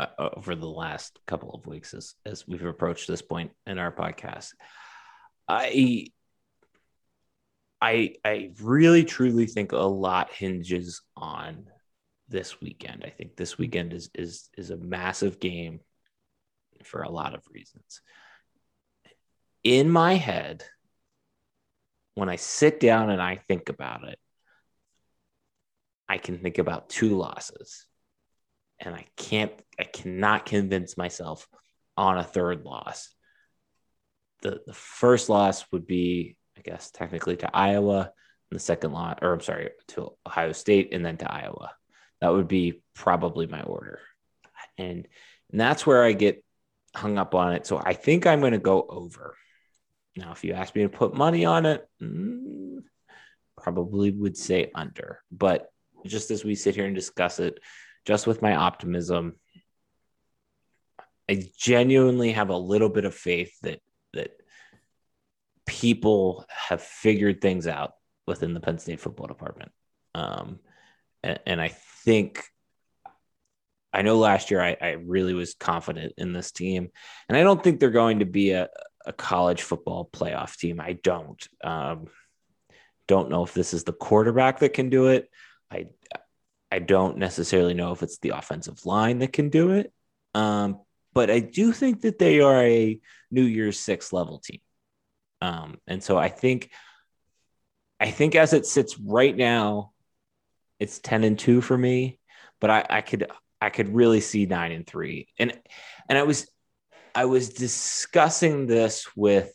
uh, 0.00 0.06
over 0.18 0.56
the 0.56 0.68
last 0.68 1.20
couple 1.24 1.54
of 1.54 1.66
weeks 1.66 1.94
as, 1.94 2.14
as 2.26 2.48
we've 2.48 2.64
approached 2.64 3.06
this 3.06 3.22
point 3.22 3.52
in 3.64 3.78
our 3.78 3.92
podcast. 3.92 4.48
I 5.48 6.08
I 7.80 8.14
I 8.24 8.50
really 8.60 9.04
truly 9.04 9.46
think 9.46 9.70
a 9.70 9.76
lot 9.78 10.32
hinges 10.32 11.00
on 11.16 11.66
this 12.28 12.60
weekend. 12.60 13.04
I 13.06 13.10
think 13.10 13.36
this 13.36 13.56
weekend 13.56 13.92
is 13.92 14.10
is 14.14 14.48
is 14.56 14.70
a 14.70 14.76
massive 14.76 15.38
game 15.38 15.80
for 16.84 17.02
a 17.02 17.10
lot 17.10 17.34
of 17.34 17.42
reasons. 17.52 18.00
In 19.62 19.90
my 19.90 20.14
head, 20.14 20.64
when 22.14 22.28
I 22.28 22.36
sit 22.36 22.80
down 22.80 23.10
and 23.10 23.22
I 23.22 23.36
think 23.48 23.68
about 23.68 24.08
it, 24.08 24.18
I 26.08 26.18
can 26.18 26.38
think 26.38 26.58
about 26.58 26.88
two 26.88 27.16
losses. 27.16 27.86
And 28.78 28.94
I 28.94 29.06
can't, 29.16 29.52
I 29.78 29.84
cannot 29.84 30.46
convince 30.46 30.96
myself 30.96 31.46
on 31.96 32.18
a 32.18 32.24
third 32.24 32.64
loss. 32.64 33.08
The, 34.42 34.60
the 34.66 34.74
first 34.74 35.28
loss 35.28 35.64
would 35.70 35.86
be, 35.86 36.36
I 36.58 36.62
guess, 36.62 36.90
technically 36.90 37.36
to 37.36 37.56
Iowa, 37.56 38.10
and 38.50 38.58
the 38.58 38.62
second 38.62 38.92
loss, 38.92 39.18
or 39.22 39.32
I'm 39.32 39.40
sorry, 39.40 39.70
to 39.88 40.12
Ohio 40.26 40.52
State, 40.52 40.92
and 40.92 41.04
then 41.04 41.16
to 41.18 41.32
Iowa. 41.32 41.70
That 42.20 42.32
would 42.32 42.48
be 42.48 42.82
probably 42.94 43.46
my 43.46 43.62
order. 43.62 44.00
And, 44.78 45.06
and 45.50 45.60
that's 45.60 45.86
where 45.86 46.02
I 46.02 46.12
get 46.12 46.44
hung 46.94 47.18
up 47.18 47.34
on 47.34 47.52
it. 47.52 47.66
So 47.66 47.80
I 47.82 47.94
think 47.94 48.26
I'm 48.26 48.40
going 48.40 48.52
to 48.52 48.58
go 48.58 48.84
over. 48.88 49.36
Now, 50.16 50.32
if 50.32 50.44
you 50.44 50.52
ask 50.52 50.74
me 50.74 50.82
to 50.82 50.88
put 50.88 51.14
money 51.14 51.44
on 51.44 51.66
it, 51.66 51.88
mm, 52.02 52.80
probably 53.56 54.10
would 54.10 54.36
say 54.36 54.70
under. 54.74 55.22
But 55.30 55.71
just 56.06 56.30
as 56.30 56.44
we 56.44 56.54
sit 56.54 56.74
here 56.74 56.86
and 56.86 56.94
discuss 56.94 57.40
it, 57.40 57.58
just 58.04 58.26
with 58.26 58.42
my 58.42 58.54
optimism, 58.54 59.34
I 61.30 61.44
genuinely 61.56 62.32
have 62.32 62.50
a 62.50 62.56
little 62.56 62.88
bit 62.88 63.04
of 63.04 63.14
faith 63.14 63.52
that 63.62 63.80
that 64.12 64.32
people 65.66 66.44
have 66.48 66.82
figured 66.82 67.40
things 67.40 67.66
out 67.66 67.92
within 68.26 68.54
the 68.54 68.60
Penn 68.60 68.78
State 68.78 69.00
football 69.00 69.26
department. 69.26 69.70
Um, 70.14 70.58
and, 71.22 71.38
and 71.46 71.60
I 71.60 71.68
think 72.04 72.44
I 73.92 74.02
know 74.02 74.18
last 74.18 74.50
year 74.50 74.60
I, 74.60 74.76
I 74.80 74.90
really 74.92 75.34
was 75.34 75.54
confident 75.54 76.14
in 76.16 76.32
this 76.32 76.50
team, 76.50 76.90
and 77.28 77.36
I 77.36 77.42
don't 77.42 77.62
think 77.62 77.78
they're 77.78 77.90
going 77.90 78.20
to 78.20 78.26
be 78.26 78.52
a, 78.52 78.68
a 79.06 79.12
college 79.12 79.62
football 79.62 80.08
playoff 80.12 80.56
team. 80.56 80.80
I 80.80 80.94
don't. 80.94 81.46
Um, 81.62 82.08
don't 83.08 83.30
know 83.30 83.44
if 83.44 83.52
this 83.52 83.74
is 83.74 83.84
the 83.84 83.92
quarterback 83.92 84.60
that 84.60 84.74
can 84.74 84.88
do 84.88 85.08
it. 85.08 85.28
I 85.72 85.86
I 86.70 86.78
don't 86.78 87.18
necessarily 87.18 87.74
know 87.74 87.92
if 87.92 88.02
it's 88.02 88.18
the 88.18 88.30
offensive 88.30 88.86
line 88.86 89.18
that 89.18 89.32
can 89.32 89.50
do 89.50 89.72
it. 89.72 89.92
Um, 90.34 90.80
but 91.12 91.30
I 91.30 91.40
do 91.40 91.72
think 91.72 92.02
that 92.02 92.18
they 92.18 92.40
are 92.40 92.62
a 92.62 92.98
New 93.30 93.42
Year's 93.42 93.78
Six 93.78 94.12
level 94.12 94.38
team. 94.38 94.60
Um, 95.42 95.78
and 95.86 96.02
so 96.02 96.16
I 96.16 96.28
think 96.28 96.70
I 98.00 98.10
think 98.10 98.34
as 98.34 98.52
it 98.52 98.66
sits 98.66 98.98
right 98.98 99.36
now, 99.36 99.92
it's 100.80 100.98
10 100.98 101.24
and 101.24 101.38
2 101.38 101.60
for 101.60 101.76
me, 101.78 102.18
but 102.60 102.70
I, 102.70 102.86
I 102.88 103.00
could 103.00 103.28
I 103.60 103.70
could 103.70 103.94
really 103.94 104.20
see 104.20 104.46
nine 104.46 104.72
and 104.72 104.86
three. 104.86 105.28
And 105.38 105.52
and 106.08 106.18
I 106.18 106.22
was 106.22 106.50
I 107.14 107.26
was 107.26 107.50
discussing 107.50 108.66
this 108.66 109.06
with 109.14 109.52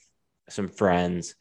some 0.49 0.67
friends, 0.67 1.35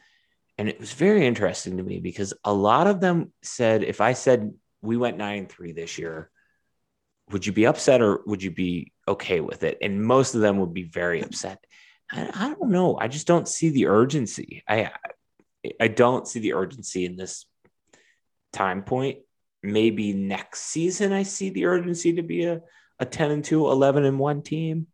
and 0.59 0.69
it 0.69 0.81
was 0.81 0.93
very 0.93 1.27
interesting 1.27 1.77
to 1.77 1.83
me 1.83 2.01
because 2.01 2.35
a 2.43 2.53
lot 2.53 2.87
of 2.87 3.01
them 3.01 3.33
said 3.43 3.85
if 3.85 4.01
I 4.01 4.15
said 4.15 4.53
we 4.83 4.97
went 4.97 5.19
nine 5.19 5.39
and 5.39 5.49
three 5.49 5.73
this 5.73 5.99
year, 5.99 6.31
would 7.31 7.47
you 7.47 7.53
be 7.53 7.67
upset 7.67 8.01
or 8.01 8.23
would 8.27 8.43
you 8.43 8.51
be 8.51 8.93
okay 9.09 9.41
with 9.41 9.65
it? 9.65 9.79
And 9.83 10.03
most 10.03 10.35
of 10.35 10.41
them 10.41 10.59
would 10.59 10.75
be 10.75 10.85
very 10.85 11.23
upset. 11.23 11.65
I, 12.11 12.31
I 12.33 12.55
don't 12.55 12.71
know. 12.71 12.97
I 12.99 13.09
just 13.09 13.27
don't 13.27 13.49
see 13.49 13.71
the 13.71 13.87
urgency. 13.87 14.63
I 14.69 14.93
I 15.81 15.89
don't 15.89 16.29
see 16.29 16.39
the 16.39 16.55
urgency 16.55 17.05
in 17.05 17.17
this 17.17 17.45
time 18.53 18.83
point. 18.83 19.19
Maybe 19.63 20.13
next 20.13 20.63
season 20.63 21.13
I 21.13 21.25
see 21.25 21.51
the 21.51 21.67
urgency 21.67 22.15
to 22.15 22.23
be 22.23 22.45
a, 22.45 22.61
a 23.01 23.05
10 23.05 23.31
and 23.33 23.45
2, 23.45 23.69
11 23.69 24.05
and 24.05 24.19
1 24.19 24.43
team. 24.43 24.87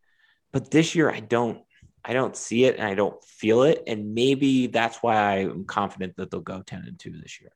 But 0.53 0.71
this 0.71 0.95
year 0.95 1.11
I 1.11 1.21
don't 1.21 1.63
I 2.05 2.15
don't 2.15 2.37
see 2.37 2.65
it 2.65 2.77
and 2.77 2.87
I 2.87 2.95
don't 2.95 3.23
feel 3.23 3.63
it. 3.63 3.83
And 3.87 4.15
maybe 4.15 4.67
that's 4.67 4.99
why 5.03 5.41
I'm 5.41 5.65
confident 5.65 6.17
that 6.17 6.31
they'll 6.31 6.41
go 6.41 6.63
10 6.63 6.85
and 6.87 6.99
2 6.99 7.21
this 7.21 7.41
year. 7.41 7.53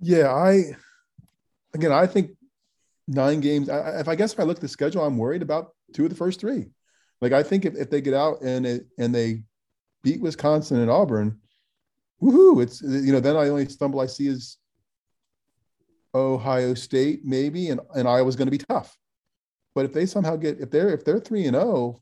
Yeah, 0.00 0.32
I 0.32 0.76
again, 1.74 1.92
I 1.92 2.06
think 2.06 2.30
nine 3.06 3.40
games. 3.40 3.68
I, 3.68 4.00
if 4.00 4.08
I 4.08 4.14
guess 4.14 4.32
if 4.32 4.40
I 4.40 4.44
look 4.44 4.58
at 4.58 4.60
the 4.60 4.68
schedule, 4.68 5.04
I'm 5.04 5.18
worried 5.18 5.42
about 5.42 5.72
two 5.94 6.04
of 6.04 6.10
the 6.10 6.16
first 6.16 6.40
three. 6.40 6.66
Like 7.20 7.32
I 7.32 7.42
think 7.42 7.64
if, 7.64 7.74
if 7.74 7.90
they 7.90 8.00
get 8.00 8.14
out 8.14 8.42
and 8.42 8.66
it 8.66 8.86
and 8.98 9.14
they 9.14 9.42
beat 10.02 10.20
Wisconsin 10.20 10.78
and 10.80 10.90
Auburn, 10.90 11.40
woohoo! 12.22 12.62
It's 12.62 12.80
you 12.82 13.12
know 13.12 13.20
then 13.20 13.36
I 13.36 13.48
only 13.48 13.68
stumble 13.68 14.00
I 14.00 14.06
see 14.06 14.28
is 14.28 14.58
Ohio 16.14 16.74
State 16.74 17.24
maybe 17.24 17.70
and 17.70 17.80
and 17.94 18.08
Iowa's 18.08 18.36
going 18.36 18.46
to 18.46 18.56
be 18.56 18.64
tough. 18.64 18.96
But 19.74 19.84
if 19.84 19.92
they 19.92 20.06
somehow 20.06 20.36
get 20.36 20.60
if 20.60 20.70
they're 20.70 20.90
if 20.90 21.04
they're 21.04 21.20
three 21.20 21.46
and 21.46 21.56
zero, 21.56 22.00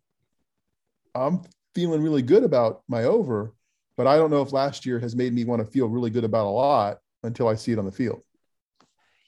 I'm 1.14 1.42
feeling 1.74 2.02
really 2.02 2.22
good 2.22 2.44
about 2.44 2.82
my 2.88 3.04
over. 3.04 3.54
But 3.96 4.06
I 4.06 4.16
don't 4.18 4.30
know 4.30 4.42
if 4.42 4.52
last 4.52 4.84
year 4.84 4.98
has 5.00 5.16
made 5.16 5.32
me 5.32 5.44
want 5.44 5.64
to 5.64 5.70
feel 5.70 5.88
really 5.88 6.10
good 6.10 6.24
about 6.24 6.46
a 6.46 6.50
lot 6.50 6.98
until 7.26 7.48
I 7.48 7.54
see 7.54 7.72
it 7.72 7.78
on 7.78 7.84
the 7.84 7.92
field. 7.92 8.22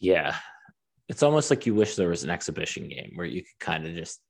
Yeah. 0.00 0.36
It's 1.08 1.22
almost 1.22 1.50
like 1.50 1.66
you 1.66 1.74
wish 1.74 1.96
there 1.96 2.08
was 2.08 2.24
an 2.24 2.30
exhibition 2.30 2.88
game 2.88 3.12
where 3.14 3.26
you 3.26 3.42
could 3.42 3.58
kind 3.58 3.86
of 3.86 3.94
just 3.94 4.20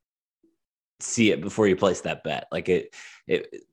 see 1.00 1.30
it 1.30 1.40
before 1.40 1.66
you 1.66 1.76
place 1.76 2.02
that 2.02 2.24
bet. 2.24 2.46
Like 2.50 2.68
it, 2.68 2.94
it, 3.26 3.64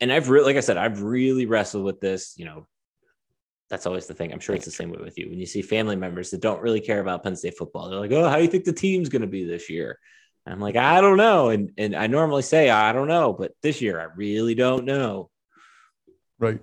and 0.00 0.12
I've 0.12 0.28
really, 0.28 0.46
like 0.46 0.56
I 0.56 0.60
said, 0.60 0.76
I've 0.76 1.02
really 1.02 1.46
wrestled 1.46 1.84
with 1.84 2.00
this. 2.00 2.34
You 2.36 2.44
know, 2.44 2.66
that's 3.70 3.86
always 3.86 4.06
the 4.06 4.14
thing. 4.14 4.32
I'm 4.32 4.40
sure 4.40 4.54
it's 4.54 4.64
the 4.64 4.70
same 4.70 4.90
way 4.90 4.98
with 5.00 5.16
you. 5.18 5.30
When 5.30 5.38
you 5.38 5.46
see 5.46 5.62
family 5.62 5.96
members 5.96 6.30
that 6.30 6.40
don't 6.40 6.60
really 6.60 6.80
care 6.80 7.00
about 7.00 7.22
Penn 7.22 7.36
State 7.36 7.56
football, 7.56 7.88
they're 7.88 8.00
like, 8.00 8.12
"Oh, 8.12 8.28
how 8.28 8.36
do 8.36 8.42
you 8.42 8.48
think 8.48 8.64
the 8.64 8.72
team's 8.72 9.08
going 9.08 9.22
to 9.22 9.28
be 9.28 9.44
this 9.44 9.70
year?" 9.70 9.98
And 10.44 10.52
I'm 10.52 10.60
like, 10.60 10.76
"I 10.76 11.00
don't 11.00 11.16
know," 11.16 11.50
and 11.50 11.70
and 11.78 11.94
I 11.94 12.06
normally 12.08 12.42
say 12.42 12.68
I 12.68 12.92
don't 12.92 13.08
know, 13.08 13.32
but 13.32 13.52
this 13.62 13.80
year 13.80 14.00
I 14.00 14.08
really 14.16 14.54
don't 14.54 14.84
know. 14.84 15.30
Right. 16.38 16.60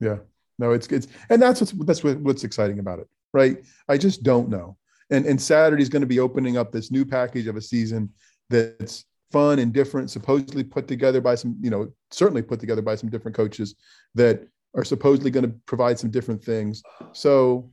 Yeah. 0.00 0.18
No, 0.58 0.72
it's 0.72 0.86
it's 0.88 1.08
and 1.30 1.40
that's 1.40 1.60
what's 1.60 1.72
that's 1.84 2.04
what, 2.04 2.18
what's 2.18 2.44
exciting 2.44 2.78
about 2.78 2.98
it, 2.98 3.08
right? 3.32 3.58
I 3.88 3.98
just 3.98 4.22
don't 4.22 4.48
know. 4.48 4.76
And 5.10 5.26
and 5.26 5.40
Saturday's 5.40 5.88
going 5.88 6.02
to 6.02 6.06
be 6.06 6.20
opening 6.20 6.56
up 6.56 6.72
this 6.72 6.90
new 6.90 7.04
package 7.04 7.46
of 7.46 7.56
a 7.56 7.62
season 7.62 8.10
that's 8.50 9.04
fun 9.30 9.58
and 9.58 9.72
different, 9.72 10.10
supposedly 10.10 10.64
put 10.64 10.88
together 10.88 11.20
by 11.20 11.34
some, 11.34 11.56
you 11.60 11.70
know, 11.70 11.92
certainly 12.10 12.42
put 12.42 12.60
together 12.60 12.82
by 12.82 12.94
some 12.94 13.10
different 13.10 13.36
coaches 13.36 13.74
that 14.14 14.46
are 14.74 14.84
supposedly 14.84 15.30
going 15.30 15.44
to 15.44 15.54
provide 15.66 15.98
some 15.98 16.10
different 16.10 16.42
things. 16.42 16.82
So, 17.12 17.70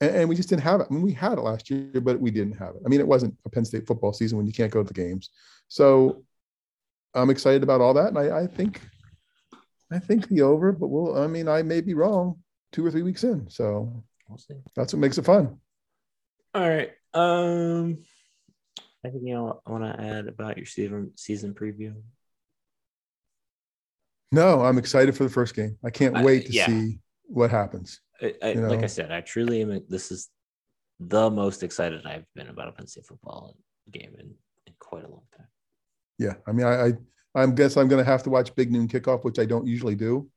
and, 0.00 0.16
and, 0.16 0.28
we 0.28 0.34
just 0.34 0.48
didn't 0.48 0.62
have 0.62 0.80
it. 0.80 0.88
I 0.90 0.92
mean, 0.92 1.02
we 1.02 1.12
had 1.12 1.38
it 1.38 1.42
last 1.42 1.70
year, 1.70 2.00
but 2.00 2.20
we 2.20 2.30
didn't 2.30 2.54
have 2.54 2.74
it. 2.74 2.82
I 2.84 2.88
mean, 2.88 3.00
it 3.00 3.06
wasn't 3.06 3.36
a 3.44 3.50
Penn 3.50 3.64
State 3.64 3.86
football 3.86 4.12
season 4.12 4.36
when 4.36 4.46
you 4.46 4.52
can't 4.52 4.72
go 4.72 4.82
to 4.82 4.86
the 4.86 4.94
games. 4.94 5.30
So 5.68 6.24
I'm 7.14 7.30
excited 7.30 7.62
about 7.62 7.80
all 7.80 7.94
that. 7.94 8.08
And 8.08 8.18
I, 8.18 8.40
I 8.40 8.46
think, 8.46 8.80
I 9.94 10.00
think 10.00 10.28
the 10.28 10.42
over, 10.42 10.72
but 10.72 10.88
we'll, 10.88 11.16
I 11.16 11.28
mean, 11.28 11.48
I 11.48 11.62
may 11.62 11.80
be 11.80 11.94
wrong 11.94 12.40
two 12.72 12.84
or 12.84 12.90
three 12.90 13.02
weeks 13.02 13.22
in. 13.22 13.48
So 13.48 14.02
we'll 14.28 14.38
see. 14.38 14.56
That's 14.74 14.92
what 14.92 15.00
makes 15.00 15.18
it 15.18 15.24
fun. 15.24 15.58
All 16.52 16.68
right. 16.68 16.90
Um, 17.14 17.98
anything 19.04 19.30
else 19.30 19.60
I 19.64 19.70
want 19.70 19.84
to 19.84 20.04
add 20.04 20.26
about 20.26 20.56
your 20.56 20.66
season 20.66 21.12
season 21.14 21.54
preview? 21.54 21.94
No, 24.32 24.62
I'm 24.62 24.78
excited 24.78 25.16
for 25.16 25.22
the 25.22 25.30
first 25.30 25.54
game. 25.54 25.78
I 25.84 25.90
can't 25.90 26.24
wait 26.24 26.46
to 26.46 26.52
yeah. 26.52 26.66
see 26.66 26.98
what 27.26 27.52
happens. 27.52 28.00
I, 28.20 28.34
I, 28.42 28.52
like 28.54 28.82
I 28.82 28.86
said, 28.86 29.12
I 29.12 29.20
truly 29.20 29.62
am. 29.62 29.80
This 29.88 30.10
is 30.10 30.28
the 30.98 31.30
most 31.30 31.62
excited 31.62 32.04
I've 32.04 32.26
been 32.34 32.48
about 32.48 32.68
a 32.68 32.72
Penn 32.72 32.88
State 32.88 33.06
football 33.06 33.54
game 33.92 34.16
in, 34.18 34.34
in 34.66 34.72
quite 34.80 35.04
a 35.04 35.08
long 35.08 35.22
time. 35.36 35.46
Yeah, 36.18 36.34
I 36.48 36.52
mean, 36.52 36.66
I, 36.66 36.92
I 37.34 37.42
I 37.42 37.46
guess 37.46 37.76
I'm 37.76 37.88
going 37.88 38.04
to 38.04 38.10
have 38.10 38.22
to 38.24 38.30
watch 38.30 38.54
Big 38.54 38.72
Noon 38.72 38.88
Kickoff, 38.88 39.24
which 39.24 39.38
I 39.38 39.44
don't 39.44 39.66
usually 39.66 39.94
do. 39.94 40.28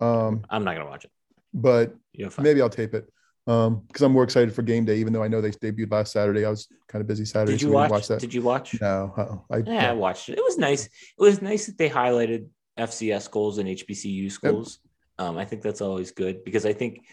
Um, 0.00 0.44
I'm 0.50 0.64
not 0.64 0.74
going 0.74 0.86
to 0.86 0.90
watch 0.90 1.04
it, 1.04 1.10
but 1.54 1.94
maybe 2.38 2.60
I'll 2.60 2.70
tape 2.70 2.94
it 2.94 3.10
because 3.46 3.68
um, 3.68 3.84
I'm 4.02 4.12
more 4.12 4.24
excited 4.24 4.52
for 4.52 4.62
game 4.62 4.84
day. 4.84 4.98
Even 4.98 5.12
though 5.12 5.22
I 5.22 5.28
know 5.28 5.40
they 5.40 5.50
debuted 5.50 5.92
last 5.92 6.12
Saturday, 6.12 6.44
I 6.44 6.50
was 6.50 6.68
kind 6.88 7.00
of 7.00 7.06
busy 7.06 7.24
Saturday. 7.24 7.52
Did 7.52 7.62
you 7.62 7.68
so 7.68 7.74
watch, 7.74 7.90
watch, 7.90 8.08
that? 8.08 8.20
Did 8.20 8.34
you 8.34 8.42
watch? 8.42 8.80
No, 8.80 9.14
uh-uh. 9.16 9.54
I, 9.54 9.58
yeah, 9.58 9.90
I 9.90 9.92
watched 9.92 10.28
it. 10.28 10.38
It 10.38 10.44
was 10.44 10.58
nice. 10.58 10.86
It 10.86 10.90
was 11.18 11.40
nice 11.40 11.66
that 11.66 11.78
they 11.78 11.88
highlighted 11.88 12.48
FCS 12.78 13.22
schools 13.22 13.58
and 13.58 13.68
HBCU 13.68 14.30
schools. 14.32 14.80
Yep. 15.18 15.28
Um, 15.28 15.38
I 15.38 15.44
think 15.44 15.62
that's 15.62 15.80
always 15.80 16.10
good 16.10 16.44
because 16.44 16.66
I 16.66 16.72
think 16.72 17.06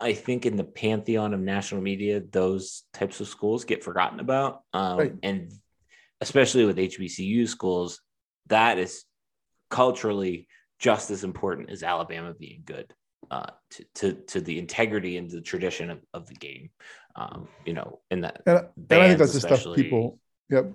I 0.00 0.14
think 0.14 0.46
in 0.46 0.56
the 0.56 0.64
pantheon 0.64 1.34
of 1.34 1.40
national 1.40 1.82
media, 1.82 2.20
those 2.20 2.84
types 2.92 3.20
of 3.20 3.28
schools 3.28 3.64
get 3.64 3.84
forgotten 3.84 4.18
about. 4.18 4.62
Um, 4.72 4.98
right. 4.98 5.14
And 5.22 5.52
especially 6.20 6.64
with 6.64 6.78
HBCU 6.78 7.46
schools, 7.46 8.00
that 8.52 8.78
is 8.78 9.04
culturally 9.70 10.46
just 10.78 11.10
as 11.10 11.24
important 11.24 11.70
as 11.70 11.82
Alabama 11.82 12.34
being 12.38 12.62
good 12.64 12.92
uh, 13.30 13.50
to, 13.70 13.84
to, 13.94 14.12
to 14.12 14.40
the 14.40 14.58
integrity 14.58 15.16
and 15.16 15.30
the 15.30 15.40
tradition 15.40 15.90
of, 15.90 16.00
of 16.12 16.26
the 16.26 16.34
game. 16.34 16.70
Um, 17.14 17.48
you 17.66 17.74
know, 17.74 18.00
in 18.10 18.22
that. 18.22 18.40
And, 18.46 18.58
and 18.90 19.02
I 19.02 19.08
think 19.08 19.18
that's 19.18 19.34
the 19.34 19.40
stuff 19.40 19.64
people, 19.74 20.18
yep. 20.48 20.72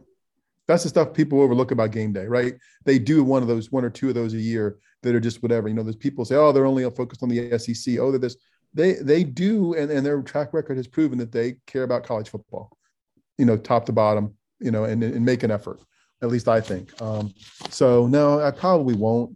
That's 0.68 0.84
the 0.84 0.90
stuff 0.90 1.14
people 1.14 1.42
overlook 1.42 1.72
about 1.72 1.92
game 1.92 2.14
day, 2.14 2.26
right? 2.26 2.54
They 2.86 3.00
do 3.00 3.24
one 3.24 3.42
of 3.42 3.48
those, 3.48 3.72
one 3.72 3.86
or 3.86 3.90
two 3.90 4.10
of 4.10 4.16
those 4.16 4.34
a 4.34 4.40
year 4.40 4.78
that 5.02 5.16
are 5.16 5.20
just 5.20 5.42
whatever. 5.42 5.68
You 5.68 5.74
know, 5.74 5.84
there's 5.84 5.96
people 5.96 6.26
say, 6.26 6.36
oh, 6.36 6.52
they're 6.52 6.66
only 6.66 6.84
focused 6.92 7.24
on 7.24 7.30
the 7.30 7.58
SEC. 7.58 7.98
Oh, 7.98 8.12
they're 8.12 8.20
this. 8.20 8.36
They 8.74 8.94
they 8.96 9.24
do, 9.24 9.74
and, 9.74 9.90
and 9.90 10.06
their 10.06 10.22
track 10.22 10.54
record 10.54 10.78
has 10.78 10.88
proven 10.88 11.18
that 11.20 11.32
they 11.32 11.56
care 11.66 11.84
about 11.84 12.04
college 12.04 12.30
football, 12.30 12.70
you 13.38 13.46
know, 13.46 13.58
top 13.58 13.86
to 13.86 13.94
bottom, 13.94 14.36
you 14.60 14.72
know, 14.72 14.84
and, 14.84 15.02
and 15.04 15.26
make 15.26 15.44
an 15.44 15.52
effort. 15.52 15.80
At 16.22 16.30
least 16.30 16.48
I 16.48 16.62
think. 16.62 17.00
Um, 17.02 17.34
so 17.70 18.08
no, 18.08 18.42
I 18.42 18.52
probably 18.52 18.96
won't 18.96 19.36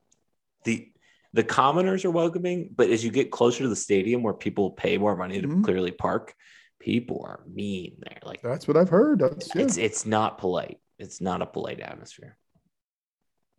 The 0.63 0.91
the 1.33 1.43
commoners 1.43 2.05
are 2.05 2.11
welcoming, 2.11 2.71
but 2.75 2.89
as 2.89 3.03
you 3.03 3.11
get 3.11 3.31
closer 3.31 3.63
to 3.63 3.69
the 3.69 3.75
stadium 3.75 4.23
where 4.23 4.33
people 4.33 4.71
pay 4.71 4.97
more 4.97 5.15
money 5.15 5.41
to 5.41 5.47
mm-hmm. 5.47 5.63
clearly 5.63 5.91
park, 5.91 6.33
people 6.79 7.23
are 7.25 7.41
mean 7.47 7.97
there. 7.99 8.19
Like 8.23 8.41
that's 8.41 8.67
what 8.67 8.77
I've 8.77 8.89
heard. 8.89 9.19
That's, 9.19 9.55
yeah. 9.55 9.61
It's 9.63 9.77
it's 9.77 10.05
not 10.05 10.37
polite. 10.37 10.79
It's 10.97 11.21
not 11.21 11.41
a 11.41 11.45
polite 11.45 11.79
atmosphere. 11.79 12.37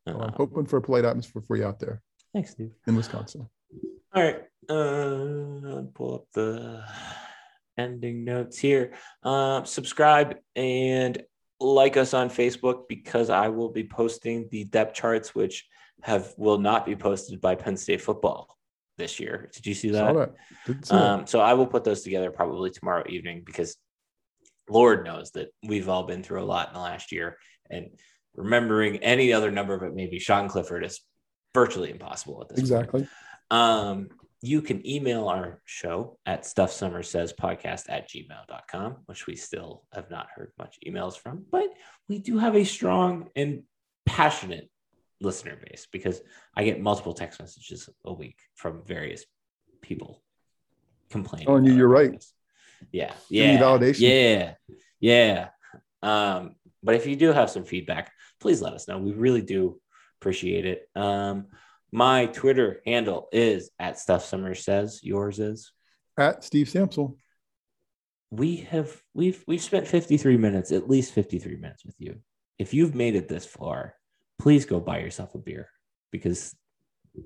Well, 0.06 0.16
I'm 0.16 0.28
um, 0.28 0.34
hoping 0.36 0.66
for 0.66 0.76
a 0.78 0.82
polite 0.82 1.04
atmosphere 1.04 1.42
for 1.42 1.56
you 1.56 1.64
out 1.64 1.80
there. 1.80 2.02
Thanks, 2.32 2.50
Steve. 2.50 2.72
In 2.86 2.96
Wisconsin. 2.96 3.48
All 4.12 4.22
right. 4.22 4.42
Uh, 4.68 5.82
pull 5.94 6.14
up 6.14 6.26
the 6.34 6.82
ending 7.76 8.24
notes 8.24 8.58
here. 8.58 8.92
Uh, 9.22 9.64
subscribe 9.64 10.36
and 10.54 11.22
like 11.58 11.96
us 11.96 12.14
on 12.14 12.30
Facebook 12.30 12.88
because 12.88 13.30
I 13.30 13.48
will 13.48 13.70
be 13.70 13.84
posting 13.84 14.48
the 14.50 14.64
depth 14.64 14.94
charts, 14.94 15.34
which 15.34 15.66
have 16.02 16.32
will 16.36 16.58
not 16.58 16.86
be 16.86 16.96
posted 16.96 17.40
by 17.40 17.54
Penn 17.54 17.76
State 17.76 18.00
football 18.00 18.56
this 18.96 19.20
year. 19.20 19.50
Did 19.52 19.66
you 19.66 19.74
see 19.74 19.90
that? 19.90 20.34
that. 20.66 20.92
Um, 20.92 21.26
so 21.26 21.40
I 21.40 21.54
will 21.54 21.66
put 21.66 21.84
those 21.84 22.02
together 22.02 22.30
probably 22.30 22.70
tomorrow 22.70 23.04
evening 23.08 23.42
because 23.44 23.76
Lord 24.68 25.04
knows 25.04 25.32
that 25.32 25.48
we've 25.66 25.88
all 25.88 26.04
been 26.04 26.22
through 26.22 26.42
a 26.42 26.44
lot 26.44 26.68
in 26.68 26.74
the 26.74 26.80
last 26.80 27.12
year, 27.12 27.36
and 27.70 27.88
remembering 28.34 28.98
any 28.98 29.32
other 29.32 29.50
number 29.50 29.74
of 29.74 29.82
it, 29.82 29.94
maybe 29.94 30.18
Sean 30.18 30.48
Clifford 30.48 30.84
is 30.84 31.00
virtually 31.54 31.90
impossible 31.90 32.40
at 32.42 32.48
this. 32.48 32.60
Exactly. 32.60 33.00
Point. 33.00 33.10
Um, 33.50 34.08
you 34.42 34.62
can 34.62 34.86
email 34.86 35.28
our 35.28 35.60
show 35.64 36.18
at 36.24 36.46
stuff 36.46 36.72
somers 36.72 37.10
says 37.10 37.32
podcast 37.32 37.84
at 37.88 38.08
gmail.com, 38.08 38.96
which 39.06 39.26
we 39.26 39.36
still 39.36 39.84
have 39.92 40.10
not 40.10 40.28
heard 40.34 40.52
much 40.58 40.78
emails 40.86 41.18
from, 41.18 41.44
but 41.50 41.68
we 42.08 42.18
do 42.18 42.38
have 42.38 42.56
a 42.56 42.64
strong 42.64 43.28
and 43.36 43.64
passionate 44.06 44.70
listener 45.20 45.56
base 45.56 45.86
because 45.92 46.20
I 46.56 46.64
get 46.64 46.80
multiple 46.80 47.12
text 47.12 47.38
messages 47.38 47.88
a 48.04 48.12
week 48.12 48.38
from 48.54 48.82
various 48.86 49.24
people 49.82 50.22
complaining. 51.10 51.48
oh 51.48 51.58
you 51.58 51.74
you're 51.74 51.88
right. 51.88 52.24
Yeah. 52.92 53.12
Yeah. 53.28 53.58
Validation. 53.58 54.00
Yeah. 54.00 54.54
Yeah. 55.00 55.48
Um, 56.02 56.56
but 56.82 56.94
if 56.94 57.06
you 57.06 57.16
do 57.16 57.32
have 57.32 57.50
some 57.50 57.64
feedback, 57.64 58.10
please 58.40 58.62
let 58.62 58.72
us 58.72 58.88
know. 58.88 58.98
We 58.98 59.12
really 59.12 59.42
do 59.42 59.78
appreciate 60.20 60.64
it. 60.64 60.88
Um, 60.96 61.48
my 61.92 62.26
Twitter 62.26 62.80
handle 62.86 63.28
is 63.32 63.70
at 63.78 63.98
Stuff 63.98 64.24
Somers 64.24 64.64
Says. 64.64 65.00
Yours 65.02 65.38
is 65.38 65.72
at 66.18 66.44
Steve 66.44 66.68
Sampsell. 66.68 67.16
We 68.30 68.56
have 68.56 69.02
we've 69.12 69.42
we've 69.46 69.62
spent 69.62 69.88
53 69.88 70.36
minutes, 70.36 70.70
at 70.70 70.88
least 70.88 71.12
53 71.12 71.56
minutes 71.56 71.84
with 71.84 71.96
you. 71.98 72.20
If 72.58 72.72
you've 72.74 72.94
made 72.94 73.16
it 73.16 73.28
this 73.28 73.44
far, 73.44 73.94
please 74.38 74.66
go 74.66 74.78
buy 74.78 74.98
yourself 75.00 75.34
a 75.34 75.38
beer 75.38 75.68
because 76.12 76.54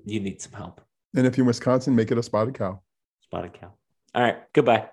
you 0.05 0.19
need 0.19 0.41
some 0.41 0.53
help. 0.53 0.81
And 1.15 1.27
if 1.27 1.37
you're 1.37 1.43
in 1.43 1.47
Wisconsin, 1.47 1.95
make 1.95 2.11
it 2.11 2.17
a 2.17 2.23
spotted 2.23 2.55
cow. 2.55 2.81
Spotted 3.21 3.53
cow. 3.53 3.73
All 4.13 4.23
right. 4.23 4.37
Goodbye. 4.53 4.89